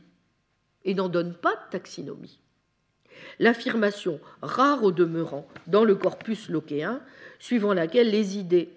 [0.85, 2.39] et n'en donne pas de taxinomie.
[3.39, 7.01] L'affirmation, rare au demeurant dans le corpus lockéen,
[7.39, 8.71] suivant laquelle les idées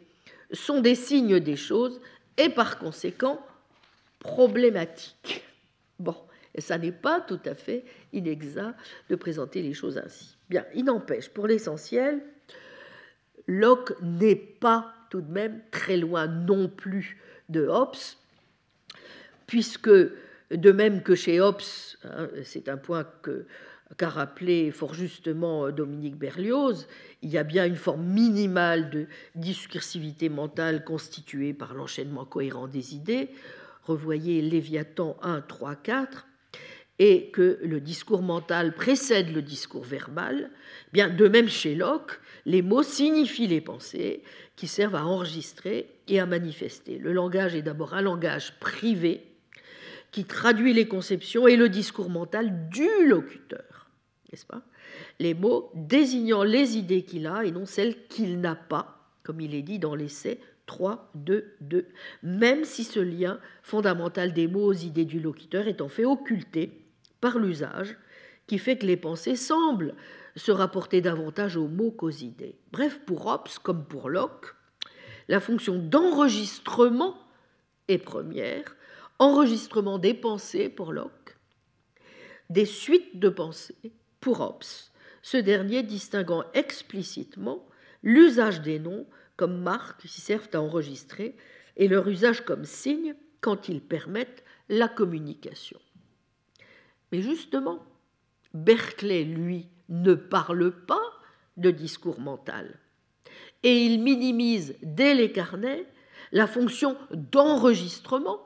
[0.52, 2.02] sont des signes des choses,
[2.38, 3.44] est par conséquent
[4.20, 5.44] problématique.
[6.00, 6.16] Bon,
[6.56, 8.78] et ça n'est pas tout à fait inexact
[9.10, 10.38] de présenter les choses ainsi.
[10.50, 12.22] Bien, il n'empêche, pour l'essentiel,
[13.48, 17.18] Locke n'est pas tout de même très loin non plus
[17.50, 17.96] de Hobbes,
[19.48, 19.90] puisque
[20.52, 21.62] de même que chez Hobbes,
[22.04, 23.06] hein, c'est un point
[23.98, 26.88] qu'a rappelé fort justement Dominique Berlioz,
[27.22, 32.96] il y a bien une forme minimale de discursivité mentale constituée par l'enchaînement cohérent des
[32.96, 33.30] idées.
[33.84, 36.28] Revoyez Léviathan 1, 3, 4.
[37.00, 40.52] et que le discours mental précède le discours verbal,
[40.94, 44.22] bien de même chez Locke, les mots signifient les pensées
[44.56, 47.00] qui servent à enregistrer et à manifester.
[47.00, 49.31] Le langage est d'abord un langage privé
[50.12, 53.90] qui traduit les conceptions et le discours mental du locuteur,
[54.32, 54.62] n'est-ce pas?
[55.20, 59.56] Les mots désignant les idées qu'il a et non celles qu'il n'a pas, comme il
[59.56, 61.88] est dit dans l'essai 3, 2, 2,
[62.24, 66.86] même si ce lien fondamental des mots aux idées du locuteur est en fait occulté
[67.20, 67.98] par l'usage,
[68.48, 69.96] qui fait que les pensées semblent
[70.36, 72.56] se rapporter davantage aux mots qu'aux idées.
[72.72, 74.56] Bref, pour Hobbes comme pour Locke,
[75.28, 77.18] la fonction d'enregistrement
[77.88, 78.76] est première,
[79.22, 81.38] enregistrement des pensées pour Locke,
[82.50, 84.64] des suites de pensées pour Hobbes,
[85.22, 87.64] ce dernier distinguant explicitement
[88.02, 89.06] l'usage des noms
[89.38, 91.36] comme marques qui servent à enregistrer
[91.78, 95.80] et leur usage comme signe quand ils permettent la communication.
[97.12, 97.86] Mais justement,
[98.56, 101.12] Berkeley, lui, ne parle pas
[101.58, 102.80] de discours mental.
[103.62, 105.86] Et il minimise dès les carnets
[106.32, 108.40] la fonction d'enregistrement,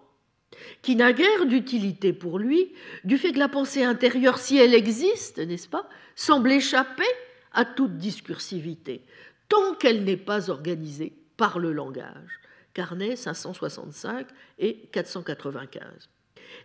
[0.82, 2.74] qui n'a guère d'utilité pour lui,
[3.04, 7.04] du fait que la pensée intérieure, si elle existe, n'est-ce pas, semble échapper
[7.52, 9.04] à toute discursivité,
[9.50, 12.40] tant qu'elle n'est pas organisée par le langage.
[12.74, 14.28] Carnet 565
[14.60, 16.10] et 495.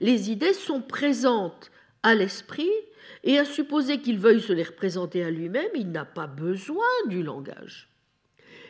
[0.00, 1.70] Les idées sont présentes
[2.02, 2.70] à l'esprit
[3.24, 7.22] et à supposer qu'il veuille se les représenter à lui-même, il n'a pas besoin du
[7.22, 7.88] langage.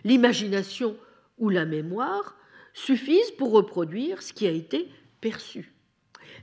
[0.04, 0.96] L'imagination
[1.38, 2.36] ou la mémoire
[2.72, 4.88] suffisent pour reproduire ce qui a été
[5.20, 5.72] perçu.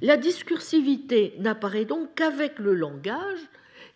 [0.01, 3.39] La discursivité n'apparaît donc qu'avec le langage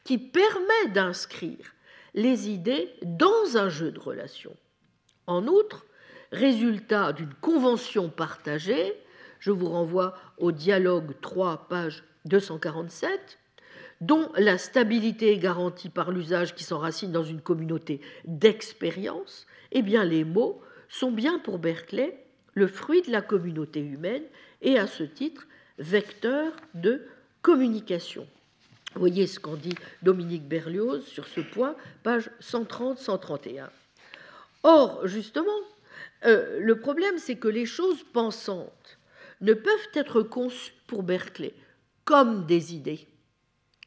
[0.03, 1.73] qui permet d'inscrire
[2.13, 4.55] les idées dans un jeu de relations.
[5.27, 5.85] En outre,
[6.31, 8.93] résultat d'une convention partagée,
[9.39, 13.39] je vous renvoie au dialogue 3, page 247,
[14.01, 20.03] dont la stabilité est garantie par l'usage qui s'enracine dans une communauté d'expérience, eh bien
[20.03, 24.23] les mots sont bien pour Berkeley le fruit de la communauté humaine
[24.61, 25.47] et à ce titre
[25.77, 27.07] vecteur de
[27.41, 28.27] communication.
[28.95, 33.69] Voyez ce qu'en dit Dominique Berlioz sur ce point, page 130-131.
[34.63, 35.49] Or, justement,
[36.25, 38.97] euh, le problème, c'est que les choses pensantes
[39.39, 41.53] ne peuvent être conçues pour Berkeley
[42.05, 43.07] comme des idées.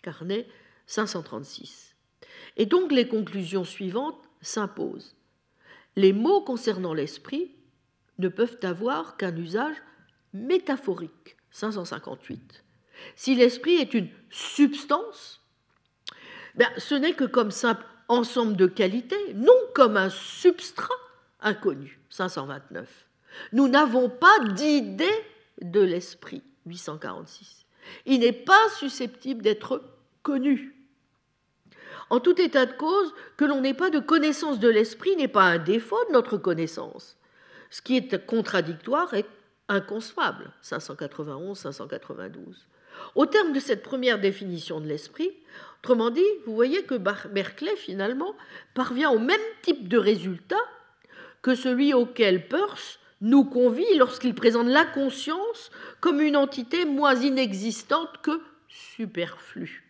[0.02, 0.46] Carnet
[0.86, 1.94] 536.
[2.56, 5.14] Et donc les conclusions suivantes s'imposent.
[5.96, 7.52] Les mots concernant l'esprit
[8.18, 9.76] ne peuvent avoir qu'un usage
[10.34, 11.36] métaphorique.
[11.52, 12.64] 558.
[13.16, 15.40] Si l'esprit est une substance,
[16.56, 20.94] ben, ce n'est que comme simple ensemble de qualités, non comme un substrat
[21.40, 22.00] inconnu.
[22.10, 23.06] 529.
[23.52, 25.24] Nous n'avons pas d'idée
[25.60, 26.42] de l'esprit.
[26.66, 27.66] 846.
[28.06, 29.82] Il n'est pas susceptible d'être
[30.22, 30.74] connu.
[32.10, 35.44] En tout état de cause, que l'on n'ait pas de connaissance de l'esprit n'est pas
[35.44, 37.16] un défaut de notre connaissance.
[37.70, 39.26] Ce qui est contradictoire est
[39.68, 40.52] inconcevable.
[40.62, 42.66] 591-592.
[43.14, 45.30] Au terme de cette première définition de l'esprit,
[45.80, 48.34] autrement dit, vous voyez que Berkeley, finalement,
[48.74, 50.60] parvient au même type de résultat
[51.42, 55.70] que celui auquel Peirce nous convie lorsqu'il présente la conscience
[56.00, 59.84] comme une entité moins inexistante que superflue.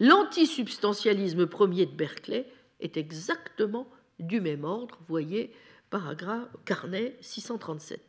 [0.00, 2.46] L'antisubstantialisme premier de Berkeley
[2.80, 3.88] est exactement
[4.18, 5.52] du même ordre, voyez,
[5.90, 8.07] paragraphe Carnet 637.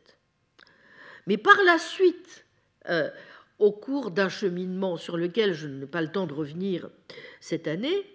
[1.26, 2.44] Mais par la suite,
[2.88, 3.10] euh,
[3.58, 6.88] au cours d'un cheminement sur lequel je n'ai pas le temps de revenir
[7.40, 8.06] cette année,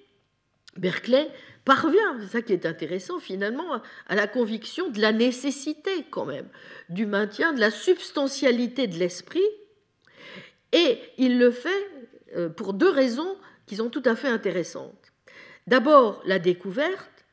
[0.78, 1.30] Berkeley
[1.64, 6.48] parvient, c'est ça qui est intéressant finalement, à la conviction de la nécessité quand même
[6.90, 9.48] du maintien de la substantialité de l'esprit,
[10.72, 15.14] et il le fait euh, pour deux raisons qui sont tout à fait intéressantes.
[15.68, 17.26] D'abord, la découverte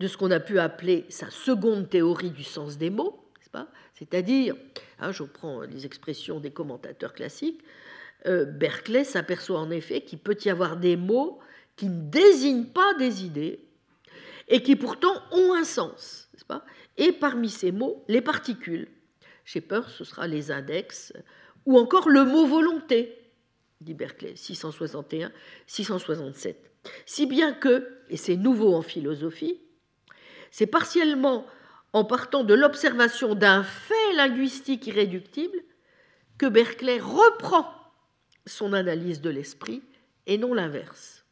[0.00, 3.28] de ce qu'on a pu appeler sa seconde théorie du sens des mots,
[3.98, 4.54] c'est-à-dire,
[5.00, 7.62] hein, je prends les expressions des commentateurs classiques,
[8.26, 11.40] euh, Berkeley s'aperçoit en effet qu'il peut y avoir des mots
[11.76, 13.60] qui ne désignent pas des idées
[14.48, 16.28] et qui pourtant ont un sens.
[16.46, 16.64] Pas?
[16.96, 18.88] Et parmi ces mots, les particules.
[19.44, 21.12] Chez Peirce, ce sera les index
[21.66, 23.18] ou encore le mot volonté,
[23.80, 25.32] dit Berkeley, 661,
[25.66, 26.70] 667.
[27.04, 29.60] Si bien que, et c'est nouveau en philosophie,
[30.50, 31.46] c'est partiellement
[31.92, 35.58] en partant de l'observation d'un fait linguistique irréductible
[36.36, 37.68] que Berkeley reprend
[38.46, 39.82] son analyse de l'esprit
[40.26, 41.24] et non l'inverse.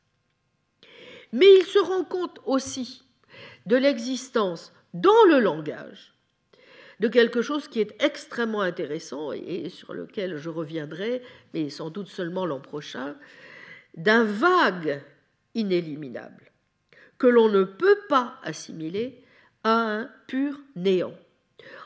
[1.32, 3.04] Mais il se rend compte aussi
[3.66, 6.14] de l'existence dans le langage
[7.00, 11.22] de quelque chose qui est extrêmement intéressant et sur lequel je reviendrai,
[11.52, 13.16] mais sans doute seulement l'an prochain,
[13.96, 15.02] d'un vague
[15.54, 16.52] inéliminable
[17.18, 19.22] que l'on ne peut pas assimiler
[19.68, 21.14] un pur néant,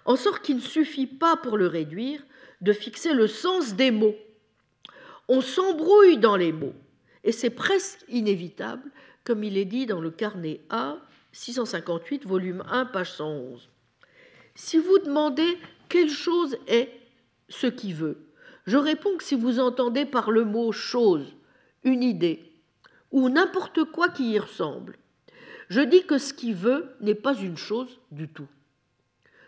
[0.05, 2.23] en sorte qu'il ne suffit pas pour le réduire
[2.61, 4.17] de fixer le sens des mots.
[5.29, 6.75] On s'embrouille dans les mots,
[7.25, 8.91] et c'est presque inévitable,
[9.25, 10.99] comme il est dit dans le carnet A,
[11.33, 13.69] 658, volume 1, page 111.
[14.55, 15.59] Si vous demandez
[15.89, 16.91] quelle chose est
[17.49, 18.19] ce qui veut,
[18.67, 21.35] je réponds que si vous entendez par le mot chose
[21.83, 22.53] une idée
[23.11, 24.99] ou n'importe quoi qui y ressemble,
[25.71, 28.49] je dis que ce qui veut n'est pas une chose du tout.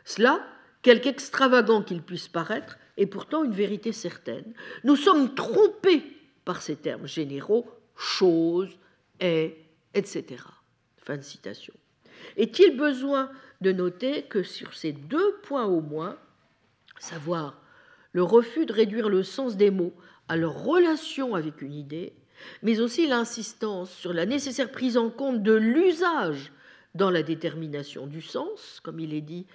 [0.05, 0.41] Cela,
[0.81, 4.55] quelque extravagant qu'il puisse paraître, est pourtant une vérité certaine.
[4.85, 6.05] Nous sommes trompés
[6.45, 8.71] par ces termes généraux, chose,
[9.19, 9.57] est,
[9.95, 10.25] etc.
[10.97, 11.75] Fin de citation.
[12.37, 13.31] Est-il besoin
[13.61, 16.17] de noter que sur ces deux points au moins,
[16.99, 17.61] savoir
[18.13, 19.95] le refus de réduire le sens des mots
[20.29, 22.13] à leur relation avec une idée,
[22.63, 26.53] mais aussi l'insistance sur la nécessaire prise en compte de l'usage
[26.95, 29.47] dans la détermination du sens, comme il est dit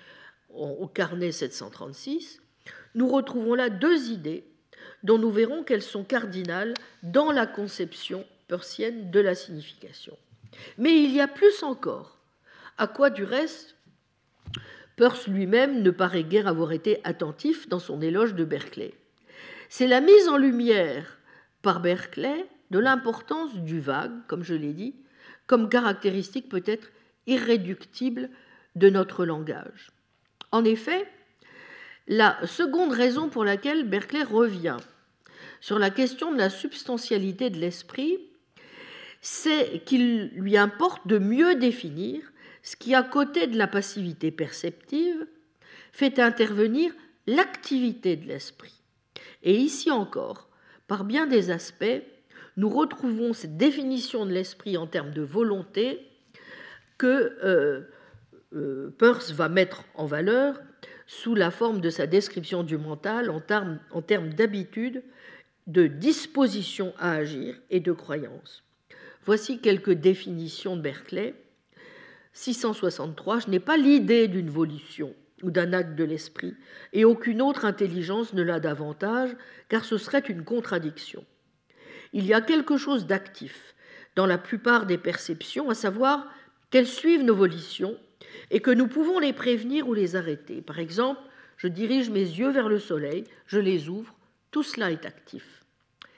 [0.50, 2.42] au carnet 736,
[2.96, 4.44] nous retrouvons là deux idées
[5.04, 6.74] dont nous verrons qu'elles sont cardinales
[7.04, 10.18] dans la conception persienne de la signification.
[10.78, 12.20] Mais il y a plus encore,
[12.78, 13.76] à quoi du reste
[14.96, 18.96] Peirce lui-même ne paraît guère avoir été attentif dans son éloge de Berkeley.
[19.70, 21.20] C'est la mise en lumière
[21.62, 24.96] par Berkeley de l'importance du vague, comme je l'ai dit,
[25.46, 26.90] comme caractéristique peut-être
[27.26, 28.30] irréductible
[28.76, 29.92] de notre langage.
[30.52, 31.08] En effet,
[32.08, 34.78] la seconde raison pour laquelle Berkeley revient
[35.60, 38.20] sur la question de la substantialité de l'esprit,
[39.22, 42.22] c'est qu'il lui importe de mieux définir
[42.62, 45.26] ce qui, à côté de la passivité perceptive,
[45.92, 46.94] fait intervenir
[47.26, 48.82] l'activité de l'esprit.
[49.44, 50.50] Et ici encore,
[50.88, 52.04] par bien des aspects,
[52.58, 56.00] nous retrouvons cette définition de l'esprit en termes de volonté
[56.98, 57.82] que euh,
[58.54, 60.60] euh, Peirce va mettre en valeur
[61.06, 65.04] sous la forme de sa description du mental en termes, en termes d'habitude,
[65.68, 68.64] de disposition à agir et de croyance.
[69.24, 71.36] Voici quelques définitions de Berkeley.
[72.34, 75.14] 663, je n'ai pas l'idée d'une volition
[75.44, 76.56] ou d'un acte de l'esprit,
[76.94, 79.36] et aucune autre intelligence ne l'a davantage,
[79.70, 81.24] car ce serait une contradiction
[82.18, 83.76] il y a quelque chose d'actif
[84.16, 86.26] dans la plupart des perceptions, à savoir
[86.72, 87.96] qu'elles suivent nos volitions
[88.50, 90.64] et que nous pouvons les prévenir ou les arrêter.
[90.64, 91.22] Par exemple,
[91.58, 94.16] je dirige mes yeux vers le soleil, je les ouvre,
[94.50, 95.64] tout cela est actif.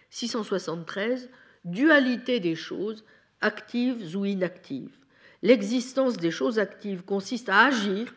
[0.10, 1.30] 673.
[1.66, 3.04] Dualité des choses,
[3.42, 4.96] actives ou inactives.
[5.42, 8.16] L'existence des choses actives consiste à agir,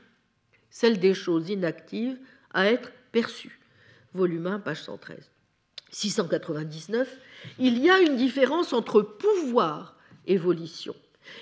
[0.70, 2.16] celle des choses inactives
[2.54, 3.58] à être perçue.
[4.14, 5.31] Volume 1, page 113.
[5.92, 7.18] 699,
[7.58, 9.96] il y a une différence entre pouvoir
[10.26, 10.94] et volition.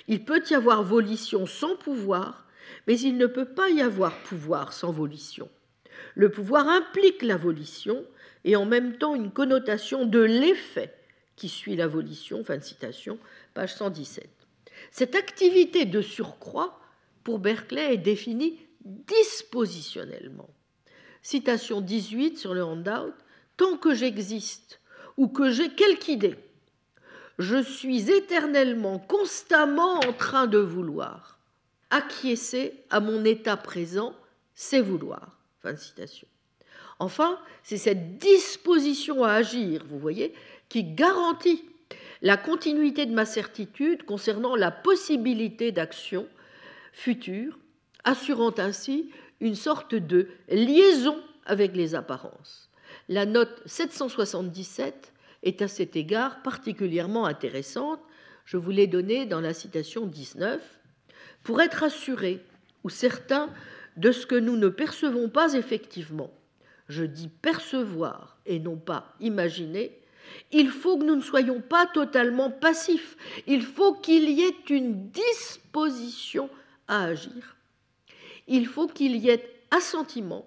[0.07, 2.45] Il peut y avoir volition sans pouvoir,
[2.87, 5.49] mais il ne peut pas y avoir pouvoir sans volition.
[6.15, 8.05] Le pouvoir implique la volition
[8.43, 10.93] et en même temps une connotation de l'effet
[11.35, 12.43] qui suit la volition.
[12.43, 13.17] Fin de citation,
[13.53, 14.29] page 117.
[14.91, 16.79] Cette activité de surcroît,
[17.23, 20.49] pour Berkeley, est définie dispositionnellement.
[21.21, 23.13] Citation 18 sur le handout
[23.61, 24.79] tant que j'existe
[25.17, 26.35] ou que j'ai quelque idée,
[27.37, 31.37] je suis éternellement, constamment en train de vouloir.
[31.91, 34.15] Acquiescer à mon état présent,
[34.55, 35.37] c'est vouloir.
[36.97, 40.33] Enfin, c'est cette disposition à agir, vous voyez,
[40.67, 41.63] qui garantit
[42.23, 46.27] la continuité de ma certitude concernant la possibilité d'action
[46.93, 47.59] future,
[48.05, 52.70] assurant ainsi une sorte de liaison avec les apparences.
[53.11, 55.11] La note 777
[55.43, 57.99] est à cet égard particulièrement intéressante.
[58.45, 60.61] Je vous l'ai donnée dans la citation 19.
[61.43, 62.39] Pour être assuré
[62.85, 63.49] ou certain
[63.97, 66.31] de ce que nous ne percevons pas effectivement,
[66.87, 69.99] je dis percevoir et non pas imaginer,
[70.53, 73.17] il faut que nous ne soyons pas totalement passifs.
[73.45, 76.49] Il faut qu'il y ait une disposition
[76.87, 77.57] à agir.
[78.47, 80.45] Il faut qu'il y ait assentiment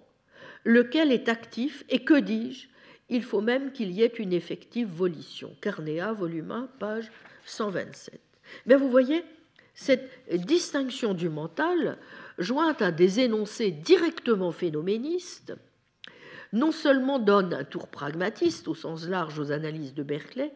[0.65, 2.69] lequel est actif, et que dis-je
[3.09, 5.55] Il faut même qu'il y ait une effective volition.
[5.61, 7.11] Carnéa, volume 1, page
[7.45, 8.21] 127.
[8.67, 9.25] Mais vous voyez,
[9.75, 11.99] cette distinction du mental,
[12.39, 15.55] jointe à des énoncés directement phénoménistes,
[16.53, 20.53] non seulement donne un tour pragmatiste au sens large aux analyses de Berkeley,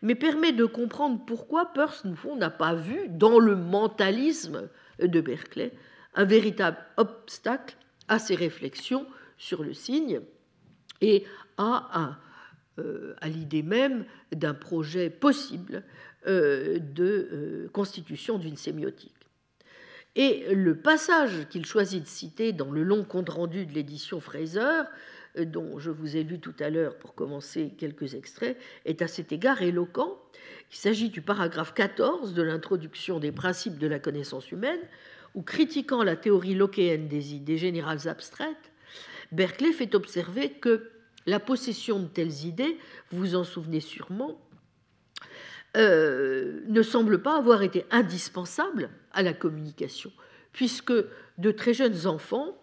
[0.00, 2.04] mais permet de comprendre pourquoi Peirce
[2.36, 4.68] n'a pas vu dans le mentalisme
[5.00, 5.72] de Berkeley
[6.14, 7.76] un véritable obstacle
[8.08, 9.06] à ses réflexions
[9.42, 10.20] sur le signe
[11.00, 11.24] et
[11.58, 12.16] à,
[12.78, 15.82] euh, à l'idée même d'un projet possible
[16.28, 19.16] euh, de euh, constitution d'une sémiotique.
[20.14, 24.84] Et le passage qu'il choisit de citer dans le long compte-rendu de l'édition Fraser,
[25.36, 29.32] dont je vous ai lu tout à l'heure pour commencer quelques extraits, est à cet
[29.32, 30.20] égard éloquent.
[30.70, 34.80] Il s'agit du paragraphe 14 de l'introduction des principes de la connaissance humaine,
[35.34, 38.71] où, critiquant la théorie lockéenne des idées générales abstraites,
[39.32, 40.90] Berkeley fait observer que
[41.26, 42.78] la possession de telles idées,
[43.10, 44.40] vous vous en souvenez sûrement,
[45.76, 50.12] euh, ne semble pas avoir été indispensable à la communication,
[50.52, 50.92] puisque
[51.38, 52.58] de très jeunes enfants,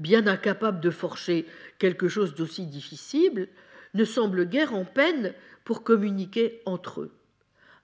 [0.00, 1.46] bien incapables de forger
[1.78, 3.48] quelque chose d'aussi difficile,
[3.94, 5.32] ne semblent guère en peine
[5.64, 7.12] pour communiquer entre eux.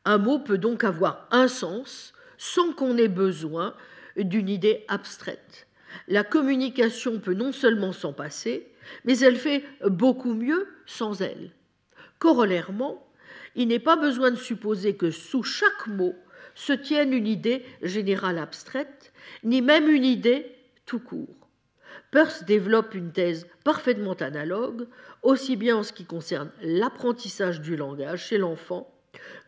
[0.05, 3.75] Un mot peut donc avoir un sens sans qu'on ait besoin
[4.17, 5.69] d'une idée abstraite.
[6.09, 8.69] La communication peut non seulement s'en passer,
[9.05, 11.51] mais elle fait beaucoup mieux sans elle.
[12.19, 13.07] Corollairement,
[13.55, 16.15] il n'est pas besoin de supposer que sous chaque mot
[16.55, 19.13] se tienne une idée générale abstraite,
[19.45, 20.47] ni même une idée
[20.87, 21.49] tout court.
[22.11, 24.87] Peirce développe une thèse parfaitement analogue,
[25.23, 28.93] aussi bien en ce qui concerne l'apprentissage du langage chez l'enfant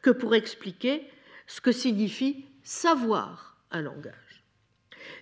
[0.03, 1.07] que pour expliquer
[1.47, 4.24] ce que signifie savoir un langage.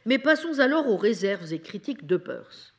[0.04, 2.74] Mais passons alors aux réserves et critiques de Peirce.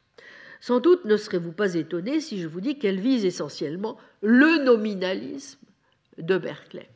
[0.59, 5.59] Sans doute ne serez-vous pas étonné si je vous dis qu'elles visent essentiellement le nominalisme
[6.17, 6.89] de Berkeley.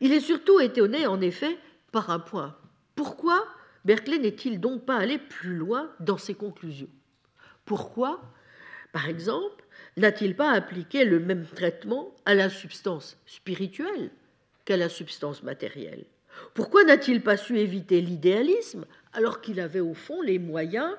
[0.00, 1.56] Il est surtout étonné, en effet,
[1.92, 2.56] par un point.
[2.94, 3.46] Pourquoi
[3.84, 6.90] Berkeley n'est-il donc pas allé plus loin dans ses conclusions?
[7.64, 8.20] Pourquoi,
[8.92, 9.64] par exemple,
[9.96, 14.10] n'a-t-il pas appliqué le même traitement à la substance spirituelle
[14.64, 16.04] qu'à la substance matérielle?
[16.54, 20.92] Pourquoi n'a-t-il pas su éviter l'idéalisme alors qu'il avait au fond les moyens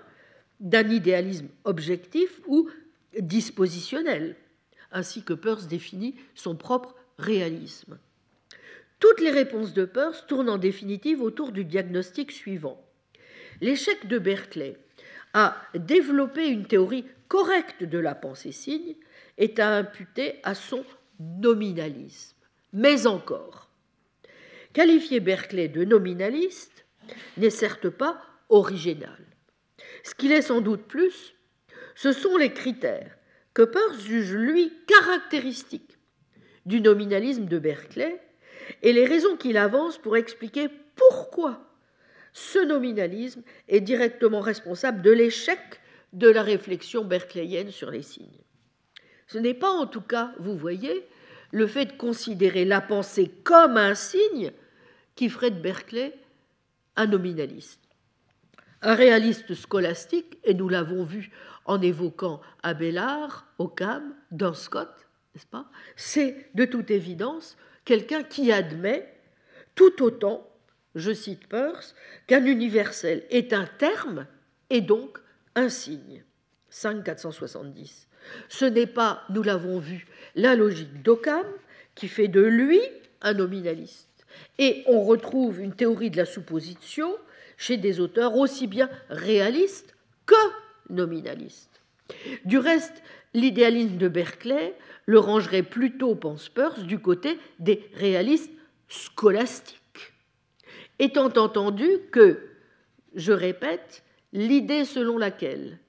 [0.60, 2.70] d'un idéalisme objectif ou
[3.20, 4.36] dispositionnel
[4.92, 7.98] ainsi que Peirce définit son propre réalisme?
[9.00, 12.82] Toutes les réponses de Peirce tournent en définitive autour du diagnostic suivant.
[13.62, 14.78] L'échec de Berkeley
[15.34, 18.96] à développer une théorie correcte de la pensée-signe
[19.38, 20.86] est à imputer à son
[21.20, 22.38] nominalisme.
[22.72, 23.65] Mais encore,
[24.76, 26.86] qualifier Berkeley de nominaliste
[27.38, 29.18] n'est certes pas original.
[30.04, 31.34] Ce qu'il est sans doute plus,
[31.96, 33.18] ce sont les critères
[33.54, 35.98] que Peirce juge, lui, caractéristique
[36.66, 38.22] du nominalisme de Berkeley
[38.82, 41.74] et les raisons qu'il avance pour expliquer pourquoi
[42.34, 45.60] ce nominalisme est directement responsable de l'échec
[46.12, 48.44] de la réflexion berkeleyenne sur les signes.
[49.28, 51.08] Ce n'est pas en tout cas, vous voyez,
[51.52, 54.52] le fait de considérer la pensée comme un signe
[55.16, 56.14] qui ferait Berkeley
[56.96, 57.82] un nominaliste.
[58.82, 61.32] Un réaliste scolastique, et nous l'avons vu
[61.66, 65.70] en évoquant Abélard, Occam, Don Scott, n'est-ce pas?
[65.96, 69.12] C'est de toute évidence quelqu'un qui admet
[69.76, 70.50] tout autant,
[70.96, 71.96] je cite Peirce,
[72.28, 74.28] qu'un universel est un terme
[74.70, 75.20] et donc
[75.56, 76.24] un signe.
[76.70, 78.08] 5470.
[78.50, 81.46] Ce n'est pas, nous l'avons vu, la logique d'Occam
[81.94, 82.82] qui fait de lui
[83.22, 84.10] un nominaliste.
[84.58, 87.16] Et on retrouve une théorie de la supposition
[87.58, 89.96] chez des auteurs aussi bien réalistes
[90.26, 90.36] que
[90.90, 91.82] nominaliste.
[92.46, 93.02] Du reste,
[93.34, 94.76] l'idéalisme de Berkeley
[95.06, 98.52] le rangerait plutôt, pense Peirce, du côté des réalistes
[98.88, 100.14] scolastiques,
[101.00, 102.40] étant entendu que,
[103.16, 104.04] je répète,
[104.34, 105.80] l'idée selon laquelle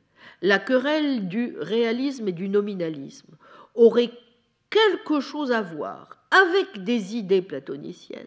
[0.42, 3.36] la querelle du réalisme et du nominalisme
[3.74, 4.10] aurait
[4.70, 8.26] quelque chose à voir avec des idées platoniciennes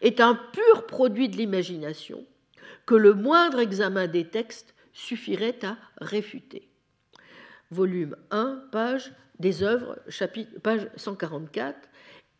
[0.00, 2.24] est un pur produit de l'imagination
[2.86, 6.68] que le moindre examen des textes suffirait à réfuter.
[7.70, 11.76] Volume 1, page des œuvres, chapitre, page 144,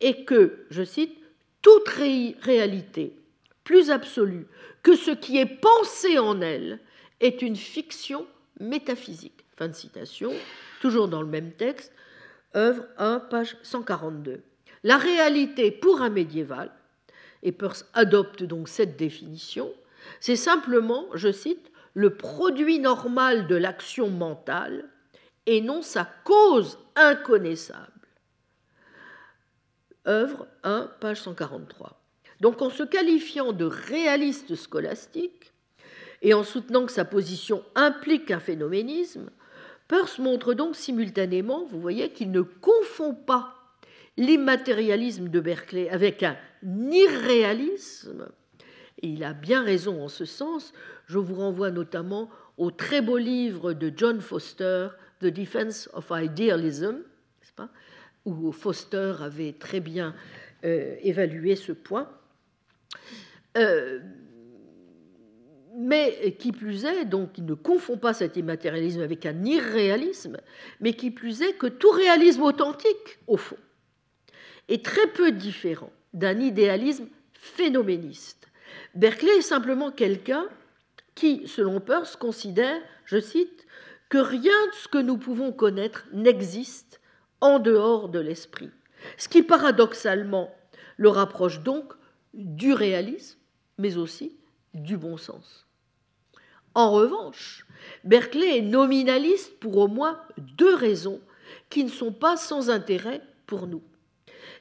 [0.00, 1.18] et que, je cite,
[1.62, 3.16] toute réalité
[3.64, 4.46] plus absolue
[4.82, 6.78] que ce qui est pensé en elle
[7.20, 8.26] est une fiction
[8.60, 9.44] métaphysique.
[9.56, 10.32] Fin de citation,
[10.80, 11.92] toujours dans le même texte,
[12.54, 14.42] œuvre 1, page 142.
[14.84, 16.70] La réalité pour un médiéval,
[17.42, 19.72] et Peirce adopte donc cette définition,
[20.20, 24.84] c'est simplement, je cite, le produit normal de l'action mentale
[25.46, 27.92] et non sa cause inconnaissable.
[30.06, 32.00] Œuvre 1, page 143.
[32.40, 35.52] Donc en se qualifiant de réaliste scolastique
[36.22, 39.30] et en soutenant que sa position implique un phénoménisme,
[39.88, 43.54] Peirce montre donc simultanément, vous voyez, qu'il ne confond pas
[44.16, 48.28] l'immatérialisme de Berkeley avec un irréalisme
[49.02, 50.72] et il a bien raison en ce sens.
[51.06, 54.88] Je vous renvoie notamment au très beau livre de John Foster,
[55.20, 56.96] The Defense of Idealism,
[58.24, 60.14] où Foster avait très bien
[60.64, 62.10] euh, évalué ce point.
[63.56, 64.00] Euh,
[65.78, 70.38] mais qui plus est, donc il ne confond pas cet immatérialisme avec un irréalisme,
[70.80, 73.58] mais qui plus est que tout réalisme authentique, au fond,
[74.68, 78.48] est très peu différent d'un idéalisme phénoméniste.
[78.94, 80.46] Berkeley est simplement quelqu'un
[81.14, 83.66] qui, selon Peirce, considère, je cite,
[84.08, 87.00] que rien de ce que nous pouvons connaître n'existe
[87.42, 88.70] en dehors de l'esprit,
[89.18, 90.54] ce qui paradoxalement
[90.96, 91.92] le rapproche donc
[92.32, 93.38] du réalisme,
[93.76, 94.36] mais aussi
[94.72, 95.65] du bon sens.
[96.76, 97.64] En revanche,
[98.04, 101.22] Berkeley est nominaliste pour au moins deux raisons
[101.70, 103.82] qui ne sont pas sans intérêt pour nous.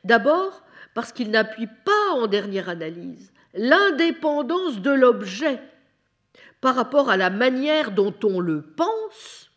[0.06, 0.64] D'abord,
[0.94, 5.60] parce qu'il n'appuie pas en dernière analyse l'indépendance de l'objet
[6.62, 9.52] par rapport à la manière dont on le pense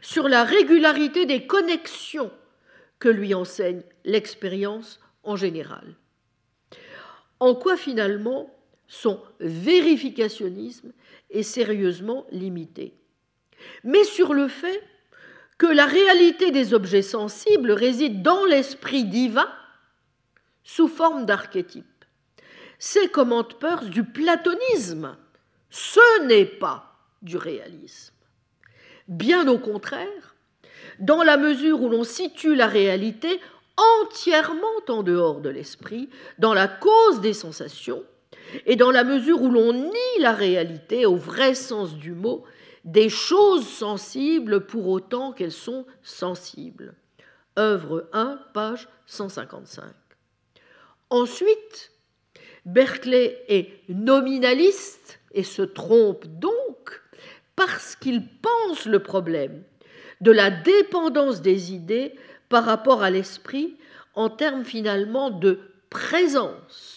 [0.00, 2.30] sur la régularité des connexions
[3.00, 5.96] que lui enseigne l'expérience en général.
[7.40, 8.56] En quoi finalement
[8.86, 10.92] son vérificationnisme
[11.30, 12.94] est sérieusement limité,
[13.84, 14.82] mais sur le fait
[15.58, 19.48] que la réalité des objets sensibles réside dans l'esprit divin
[20.64, 21.84] sous forme d'archétype.
[22.78, 25.16] C'est, commente Peirce, du platonisme,
[25.70, 28.14] ce n'est pas du réalisme.
[29.08, 30.36] Bien au contraire,
[30.98, 33.40] dans la mesure où l'on situe la réalité
[33.76, 36.08] entièrement en dehors de l'esprit,
[36.38, 38.02] dans la cause des sensations,
[38.64, 42.44] et dans la mesure où l'on nie la réalité au vrai sens du mot,
[42.84, 46.94] des choses sensibles pour autant qu'elles sont sensibles.
[47.58, 49.84] Œuvre 1, page 155.
[51.10, 51.92] Ensuite,
[52.64, 57.02] Berkeley est nominaliste et se trompe donc
[57.54, 59.62] parce qu'il pense le problème
[60.20, 62.14] de la dépendance des idées
[62.48, 63.76] par rapport à l'esprit
[64.14, 65.60] en termes finalement de
[65.90, 66.95] présence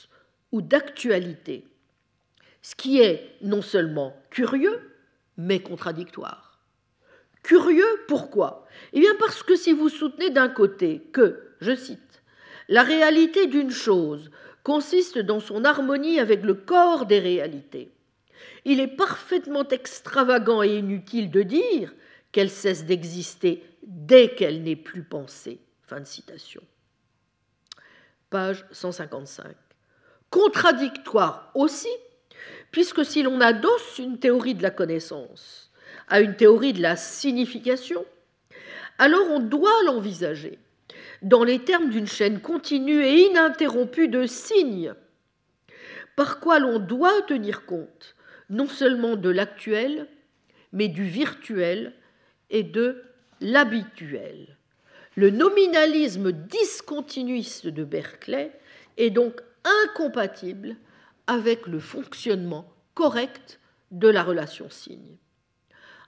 [0.51, 1.65] ou d'actualité,
[2.61, 4.79] ce qui est non seulement curieux,
[5.37, 6.59] mais contradictoire.
[7.43, 8.67] Curieux, pourquoi?
[8.93, 12.21] Eh bien parce que si vous soutenez d'un côté que, je cite,
[12.67, 14.29] la réalité d'une chose
[14.63, 17.91] consiste dans son harmonie avec le corps des réalités,
[18.65, 21.93] il est parfaitement extravagant et inutile de dire
[22.31, 25.59] qu'elle cesse d'exister dès qu'elle n'est plus pensée.
[25.87, 26.61] Fin de citation.
[28.29, 29.55] Page 155.
[30.29, 31.89] Contradictoire aussi,
[32.71, 35.71] puisque si l'on adosse une théorie de la connaissance
[36.07, 38.05] à une théorie de la signification,
[38.97, 40.59] alors on doit l'envisager
[41.21, 44.93] dans les termes d'une chaîne continue et ininterrompue de signes,
[46.15, 48.15] par quoi l'on doit tenir compte
[48.49, 50.07] non seulement de l'actuel,
[50.73, 51.93] mais du virtuel
[52.49, 53.03] et de
[53.41, 54.57] l'habituel.
[55.15, 58.51] Le nominalisme discontinuiste de Berkeley
[58.97, 60.75] est donc incompatible
[61.27, 63.59] avec le fonctionnement correct
[63.91, 65.17] de la relation signe.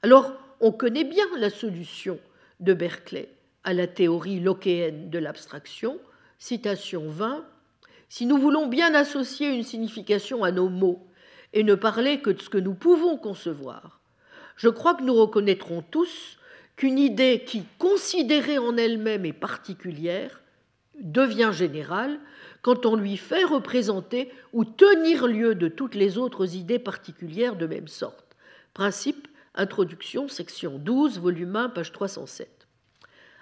[0.04, 2.20] Alors, on connaît bien la solution
[2.60, 3.30] de Berkeley
[3.64, 6.00] à la théorie lockéenne de l'abstraction,
[6.40, 7.46] citation 20,
[8.10, 11.08] Si nous voulons bien associer une signification à nos mots
[11.54, 14.02] et ne parler que de ce que nous pouvons concevoir,
[14.58, 16.38] je crois que nous reconnaîtrons tous
[16.76, 20.42] qu'une idée qui, considérée en elle-même, est particulière,
[21.00, 22.20] devient générale
[22.62, 27.66] quand on lui fait représenter ou tenir lieu de toutes les autres idées particulières de
[27.66, 28.36] même sorte.
[28.74, 32.68] Principe, introduction, section 12, volume 1, page 307.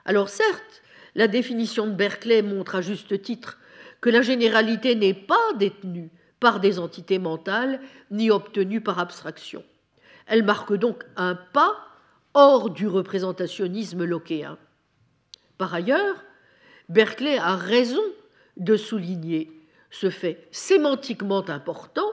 [0.05, 0.81] Alors certes,
[1.15, 3.57] la définition de Berkeley montre à juste titre
[4.01, 6.09] que la généralité n'est pas détenue
[6.39, 7.81] par des entités mentales
[8.11, 9.63] ni obtenue par abstraction.
[10.25, 11.75] Elle marque donc un pas
[12.33, 14.57] hors du représentationnisme lockéen.
[15.57, 16.23] Par ailleurs,
[16.87, 18.01] Berkeley a raison
[18.59, 19.51] de souligner
[19.89, 22.11] ce fait sémantiquement important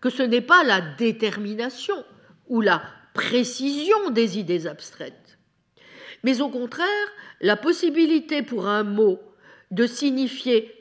[0.00, 2.04] que ce n'est pas la détermination
[2.48, 2.82] ou la
[3.14, 5.38] précision des idées abstraites,
[6.22, 6.88] mais au contraire
[7.40, 9.20] la possibilité pour un mot
[9.70, 10.72] de signifier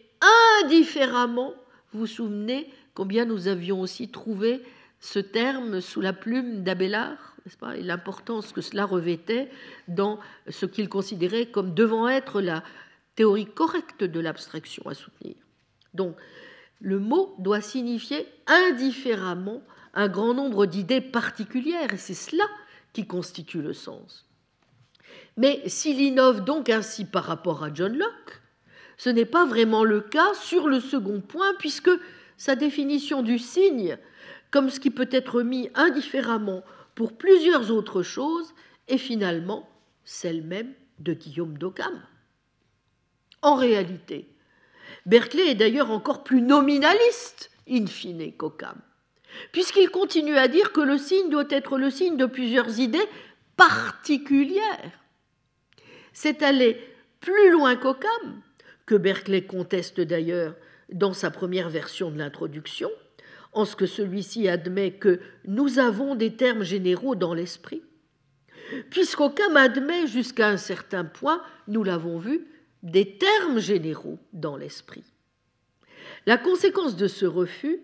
[0.64, 1.54] indifféremment,
[1.92, 4.62] vous vous souvenez combien nous avions aussi trouvé
[5.00, 9.50] ce terme sous la plume d'Abélard, pas, et l'importance que cela revêtait
[9.88, 12.64] dans ce qu'il considérait comme devant être la
[13.16, 15.36] théorie correcte de l'abstraction à soutenir.
[15.94, 16.16] Donc,
[16.82, 19.62] le mot doit signifier indifféremment
[19.94, 22.46] un grand nombre d'idées particulières, et c'est cela
[22.94, 24.26] qui constitue le sens.
[25.38, 28.42] Mais s'il innove donc ainsi par rapport à John Locke,
[28.98, 31.92] ce n'est pas vraiment le cas sur le second point, puisque
[32.38, 33.98] sa définition du signe
[34.52, 36.64] comme ce qui peut être mis indifféremment
[36.94, 38.54] pour plusieurs autres choses
[38.88, 39.68] est finalement
[40.04, 41.94] celle même de Guillaume d'Occam.
[43.44, 44.30] En réalité,
[45.06, 48.78] Berkeley est d'ailleurs encore plus nominaliste, in fine, qu'Occam,
[49.52, 53.06] puisqu'il continue à dire que le signe doit être le signe de plusieurs idées
[53.58, 54.92] particulières.
[56.14, 56.80] C'est aller
[57.20, 58.42] plus loin qu'Occam,
[58.86, 60.56] que Berkeley conteste d'ailleurs
[60.90, 62.90] dans sa première version de l'introduction,
[63.52, 67.84] en ce que celui-ci admet que nous avons des termes généraux dans l'esprit,
[68.90, 72.48] puisqu'Occam admet jusqu'à un certain point, nous l'avons vu,
[72.84, 75.06] des termes généraux dans l'esprit.
[76.26, 77.80] La conséquence de ce refus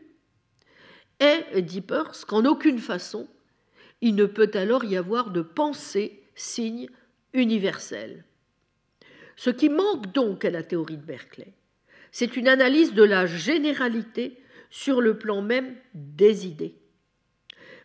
[1.20, 3.28] est, dit Peirce, qu'en aucune façon
[4.02, 6.90] il ne peut alors y avoir de pensée signe
[7.34, 8.24] universelle.
[9.36, 11.54] Ce qui manque donc à la théorie de Berkeley,
[12.12, 16.76] c'est une analyse de la généralité sur le plan même des idées.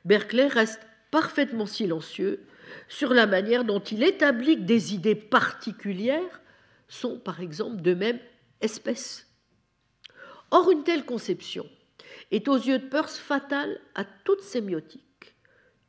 [0.05, 0.81] Berkeley reste
[1.11, 2.47] parfaitement silencieux
[2.89, 6.41] sur la manière dont il établit des idées particulières
[6.95, 8.19] sont, par exemple, de même
[8.61, 9.27] espèce.
[10.51, 11.67] Or, une telle conception
[12.31, 15.35] est aux yeux de Peirce fatale à toute sémiotique.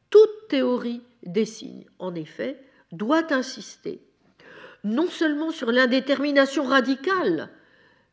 [0.09, 2.61] Toute théorie des signes, en effet,
[2.91, 4.01] doit insister
[4.85, 7.49] non seulement sur l'indétermination radicale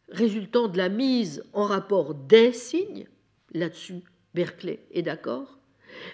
[0.09, 3.07] résultant de la mise en rapport des signes,
[3.53, 4.03] là-dessus
[4.35, 5.59] Berkeley est d'accord,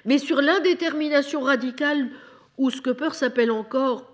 [0.04, 2.10] mais sur l'indétermination radicale
[2.58, 4.12] ou ce que Peirce s'appelle encore,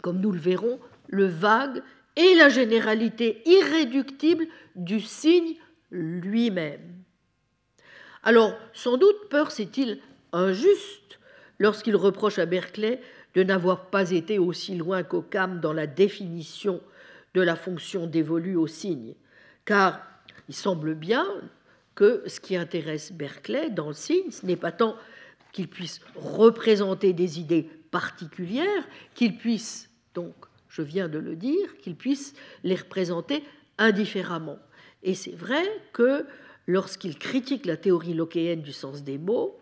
[0.00, 1.82] comme nous le verrons, le vague
[2.16, 5.54] et la généralité irréductible du signe
[5.90, 7.02] lui-même.
[8.22, 10.00] Alors, sans doute, Peirce est-il
[10.32, 11.18] injuste
[11.58, 13.00] lorsqu'il reproche à Berkeley
[13.34, 16.80] de n'avoir pas été aussi loin qu'Occam dans la définition
[17.34, 19.14] de la fonction dévolue au signe,
[19.64, 20.00] car
[20.48, 21.26] il semble bien
[21.94, 24.96] que ce qui intéresse Berkeley dans le signe, ce n'est pas tant
[25.52, 30.34] qu'il puisse représenter des idées particulières, qu'il puisse, donc,
[30.68, 32.34] je viens de le dire, qu'il puisse
[32.64, 33.42] les représenter
[33.78, 34.58] indifféremment.
[35.02, 35.62] Et c'est vrai
[35.92, 36.26] que
[36.66, 39.58] lorsqu'il critique la théorie lockéenne du sens des mots,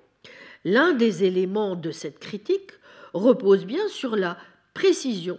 [0.65, 2.73] l'un des éléments de cette critique
[3.13, 4.39] repose bien sur la
[4.73, 5.39] précision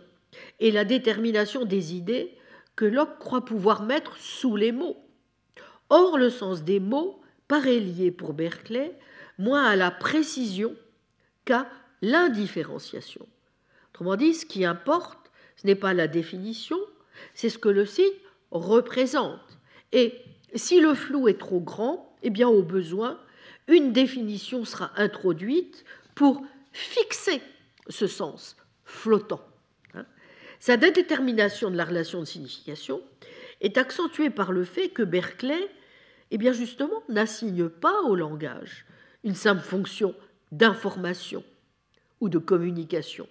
[0.60, 2.38] et la détermination des idées
[2.76, 4.98] que Locke croit pouvoir mettre sous les mots.
[5.90, 8.98] Or, le sens des mots paraît lié pour Berkeley
[9.38, 10.76] moins à la précision
[11.46, 11.68] qu'à
[12.02, 13.28] l'indifférenciation.
[13.92, 15.25] Autrement dit, ce qui importe,
[15.56, 16.80] ce n'est pas la définition,
[17.34, 18.06] c'est ce que le signe
[18.52, 19.40] représente.
[19.92, 20.14] Et
[20.54, 23.20] si le flou est trop grand, eh bien, au besoin,
[23.68, 27.42] une définition sera introduite pour fixer
[27.90, 29.42] ce sens flottant.
[30.60, 33.02] Sa détermination de la relation de signification
[33.62, 35.70] est accentuée par le fait que Berkeley,
[36.32, 38.86] eh bien justement, n'assigne pas au langage
[39.24, 40.16] une simple fonction
[40.52, 41.44] d'information
[42.20, 43.28] ou de communication.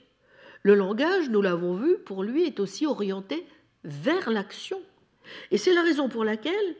[0.64, 3.46] Le langage, nous l'avons vu, pour lui est aussi orienté
[3.84, 4.80] vers l'action.
[5.50, 6.74] Et c'est la raison pour laquelle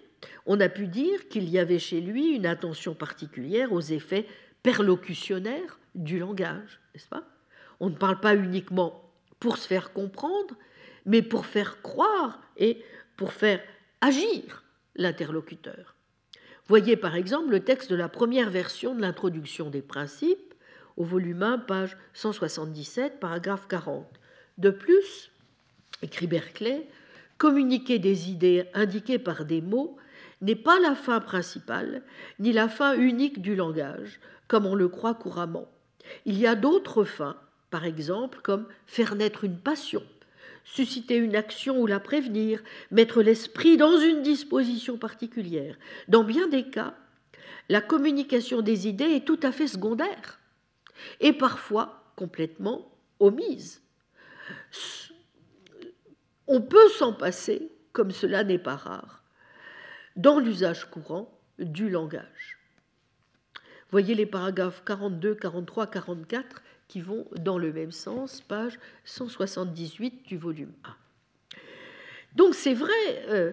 [0.47, 4.27] on a pu dire qu'il y avait chez lui une attention particulière aux effets
[4.63, 7.25] perlocutionnaires du langage, n'est-ce pas?
[7.79, 10.57] On ne parle pas uniquement pour se faire comprendre,
[11.05, 12.83] mais pour faire croire et
[13.19, 13.61] pour faire
[14.01, 14.65] agir
[14.97, 15.95] l'interlocuteur.
[16.67, 20.54] Voyez par exemple le texte de la première version de l'introduction des principes
[20.97, 24.07] au volume 1, page 177, paragraphe 40.
[24.59, 25.31] De plus,
[26.03, 26.87] écrit Berkeley,
[27.39, 29.97] communiquer des idées indiquées par des mots
[30.41, 32.03] n'est pas la fin principale,
[32.39, 35.69] ni la fin unique du langage, comme on le croit couramment.
[36.27, 37.37] Il y a d'autres fins
[37.75, 40.05] par exemple, comme faire naître une passion,
[40.63, 42.63] susciter une action ou la prévenir,
[42.93, 45.77] mettre l'esprit dans une disposition particulière.
[46.07, 46.95] Dans bien des cas,
[47.69, 50.39] la communication des idées est tout à fait secondaire
[51.21, 52.91] et parfois complètement
[53.21, 53.83] omise.
[56.47, 59.23] On peut s'en passer, comme cela n'est pas rare,
[60.17, 62.59] dans l'usage courant du langage.
[63.91, 70.37] Voyez les paragraphes 42, 43, 44 qui vont dans le même sens, page 178 du
[70.37, 71.59] volume 1.
[72.35, 73.53] Donc c'est vrai, euh,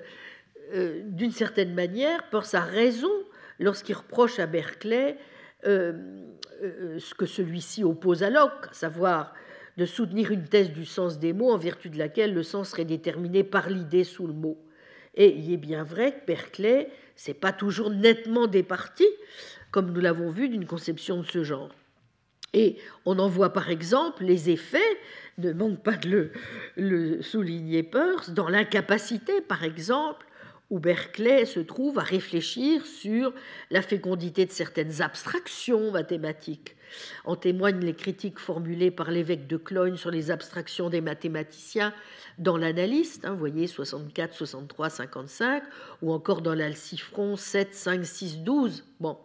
[0.74, 3.12] euh, d'une certaine manière, pour sa raison
[3.60, 5.18] lorsqu'il reproche à Berkeley
[5.64, 9.34] ce que celui-ci oppose à Locke, à savoir
[9.78, 12.86] de soutenir une thèse du sens des mots en vertu de laquelle le sens serait
[12.86, 14.58] déterminé par l'idée sous le mot.
[15.16, 19.06] Et il est bien vrai que Berkeley, c'est pas toujours nettement départi,
[19.72, 21.70] comme nous l'avons vu, d'une conception de ce genre.
[22.54, 24.80] Et on en voit par exemple les effets,
[25.38, 26.32] ne manque pas de
[26.76, 30.26] le, souligner Peirce, dans l'incapacité, par exemple,
[30.72, 33.34] où Berkeley se trouve à réfléchir sur
[33.70, 36.78] la fécondité de certaines abstractions mathématiques.
[37.26, 41.94] En témoignent les critiques formulées par l'évêque de Cloyne sur les abstractions des mathématiciens
[42.38, 45.64] dans l'analyste, hein, voyez 64, 63, 55,
[46.02, 48.86] ou encore dans l'Alcifron 7, 5, 6, 12.
[49.00, 49.18] Bon.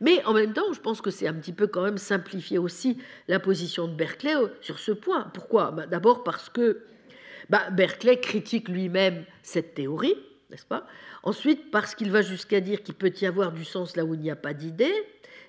[0.00, 2.98] Mais en même temps, je pense que c'est un petit peu quand même simplifier aussi
[3.28, 5.30] la position de Berkeley euh, sur ce point.
[5.32, 5.70] Pourquoi?
[5.70, 6.84] Bah, D'abord parce que
[7.48, 10.16] bah, Berkeley critique lui-même cette théorie,
[10.50, 10.86] n'est-ce pas?
[11.22, 14.20] Ensuite, parce qu'il va jusqu'à dire qu'il peut y avoir du sens là où il
[14.20, 14.94] n'y a pas d'idée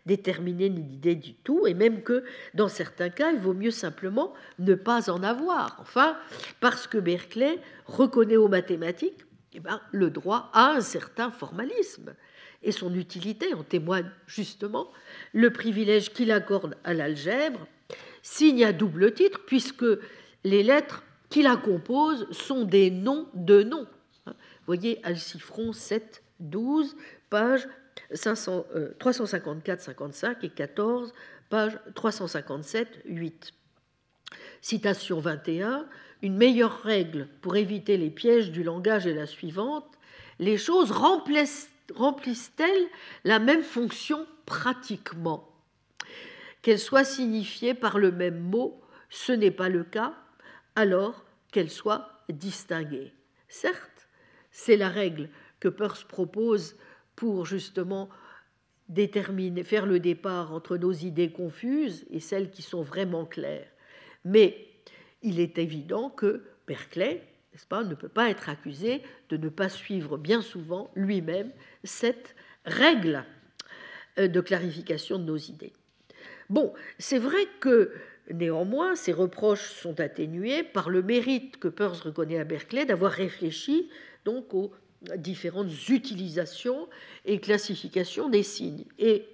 [0.07, 2.23] déterminée ni d'idée du tout, et même que
[2.55, 5.77] dans certains cas, il vaut mieux simplement ne pas en avoir.
[5.79, 6.17] Enfin,
[6.59, 12.15] parce que Berkeley reconnaît aux mathématiques eh ben, le droit à un certain formalisme.
[12.63, 14.89] Et son utilité en témoigne justement
[15.33, 17.67] le privilège qu'il accorde à l'algèbre,
[18.23, 19.85] signe à double titre, puisque
[20.43, 23.87] les lettres qui la composent sont des noms de noms.
[24.67, 26.95] Voyez Alcifron 7, 12,
[27.29, 27.67] page
[28.99, 31.13] 354, 55 euh, et 14,
[31.49, 33.53] page 357, 8.
[34.61, 35.87] Citation 21.
[36.21, 39.85] Une meilleure règle pour éviter les pièges du langage est la suivante.
[40.39, 42.87] Les choses remplissent-elles
[43.23, 45.49] la même fonction pratiquement?
[46.61, 50.13] Qu'elles soient signifiées par le même mot, ce n'est pas le cas,
[50.75, 53.13] alors qu'elles soient distinguées.
[53.47, 53.96] Certes,
[54.57, 55.29] c'est la règle
[55.59, 56.77] que Peirce propose
[57.15, 58.09] pour justement
[58.89, 63.69] déterminer, faire le départ entre nos idées confuses et celles qui sont vraiment claires.
[64.25, 64.67] Mais
[65.21, 67.21] il est évident que Berkeley,
[67.53, 71.51] n'est-ce pas, ne peut pas être accusé de ne pas suivre bien souvent lui-même
[71.83, 72.35] cette
[72.65, 73.25] règle
[74.17, 75.73] euh, de clarification de nos idées.
[76.49, 77.93] Bon, c'est vrai que
[78.31, 83.89] néanmoins, ces reproches sont atténués par le mérite que Peirce reconnaît à Berkeley d'avoir réfléchi
[84.25, 84.71] donc aux
[85.17, 86.87] différentes utilisations
[87.25, 88.85] et classifications des signes.
[88.99, 89.25] Et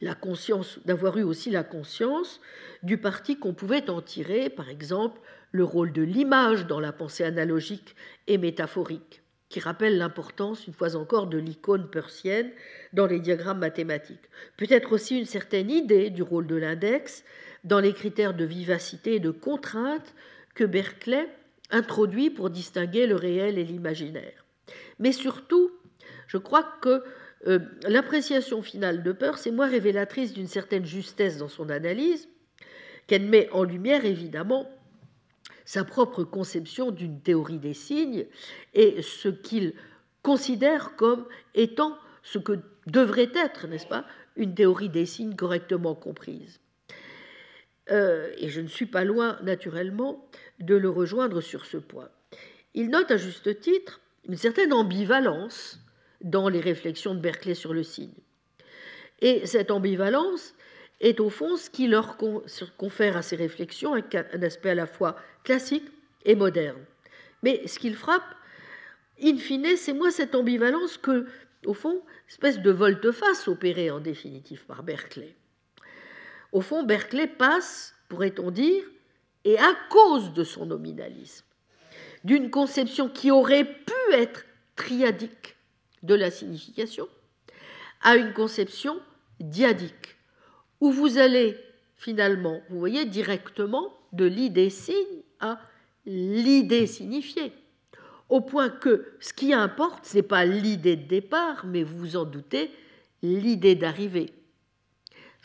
[0.00, 2.40] la conscience, d'avoir eu aussi la conscience
[2.82, 5.20] du parti qu'on pouvait en tirer, par exemple,
[5.52, 7.96] le rôle de l'image dans la pensée analogique
[8.26, 12.50] et métaphorique, qui rappelle l'importance, une fois encore, de l'icône persienne
[12.92, 14.30] dans les diagrammes mathématiques.
[14.56, 17.24] Peut-être aussi une certaine idée du rôle de l'index
[17.64, 20.14] dans les critères de vivacité et de contrainte
[20.54, 21.28] que Berkeley
[21.70, 24.44] introduit pour distinguer le réel et l'imaginaire.
[24.98, 25.70] Mais surtout,
[26.26, 27.02] je crois que
[27.46, 27.58] euh,
[27.88, 32.28] l'appréciation finale de Peirce est moins révélatrice d'une certaine justesse dans son analyse,
[33.06, 34.70] qu'elle met en lumière évidemment
[35.64, 38.26] sa propre conception d'une théorie des signes
[38.74, 39.74] et ce qu'il
[40.22, 44.04] considère comme étant ce que devrait être, n'est-ce pas,
[44.36, 46.60] une théorie des signes correctement comprise.
[47.90, 50.28] Euh, et je ne suis pas loin, naturellement,
[50.58, 52.08] de le rejoindre sur ce point.
[52.74, 55.80] Il note à juste titre une certaine ambivalence
[56.20, 58.14] dans les réflexions de Berkeley sur le signe.
[59.20, 60.54] Et cette ambivalence
[61.00, 62.16] est au fond ce qui leur
[62.76, 65.88] confère à ces réflexions un aspect à la fois classique
[66.24, 66.84] et moderne.
[67.42, 68.34] Mais ce qu'il frappe,
[69.22, 71.26] in fine, c'est moins cette ambivalence que,
[71.64, 75.34] au fond, espèce de volte-face opérée en définitive par Berkeley.
[76.52, 78.82] Au fond, Berkeley passe, pourrait-on dire,
[79.44, 81.46] et à cause de son nominalisme,
[82.24, 84.44] d'une conception qui aurait pu être
[84.76, 85.56] triadique
[86.02, 87.08] de la signification
[88.02, 88.98] à une conception
[89.38, 90.16] diadique,
[90.80, 91.56] où vous allez
[91.96, 95.60] finalement, vous voyez, directement de l'idée signe à
[96.06, 97.52] l'idée signifiée,
[98.28, 102.16] au point que ce qui importe, ce n'est pas l'idée de départ, mais vous vous
[102.16, 102.70] en doutez,
[103.22, 104.32] l'idée d'arrivée.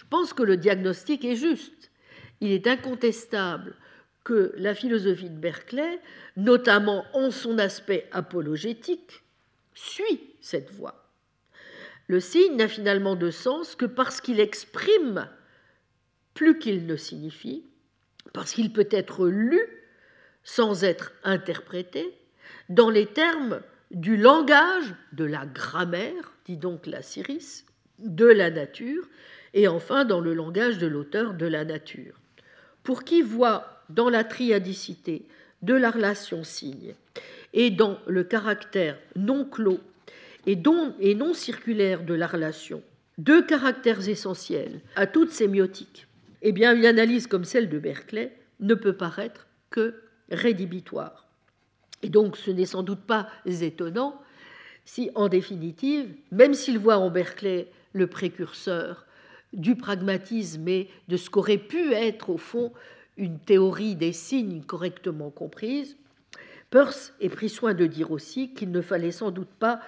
[0.09, 1.91] Pense que le diagnostic est juste.
[2.41, 3.75] Il est incontestable
[4.23, 5.99] que la philosophie de Berkeley,
[6.35, 9.23] notamment en son aspect apologétique,
[9.73, 11.09] suit cette voie.
[12.07, 15.27] Le signe n'a finalement de sens que parce qu'il exprime
[16.33, 17.63] plus qu'il ne signifie,
[18.33, 19.61] parce qu'il peut être lu
[20.43, 22.13] sans être interprété
[22.69, 23.61] dans les termes
[23.91, 27.65] du langage, de la grammaire, dit donc la Syris,
[27.99, 29.07] de la nature,
[29.55, 32.19] et enfin dans le langage de l'auteur de la nature.
[32.83, 35.25] Pour qui voit dans la triadicité
[35.63, 36.93] de la relation signe
[37.53, 39.79] et dans le caractère non clos
[40.45, 42.83] et, non circulaire de la relation,
[43.17, 46.07] deux caractères essentiels à toute sémiotique,
[46.43, 49.95] eh bien une analyse comme celle de Berkeley ne peut paraître que
[50.29, 51.27] rédhibitoire.
[52.03, 54.21] Et donc ce n'est sans doute pas étonnant
[54.83, 59.04] si, en définitive, même s'il voit en Berkeley le précurseur
[59.55, 62.71] du pragmatisme et de ce qu'aurait pu être au fond
[63.17, 65.97] une théorie des signes correctement comprise,
[66.69, 69.79] Peirce ait pris soin de dire aussi qu'il ne fallait sans doute pas,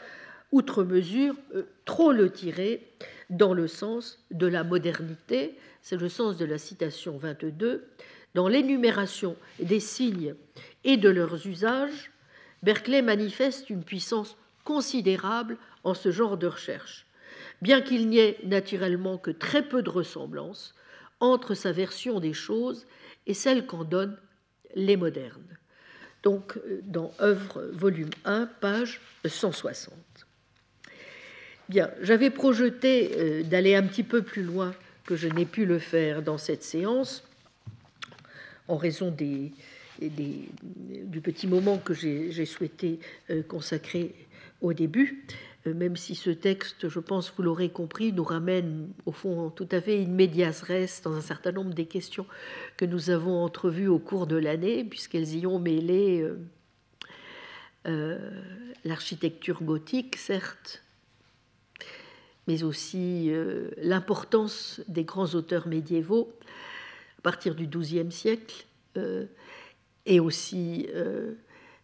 [0.52, 2.88] outre mesure, euh, trop le tirer
[3.30, 7.85] dans le sens de la modernité, c'est le sens de la citation 22,
[8.35, 10.35] dans l'énumération des signes
[10.84, 12.11] et de leurs usages,
[12.64, 17.06] Berkeley manifeste une puissance considérable en ce genre de recherche,
[17.61, 20.75] bien qu'il n'y ait naturellement que très peu de ressemblance
[21.19, 22.85] entre sa version des choses
[23.25, 24.17] et celle qu'en donnent
[24.75, 25.57] les modernes.
[26.23, 29.93] Donc, dans œuvre volume 1, page 160.
[31.69, 34.73] Bien, j'avais projeté euh, d'aller un petit peu plus loin
[35.05, 37.23] que je n'ai pu le faire dans cette séance
[38.67, 39.51] en raison du
[41.21, 44.13] petit moment que j'ai souhaité euh, consacrer
[44.61, 45.34] au début, euh,
[45.73, 49.81] même si ce texte, je pense, vous l'aurez compris, nous ramène au fond tout à
[49.81, 52.26] fait in medias res dans un certain nombre des questions
[52.77, 56.26] que nous avons entrevues au cours de l'année, puisqu'elles y ont mêlé
[57.88, 58.31] euh,
[58.84, 60.84] l'architecture gothique, certes,
[62.48, 63.31] mais aussi
[63.77, 66.31] l'importance des grands auteurs médiévaux
[67.19, 68.65] à partir du XIIe siècle,
[70.07, 71.34] et aussi euh,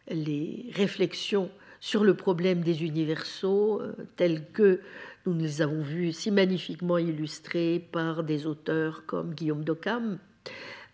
[0.09, 1.51] les réflexions
[1.83, 4.79] sur le problème des universaux, euh, tels que
[5.25, 10.17] nous les avons vus si magnifiquement illustrés par des auteurs comme Guillaume d'Occam,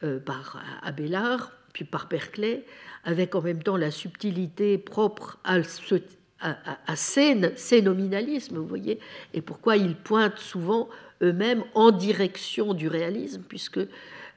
[0.01, 2.65] euh, par Abélard, puis par Berkeley,
[3.03, 6.01] avec en même temps la subtilité propre à, ce,
[6.41, 8.99] à, ces, nominalismes, vous voyez,
[9.35, 10.89] et pourquoi ils pointent souvent
[11.21, 13.81] eux-mêmes en direction du réalisme, puisque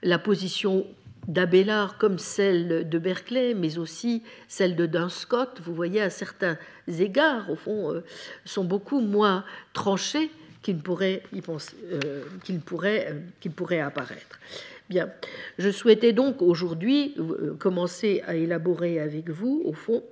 [0.03, 0.87] la position
[1.29, 6.59] d'Abélard comme celle de Berkeley, mais aussi celle de Dunscott, vous voyez, à certains
[6.89, 8.05] égards, au fond, euh,
[8.45, 10.31] sont beaucoup moins tranchés
[10.63, 12.59] qu'il pourrait, euh, euh,
[13.55, 14.41] pourrait apparaître.
[14.91, 15.11] Bien,
[15.59, 17.15] je souhaitais donc aujourd'hui
[17.59, 20.03] commencer à élaborer avec vous, au fond,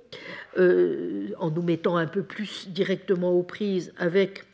[0.57, 4.45] en nous mettant un peu plus directement aux prises avec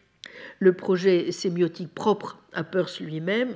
[0.59, 3.55] le projet sémiotique propre à Peirce lui-même,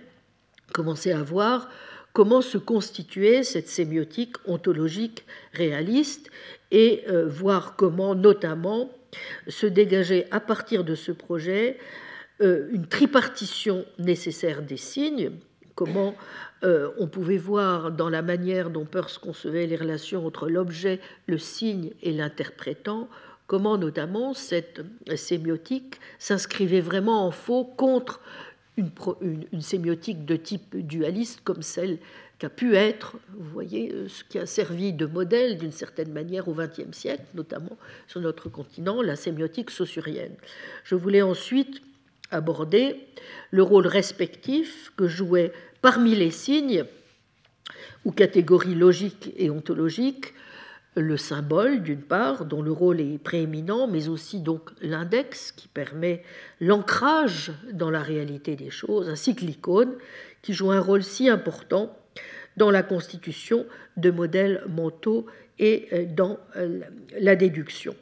[0.72, 1.68] commencer à voir
[2.14, 6.30] comment se constituait cette sémiotique ontologique réaliste
[6.72, 8.92] et euh, voir comment notamment
[9.48, 11.78] se dégager à partir de ce projet
[12.42, 15.32] euh, une tripartition nécessaire des signes,
[15.76, 16.16] comment
[16.64, 21.38] euh, on pouvait voir dans la manière dont Peirce concevait les relations entre l'objet, le
[21.38, 23.10] signe et l'interprétant,
[23.48, 24.82] comment notamment cette
[25.16, 28.22] sémiotique s'inscrivait vraiment en faux contre
[28.78, 32.00] une, sémiotique de type dualiste comme celle
[32.40, 36.48] qu'a pu être, vous voyez, euh, ce qui a servi de modèle d'une certaine manière
[36.48, 37.78] au XXe siècle, notamment
[38.08, 40.34] sur notre continent, la sémiotique saussurienne.
[40.84, 41.82] Je voulais ensuite
[42.32, 42.96] aborder
[43.52, 46.86] le rôle respectif que jouait parmi les signes
[48.06, 50.34] ou catégories logiques et ontologiques
[50.96, 56.24] le symbole, d'une part, dont le rôle est prééminent, mais aussi donc l'index, qui permet
[56.60, 59.94] l'ancrage dans la réalité des choses, ainsi que l'icône,
[60.42, 61.96] qui joue un rôle si important
[62.58, 63.66] dans la constitution
[63.96, 65.26] de modèles mentaux
[65.60, 66.82] et euh, dans euh,
[67.18, 67.96] la déduction.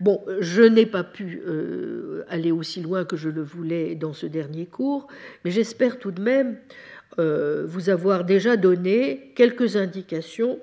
[0.00, 4.26] Bon, je n'ai pas pu euh, aller aussi loin que je le voulais dans ce
[4.26, 5.08] dernier cours,
[5.44, 6.58] mais j'espère tout de même
[7.16, 10.58] vous avoir déjà donné quelques indications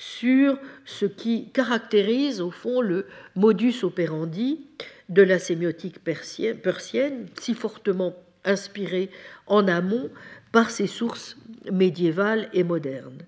[0.00, 0.56] sur
[0.86, 3.04] ce qui caractérise au fond le
[3.36, 4.66] modus operandi
[5.10, 8.16] de la sémiotique persienne, si fortement
[8.46, 9.10] inspirée
[9.46, 10.08] en amont
[10.52, 11.36] par ses sources
[11.70, 13.26] médiévales et modernes,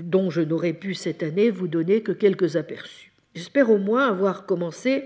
[0.00, 3.12] dont je n'aurais pu cette année vous donner que quelques aperçus.
[3.36, 5.04] J'espère au moins avoir commencé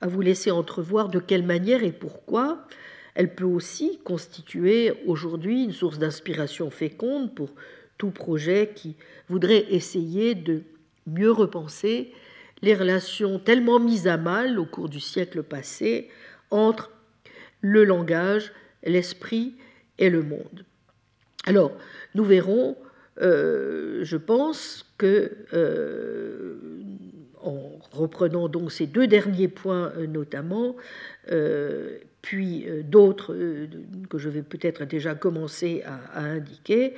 [0.00, 2.66] à vous laisser entrevoir de quelle manière et pourquoi
[3.14, 7.50] elle peut aussi constituer aujourd'hui une source d'inspiration féconde pour
[7.98, 8.96] tout projet qui
[9.28, 10.62] voudrait essayer de
[11.06, 12.12] mieux repenser
[12.62, 16.08] les relations tellement mises à mal au cours du siècle passé
[16.50, 16.90] entre
[17.60, 18.52] le langage,
[18.84, 19.54] l'esprit
[19.98, 20.64] et le monde.
[21.46, 21.72] Alors,
[22.14, 22.76] nous verrons,
[23.20, 26.56] euh, je pense que, euh,
[27.40, 30.76] en reprenant donc ces deux derniers points euh, notamment,
[32.22, 33.36] puis d'autres
[34.10, 36.94] que je vais peut-être déjà commencer à indiquer,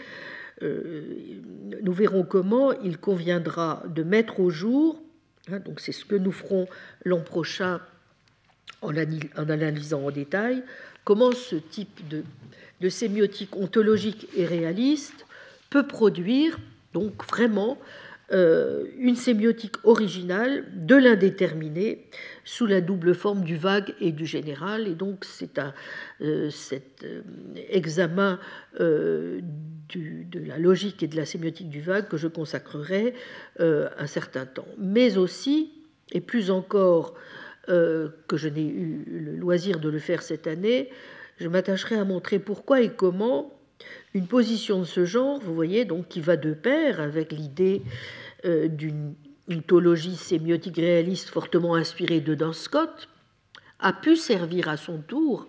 [0.61, 5.01] nous verrons comment il conviendra de mettre au jour,
[5.51, 6.67] hein, donc c'est ce que nous ferons
[7.05, 7.81] l'an prochain
[8.83, 10.63] en, analysant en détail,
[11.05, 15.27] comment ce type de, sémiotique ontologique et réaliste
[15.71, 16.59] peut produire
[16.93, 22.07] donc vraiment euh, une sémiotique originale de l'indéterminé
[22.45, 24.87] sous la double forme du vague et du général.
[24.87, 25.75] Et donc c'est à
[26.21, 27.23] euh, cet euh,
[27.71, 28.39] examen
[28.79, 33.15] de la logique et de la sémiotique du vague que je consacrerai
[33.59, 34.69] un certain temps.
[34.77, 35.73] Mais aussi,
[36.13, 37.15] et plus encore
[37.67, 40.91] que je n'ai eu le loisir de le faire cette année,
[41.39, 43.58] je m'attacherai à montrer pourquoi et comment
[44.15, 47.83] une position de ce genre, vous voyez, donc qui va de pair avec l'idée
[48.45, 49.15] euh, d'une
[49.49, 53.09] mythologie sémiotique réaliste fortement inspirée de Don Scott,
[53.81, 55.49] a pu servir à son tour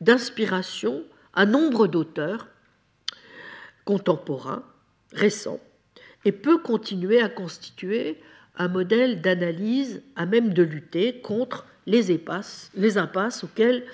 [0.00, 1.02] d'inspiration
[1.34, 2.48] à nombre d'auteurs
[3.84, 4.62] contemporains,
[5.12, 5.60] récents,
[6.24, 8.20] et peut continuer à constituer
[8.56, 12.20] un modèle d'analyse à même de lutter contre les,
[12.74, 13.84] les impasses auxquelles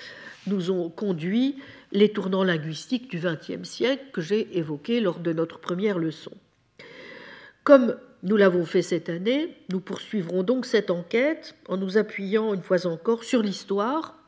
[0.46, 1.56] nous ont conduit
[1.92, 6.32] les tournants linguistiques du XXe siècle que j'ai évoqués lors de notre première leçon.
[7.64, 12.62] Comme nous l'avons fait cette année, nous poursuivrons donc cette enquête en nous appuyant une
[12.62, 14.18] fois encore sur l'histoire,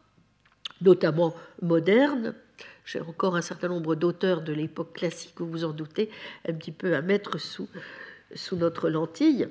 [0.80, 2.34] notamment moderne.
[2.84, 6.10] J'ai encore un certain nombre d'auteurs de l'époque classique, vous vous en doutez,
[6.48, 7.68] un petit peu à mettre sous,
[8.34, 9.48] sous notre lentille.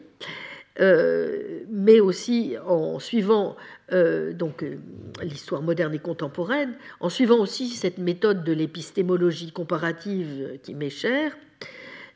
[0.80, 3.58] Euh, mais aussi en suivant
[3.92, 4.78] euh, donc euh,
[5.22, 11.38] l'histoire moderne et contemporaine, en suivant aussi cette méthode de l'épistémologie comparative qui m'est chère,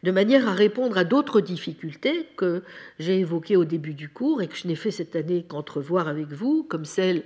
[0.03, 2.64] de manière à répondre à d'autres difficultés que
[2.99, 6.27] j'ai évoquées au début du cours et que je n'ai fait cette année qu'entrevoir avec
[6.27, 7.23] vous, comme celle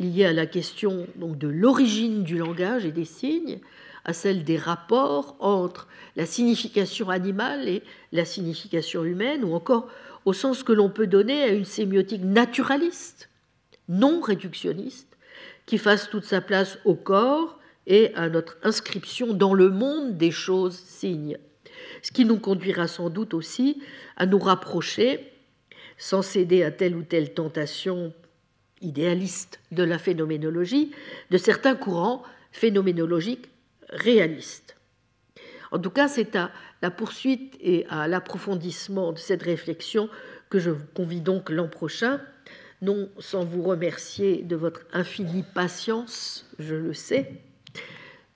[0.00, 3.60] liée à la question donc, de l'origine du langage et des signes,
[4.04, 5.86] à celle des rapports entre
[6.16, 9.88] la signification animale et la signification humaine, ou encore
[10.24, 13.28] au sens que l'on peut donner à une sémiotique naturaliste,
[13.88, 15.16] non réductionniste,
[15.66, 20.30] qui fasse toute sa place au corps et à notre inscription dans le monde des
[20.30, 21.38] choses signes.
[22.02, 23.82] Ce qui nous conduira sans doute aussi
[24.16, 25.32] à nous rapprocher,
[25.98, 28.12] sans céder à telle ou telle tentation
[28.80, 30.92] idéaliste de la phénoménologie,
[31.30, 33.48] de certains courants phénoménologiques
[33.88, 34.76] réalistes.
[35.72, 36.50] En tout cas, c'est à
[36.82, 40.10] la poursuite et à l'approfondissement de cette réflexion
[40.50, 42.20] que je vous convie donc l'an prochain,
[42.82, 47.32] non sans vous remercier de votre infinie patience, je le sais,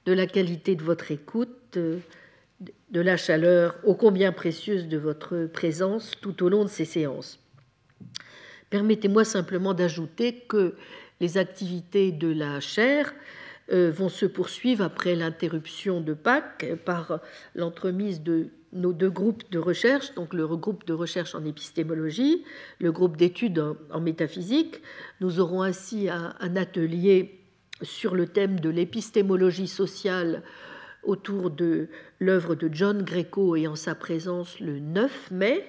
[0.07, 6.13] de la qualité de votre écoute, de la chaleur ô combien précieuse de votre présence
[6.23, 7.39] tout au long de ces séances.
[8.71, 10.75] Permettez-moi simplement d'ajouter que
[11.21, 13.13] les activités de la chaire
[13.68, 17.20] vont se poursuivre après l'interruption de Pâques par
[17.55, 22.44] l'entremise de nos deux groupes de recherche, donc le groupe de recherche en épistémologie,
[22.78, 24.80] le groupe d'études en, métaphysique.
[25.20, 27.40] Nous aurons ainsi un, atelier
[27.82, 30.43] sur le thème de l'épistémologie sociale
[31.02, 31.88] autour de
[32.18, 35.64] l'œuvre de John Greco et en sa présence le 9 mai.